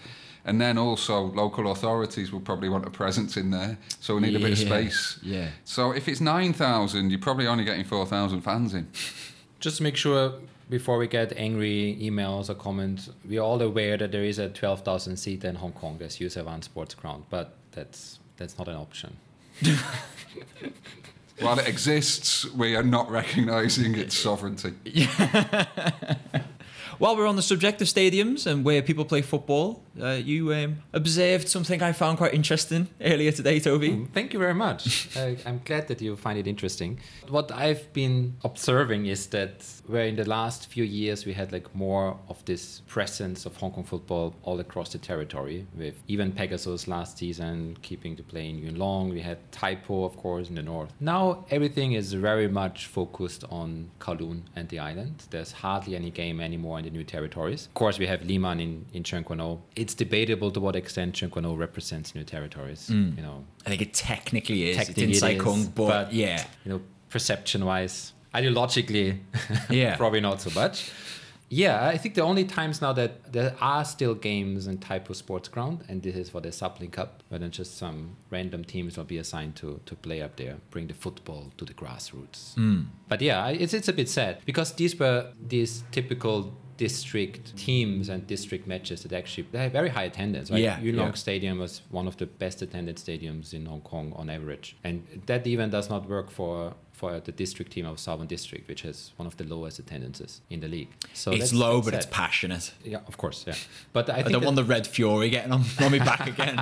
And 0.45 0.59
then 0.59 0.77
also 0.77 1.21
local 1.21 1.71
authorities 1.71 2.31
will 2.33 2.41
probably 2.41 2.67
want 2.67 2.85
a 2.85 2.89
presence 2.89 3.37
in 3.37 3.51
there. 3.51 3.77
So 4.01 4.15
we 4.15 4.21
need 4.21 4.35
a 4.35 4.39
bit 4.39 4.51
of 4.51 4.57
space. 4.57 5.17
yeah. 5.23 5.47
So 5.63 5.91
if 5.91 6.07
it's 6.09 6.19
9,000, 6.19 7.09
you're 7.09 7.19
probably 7.19 7.47
only 7.47 7.63
getting 7.63 7.85
4,000 7.85 8.41
fans 8.41 8.73
in. 8.73 8.87
Just 9.61 9.77
to 9.77 9.83
make 9.83 9.95
sure 9.95 10.33
before 10.69 10.97
we 10.97 11.07
get 11.07 11.31
angry 11.37 11.97
emails 12.01 12.49
or 12.49 12.55
comments, 12.55 13.09
we 13.27 13.37
are 13.37 13.41
all 13.43 13.61
aware 13.61 13.95
that 13.97 14.11
there 14.11 14.23
is 14.25 14.39
a 14.39 14.49
12,000 14.49 15.15
seat 15.17 15.43
in 15.45 15.55
Hong 15.55 15.71
Kong 15.71 15.97
as 16.01 16.15
Siu 16.15 16.29
Sai 16.29 16.41
Wan 16.41 16.61
Sports 16.61 16.93
Ground, 16.95 17.23
but 17.29 17.53
that's 17.71 18.19
that's 18.37 18.57
not 18.57 18.67
an 18.67 18.75
option. 18.75 19.15
While 21.39 21.59
it 21.59 21.67
exists, 21.67 22.51
we 22.53 22.75
are 22.75 22.83
not 22.83 23.09
recognising 23.09 23.95
its 23.95 24.17
sovereignty. 24.17 24.73
While 26.99 27.17
we're 27.17 27.27
on 27.27 27.35
the 27.35 27.41
subject 27.41 27.81
of 27.81 27.87
stadiums 27.87 28.45
and 28.45 28.63
where 28.63 28.81
people 28.81 29.03
play 29.03 29.21
football, 29.21 29.81
uh, 30.01 30.19
you 30.23 30.53
um, 30.53 30.77
observed 30.91 31.47
something 31.47 31.81
I 31.81 31.91
found 31.91 32.17
quite 32.17 32.33
interesting 32.33 32.87
earlier 33.01 33.31
today, 33.31 33.59
Toby. 33.59 34.07
Thank 34.13 34.33
you 34.33 34.39
very 34.39 34.53
much. 34.53 35.15
I, 35.15 35.37
I'm 35.45 35.61
glad 35.63 35.87
that 35.87 36.01
you 36.01 36.15
find 36.15 36.37
it 36.39 36.47
interesting. 36.47 36.99
What 37.29 37.51
I've 37.51 37.91
been 37.93 38.35
observing 38.43 39.05
is 39.05 39.27
that 39.27 39.65
where 39.87 40.05
in 40.05 40.15
the 40.15 40.27
last 40.27 40.67
few 40.67 40.83
years 40.83 41.25
we 41.25 41.33
had 41.33 41.51
like 41.51 41.73
more 41.75 42.17
of 42.29 42.43
this 42.45 42.81
presence 42.87 43.45
of 43.45 43.55
Hong 43.57 43.71
Kong 43.71 43.83
football 43.83 44.35
all 44.43 44.59
across 44.59 44.91
the 44.91 44.97
territory, 44.97 45.67
with 45.77 45.95
even 46.07 46.31
Pegasus 46.31 46.87
last 46.87 47.17
season 47.17 47.77
keeping 47.81 48.15
to 48.15 48.23
play 48.23 48.49
in 48.49 48.57
Yuen 48.57 48.77
Long. 48.77 49.09
We 49.09 49.21
had 49.21 49.51
Taipo, 49.51 50.05
of 50.05 50.17
course, 50.17 50.49
in 50.49 50.55
the 50.55 50.63
north. 50.63 50.91
Now 50.99 51.45
everything 51.49 51.93
is 51.93 52.13
very 52.13 52.47
much 52.47 52.87
focused 52.87 53.43
on 53.49 53.91
Kowloon 53.99 54.41
and 54.55 54.69
the 54.69 54.79
island. 54.79 55.23
There's 55.29 55.51
hardly 55.51 55.95
any 55.95 56.11
game 56.11 56.39
anymore 56.39 56.79
in 56.79 56.85
the 56.85 56.91
new 56.91 57.03
territories. 57.03 57.67
Of 57.67 57.73
course, 57.73 57.99
we 57.99 58.07
have 58.07 58.23
Lee 58.23 58.37
Man 58.37 58.59
in, 58.59 58.85
in 58.93 59.03
Tseung 59.03 59.25
Kwan 59.25 59.41
O. 59.41 59.61
It's 59.83 59.95
debatable 60.05 60.49
to 60.55 60.59
what 60.65 60.75
extent 60.83 61.09
Tseung 61.15 61.31
Kwan 61.33 61.45
O 61.45 61.53
represents 61.67 62.07
new 62.17 62.23
territories. 62.35 62.81
Mm. 62.89 63.17
You 63.17 63.23
know, 63.27 63.37
I 63.65 63.69
think 63.69 63.81
it 63.87 63.93
technically 63.93 64.59
is. 64.69 64.77
Technically 64.77 65.03
it's 65.03 65.21
in 65.21 65.29
it 65.29 65.35
is, 65.35 65.39
Sai 65.39 65.43
Kung, 65.45 65.61
but, 65.75 66.13
yeah. 66.13 66.39
you 66.63 66.69
know, 66.71 66.81
perception 67.09 67.61
wise, 67.71 68.13
ideologically, 68.33 69.07
Yeah. 69.81 69.95
probably 69.97 70.21
not 70.29 70.37
so 70.45 70.51
much. 70.61 70.91
Yeah, 71.49 71.85
I 71.93 71.97
think 72.01 72.15
the 72.15 72.21
only 72.31 72.45
times 72.45 72.81
now 72.81 72.93
that 72.93 73.31
there 73.31 73.53
are 73.61 73.85
still 73.85 74.15
games 74.15 74.65
in 74.65 74.79
Taipo 74.79 75.13
Sports 75.15 75.49
Ground, 75.49 75.83
and 75.87 76.01
this 76.01 76.15
is 76.15 76.27
for 76.29 76.41
the 76.41 76.51
Sapling 76.51 76.89
Cup, 76.89 77.21
where 77.29 77.39
then 77.39 77.51
just 77.51 77.77
some 77.77 78.15
random 78.31 78.63
teams 78.63 78.97
will 78.97 79.03
be 79.15 79.19
assigned 79.19 79.55
to, 79.57 79.79
to 79.85 79.95
play 79.95 80.23
up 80.23 80.35
there, 80.37 80.55
bring 80.71 80.87
the 80.87 80.95
football 80.95 81.51
to 81.57 81.63
the 81.65 81.73
grassroots. 81.81 82.55
Mm. 82.55 82.87
But 83.07 83.21
yeah, 83.21 83.49
it's, 83.49 83.73
it's 83.79 83.87
a 83.87 83.93
bit 83.93 84.09
sad 84.09 84.39
because 84.45 84.71
these 84.73 84.97
were 84.97 85.31
these 85.47 85.83
typical 85.91 86.55
district 86.87 87.55
teams 87.55 88.09
and 88.09 88.19
district 88.27 88.67
matches 88.67 89.03
that 89.03 89.13
actually 89.13 89.47
they 89.53 89.63
have 89.65 89.71
very 89.71 89.91
high 89.97 90.07
attendance. 90.11 90.51
Right? 90.51 90.59
Yeah, 90.67 90.81
Yuen 90.81 90.97
Long 90.97 91.13
yeah. 91.13 91.25
Stadium 91.25 91.55
was 91.65 91.81
one 91.99 92.07
of 92.11 92.15
the 92.17 92.25
best 92.43 92.57
attended 92.61 92.97
stadiums 93.05 93.53
in 93.53 93.65
Hong 93.71 93.83
Kong 93.91 94.11
on 94.21 94.29
average, 94.37 94.75
and 94.83 94.95
that 95.27 95.47
even 95.47 95.69
does 95.69 95.87
not 95.89 96.09
work 96.09 96.29
for 96.29 96.73
for 97.03 97.19
the 97.19 97.33
district 97.33 97.73
team 97.73 97.85
of 97.85 97.99
Southern 97.99 98.27
District, 98.27 98.65
which 98.69 98.83
has 98.83 99.11
one 99.17 99.27
of 99.27 99.35
the 99.35 99.43
lowest 99.43 99.77
attendances 99.77 100.39
in 100.49 100.61
the 100.61 100.69
league. 100.69 100.91
So 101.13 101.31
it's 101.33 101.53
low, 101.53 101.81
but 101.81 101.93
it's 101.93 102.05
passionate. 102.05 102.71
yeah, 102.85 102.99
of 103.11 103.17
course, 103.17 103.43
yeah. 103.45 103.55
But 103.91 104.09
I 104.09 104.19
I, 104.19 104.21
don't 104.21 104.45
want 104.45 104.55
the 104.55 104.63
Red 104.63 104.87
Fury 104.87 105.29
getting 105.29 105.51
on, 105.51 105.63
on 105.81 105.91
me 105.91 105.99
back 105.99 106.25
again. 106.33 106.57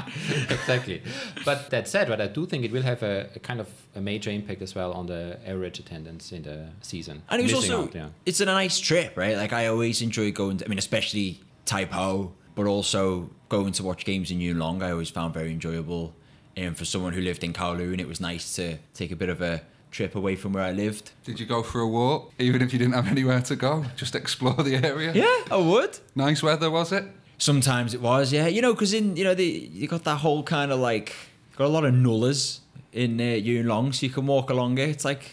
exactly. 0.50 1.04
But 1.46 1.70
that 1.70 1.88
said, 1.88 2.08
but 2.08 2.20
I 2.20 2.26
do 2.38 2.48
think 2.48 2.66
it 2.66 2.72
will 2.72 2.88
have 2.92 3.04
a, 3.04 3.30
a 3.36 3.40
kind 3.40 3.60
of 3.60 3.70
a 3.96 4.02
major 4.02 4.32
impact 4.32 4.64
as 4.64 4.74
well 4.74 4.92
on 4.94 5.06
the 5.06 5.38
average 5.46 5.78
attendance 5.78 6.32
in 6.32 6.42
the 6.42 6.70
season. 6.82 7.22
And 7.30 7.40
it 7.40 7.44
was 7.44 7.54
also, 7.54 7.84
out, 7.84 7.94
yeah. 7.94 8.10
it's 8.26 8.40
a 8.40 8.46
nice 8.46 8.80
trip, 8.80 9.16
right? 9.16 9.38
Like 9.38 9.54
I 9.54 9.68
always 9.68 10.02
enjoy 10.02 10.32
going. 10.32 10.58
To, 10.58 10.66
I 10.66 10.70
mean, 10.70 10.80
especially 10.80 11.40
Taipo, 11.68 12.32
but 12.56 12.66
also 12.66 13.30
going 13.50 13.74
to 13.74 13.84
watch 13.84 14.06
games 14.06 14.32
in 14.32 14.42
Yuen 14.42 14.58
Long. 14.58 14.82
I 14.82 14.90
always 14.92 15.12
found 15.12 15.36
very 15.36 15.52
enjoyable. 15.52 16.16
And 16.58 16.76
for 16.76 16.86
someone 16.86 17.14
who 17.14 17.22
lived 17.22 17.44
in 17.44 17.54
Kowloon, 17.54 18.00
it 18.00 18.08
was 18.08 18.20
nice 18.20 18.56
to 18.56 18.78
take 18.94 19.12
a 19.12 19.16
bit 19.16 19.30
of 19.30 19.42
a 19.42 19.62
trip 19.92 20.16
away 20.16 20.36
from 20.36 20.54
where 20.54 20.64
I 20.64 20.72
lived. 20.72 21.12
Did 21.26 21.40
you 21.40 21.46
go 21.46 21.62
for 21.64 21.82
a 21.82 21.88
walk, 21.88 22.32
even 22.40 22.62
if 22.62 22.72
you 22.74 22.80
didn't 22.80 22.94
have 22.94 23.08
anywhere 23.08 23.42
to 23.42 23.56
go? 23.56 23.86
Just 23.96 24.16
explore 24.16 24.54
the 24.64 24.76
area? 24.76 25.12
Yeah, 25.14 25.38
I 25.52 25.58
would. 25.58 26.00
Nice 26.16 26.42
weather, 26.42 26.72
was 26.72 26.92
it? 26.92 27.04
Sometimes 27.38 27.94
it 27.94 28.02
was, 28.02 28.32
yeah. 28.32 28.48
You 28.48 28.62
know, 28.62 28.74
because 28.74 28.94
in 28.94 29.16
you 29.18 29.24
know 29.24 29.34
the 29.36 29.46
you 29.46 29.88
got 29.88 30.04
that 30.06 30.18
whole 30.18 30.44
kind 30.44 30.72
of 30.72 30.80
like 30.80 31.14
got 31.58 31.66
a 31.66 31.70
lot 31.74 31.84
of 31.86 31.94
nullahs 31.94 32.62
in 32.94 33.20
uh, 33.20 33.24
Yuen 33.24 33.68
Long, 33.68 33.92
so 33.94 34.06
you 34.06 34.12
can 34.12 34.26
walk 34.28 34.50
along 34.50 34.78
it. 34.78 34.90
It's 34.90 35.04
like 35.06 35.24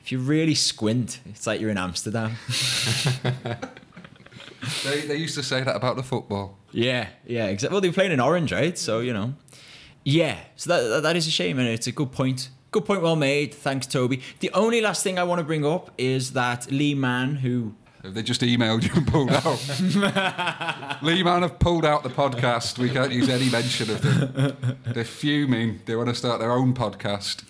if 0.00 0.12
you 0.12 0.18
really 0.20 0.54
squint, 0.54 1.20
it's 1.26 1.46
like 1.46 1.60
you're 1.60 1.70
in 1.70 1.78
Amsterdam. 1.78 2.36
They, 4.84 5.02
they 5.02 5.16
used 5.16 5.34
to 5.36 5.42
say 5.44 5.62
that 5.62 5.76
about 5.76 5.96
the 5.96 6.02
football. 6.02 6.58
Yeah, 6.72 7.08
yeah, 7.26 7.46
exactly. 7.46 7.74
Well, 7.74 7.80
they 7.80 7.88
were 7.88 7.94
playing 7.94 8.10
in 8.12 8.20
orange, 8.20 8.52
right? 8.52 8.76
So 8.76 8.98
you 9.00 9.12
know, 9.12 9.34
yeah. 10.04 10.38
So 10.56 10.70
that- 10.70 11.02
that 11.02 11.16
is 11.16 11.26
a 11.26 11.30
shame, 11.30 11.58
and 11.58 11.68
it's 11.68 11.86
a 11.86 11.92
good 11.92 12.10
point. 12.12 12.48
Good 12.70 12.84
point, 12.84 13.02
well 13.02 13.16
made. 13.16 13.54
Thanks, 13.54 13.86
Toby. 13.86 14.20
The 14.40 14.50
only 14.52 14.80
last 14.80 15.02
thing 15.02 15.18
I 15.18 15.24
want 15.24 15.38
to 15.38 15.44
bring 15.44 15.64
up 15.64 15.90
is 15.96 16.32
that 16.32 16.70
Lee 16.70 16.94
Man, 16.94 17.36
who 17.36 17.74
They 18.02 18.22
just 18.22 18.40
emailed 18.42 18.82
you 18.84 18.90
and 18.94 19.06
pulled 19.06 19.30
out. 19.32 21.02
Lee 21.02 21.22
Man 21.22 21.42
have 21.42 21.58
pulled 21.58 21.84
out 21.84 22.02
the 22.02 22.10
podcast. 22.10 22.78
We 22.78 22.90
can't 22.90 23.12
use 23.12 23.28
any 23.28 23.48
mention 23.50 23.90
of 23.90 24.02
them. 24.02 24.76
They're 24.86 25.04
fuming. 25.04 25.80
They 25.86 25.96
want 25.96 26.08
to 26.10 26.14
start 26.14 26.40
their 26.40 26.52
own 26.52 26.74
podcast. 26.74 27.44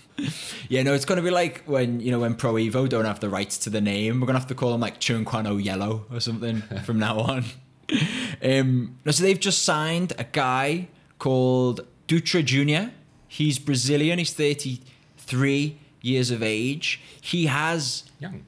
Yeah, 0.68 0.82
no, 0.82 0.94
it's 0.94 1.04
going 1.04 1.16
to 1.16 1.22
be 1.22 1.30
like 1.30 1.64
when 1.66 2.00
you 2.00 2.10
know 2.10 2.20
when 2.20 2.34
Pro 2.34 2.54
Evo 2.54 2.88
don't 2.88 3.04
have 3.04 3.20
the 3.20 3.28
rights 3.28 3.58
to 3.58 3.70
the 3.70 3.80
name. 3.82 4.20
We're 4.20 4.26
going 4.26 4.34
to 4.34 4.40
have 4.40 4.48
to 4.48 4.54
call 4.54 4.72
them 4.72 4.80
like 4.80 4.98
Tseung 4.98 5.26
Kwan 5.26 5.46
O 5.46 5.56
Yellow 5.58 6.06
or 6.10 6.20
something 6.20 6.62
from 6.84 6.98
now 6.98 7.18
on. 7.20 7.44
Um, 8.42 8.98
so 9.08 9.22
they've 9.22 9.38
just 9.38 9.62
signed 9.62 10.12
a 10.18 10.24
guy 10.24 10.88
called 11.20 11.86
Dutra 12.08 12.44
Junior. 12.44 12.90
He's 13.28 13.60
Brazilian. 13.60 14.18
He's 14.18 14.32
thirty 14.32 14.80
three 15.26 15.78
years 16.02 16.30
of 16.30 16.42
age. 16.42 17.00
He 17.20 17.46
has 17.46 18.04
Young. 18.20 18.44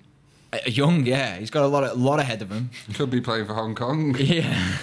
a 0.53 0.71
young, 0.71 1.05
yeah. 1.07 1.37
He's 1.37 1.51
got 1.51 1.65
a 1.65 1.67
lot 1.67 1.85
of 1.85 1.91
a 1.93 1.95
lot 1.95 2.21
ahead 2.21 2.43
of 2.43 2.51
him. 2.51 2.71
Could 2.95 3.11
be 3.11 3.21
playing 3.21 3.47
for 3.47 3.55
Hong 3.55 3.75
Kong. 3.75 4.15
Yeah. 4.19 4.79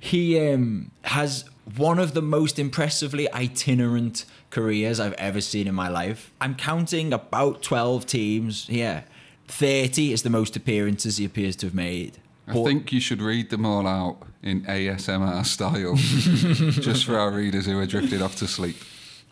He 0.00 0.38
um, 0.40 0.90
has 1.04 1.44
one 1.76 1.98
of 1.98 2.14
the 2.14 2.22
most 2.22 2.58
impressively 2.58 3.30
itinerant 3.32 4.24
careers 4.50 4.98
I've 4.98 5.12
ever 5.14 5.40
seen 5.40 5.66
in 5.68 5.74
my 5.74 5.88
life. 5.88 6.30
I'm 6.40 6.54
counting 6.54 7.12
about 7.12 7.62
12 7.62 8.06
teams. 8.06 8.66
Yeah. 8.68 9.02
30 9.48 10.12
is 10.12 10.22
the 10.22 10.30
most 10.30 10.56
appearances 10.56 11.18
he 11.18 11.24
appears 11.26 11.54
to 11.56 11.66
have 11.66 11.74
made. 11.74 12.16
I 12.48 12.54
But- 12.54 12.64
think 12.64 12.92
you 12.92 13.00
should 13.00 13.20
read 13.22 13.50
them 13.50 13.64
all 13.66 13.86
out 13.86 14.22
in 14.42 14.62
ASMR 14.62 15.44
style, 15.44 15.94
just 15.96 17.04
for 17.04 17.16
our 17.18 17.30
readers 17.30 17.66
who 17.66 17.78
are 17.78 17.86
drifted 17.86 18.20
off 18.22 18.34
to 18.36 18.46
sleep. 18.48 18.76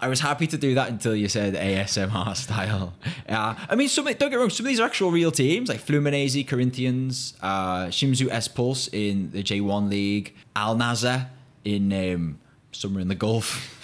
I 0.00 0.08
was 0.08 0.20
happy 0.20 0.46
to 0.46 0.56
do 0.56 0.74
that 0.74 0.88
until 0.88 1.14
you 1.14 1.28
said 1.28 1.54
ASMR 1.54 2.36
style. 2.44 2.94
Yeah, 3.28 3.56
I 3.68 3.74
mean, 3.74 3.88
some 3.88 4.06
don't 4.06 4.30
get 4.30 4.36
wrong. 4.36 4.50
Some 4.50 4.66
of 4.66 4.68
these 4.68 4.80
are 4.80 4.86
actual 4.86 5.10
real 5.10 5.30
teams, 5.30 5.68
like 5.68 5.80
Fluminense, 5.80 6.46
Corinthians, 6.46 7.34
uh, 7.42 7.86
Shimizu 7.86 8.30
S-Pulse 8.30 8.88
in 8.88 9.30
the 9.30 9.42
J1 9.42 9.90
League, 9.90 10.34
Al 10.56 10.74
Nazar 10.74 11.28
in 11.64 11.92
um, 11.92 12.38
somewhere 12.72 13.02
in 13.02 13.08
the 13.08 13.14
Gulf. 13.14 13.76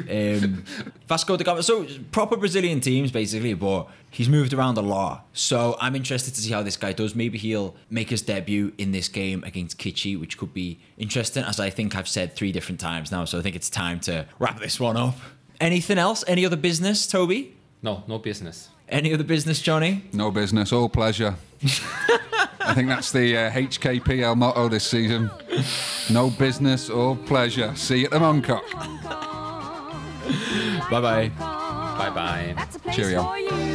um, 0.10 0.64
Vasco 1.06 1.36
da 1.36 1.44
Gama. 1.44 1.62
So 1.62 1.86
proper 2.12 2.36
Brazilian 2.36 2.80
teams, 2.80 3.10
basically, 3.10 3.54
but 3.54 3.88
he's 4.10 4.28
moved 4.28 4.52
around 4.52 4.78
a 4.78 4.82
lot. 4.82 5.26
So 5.32 5.76
I'm 5.80 5.94
interested 5.94 6.34
to 6.34 6.40
see 6.40 6.52
how 6.52 6.62
this 6.62 6.76
guy 6.76 6.92
does. 6.92 7.14
Maybe 7.14 7.38
he'll 7.38 7.74
make 7.90 8.10
his 8.10 8.22
debut 8.22 8.72
in 8.78 8.92
this 8.92 9.08
game 9.08 9.44
against 9.44 9.78
Kitchee, 9.78 10.16
which 10.16 10.38
could 10.38 10.54
be 10.54 10.80
interesting, 10.96 11.44
as 11.44 11.60
I 11.60 11.70
think 11.70 11.94
I've 11.94 12.08
said 12.08 12.34
three 12.34 12.52
different 12.52 12.80
times 12.80 13.12
now. 13.12 13.24
So 13.24 13.38
I 13.38 13.42
think 13.42 13.56
it's 13.56 13.70
time 13.70 14.00
to 14.00 14.26
wrap 14.38 14.60
this 14.60 14.80
one 14.80 14.96
up. 14.96 15.16
Anything 15.60 15.98
else? 15.98 16.24
Any 16.26 16.46
other 16.46 16.56
business, 16.56 17.06
Toby? 17.06 17.54
No, 17.82 18.02
no 18.06 18.18
business. 18.18 18.68
Any 18.88 19.12
other 19.12 19.24
business, 19.24 19.60
Johnny? 19.60 20.04
No 20.12 20.30
business, 20.30 20.72
all 20.72 20.88
pleasure. 20.88 21.34
I 22.60 22.74
think 22.74 22.88
that's 22.88 23.10
the 23.12 23.36
uh, 23.36 23.50
HKPL 23.50 24.36
motto 24.36 24.68
this 24.68 24.84
season. 24.84 25.30
No 26.10 26.30
business, 26.30 26.88
all 26.90 27.16
pleasure. 27.16 27.74
See 27.76 28.00
you 28.00 28.04
at 28.06 28.10
the 28.12 28.18
Mong 28.18 28.42
Kok. 28.44 28.64
Bye 30.90 31.00
bye. 31.00 31.28
Bye 31.28 32.10
bye. 32.14 32.54
That's 32.56 32.76
a 32.76 32.92
Cheerio. 32.92 33.22
for 33.24 33.38
you. 33.38 33.67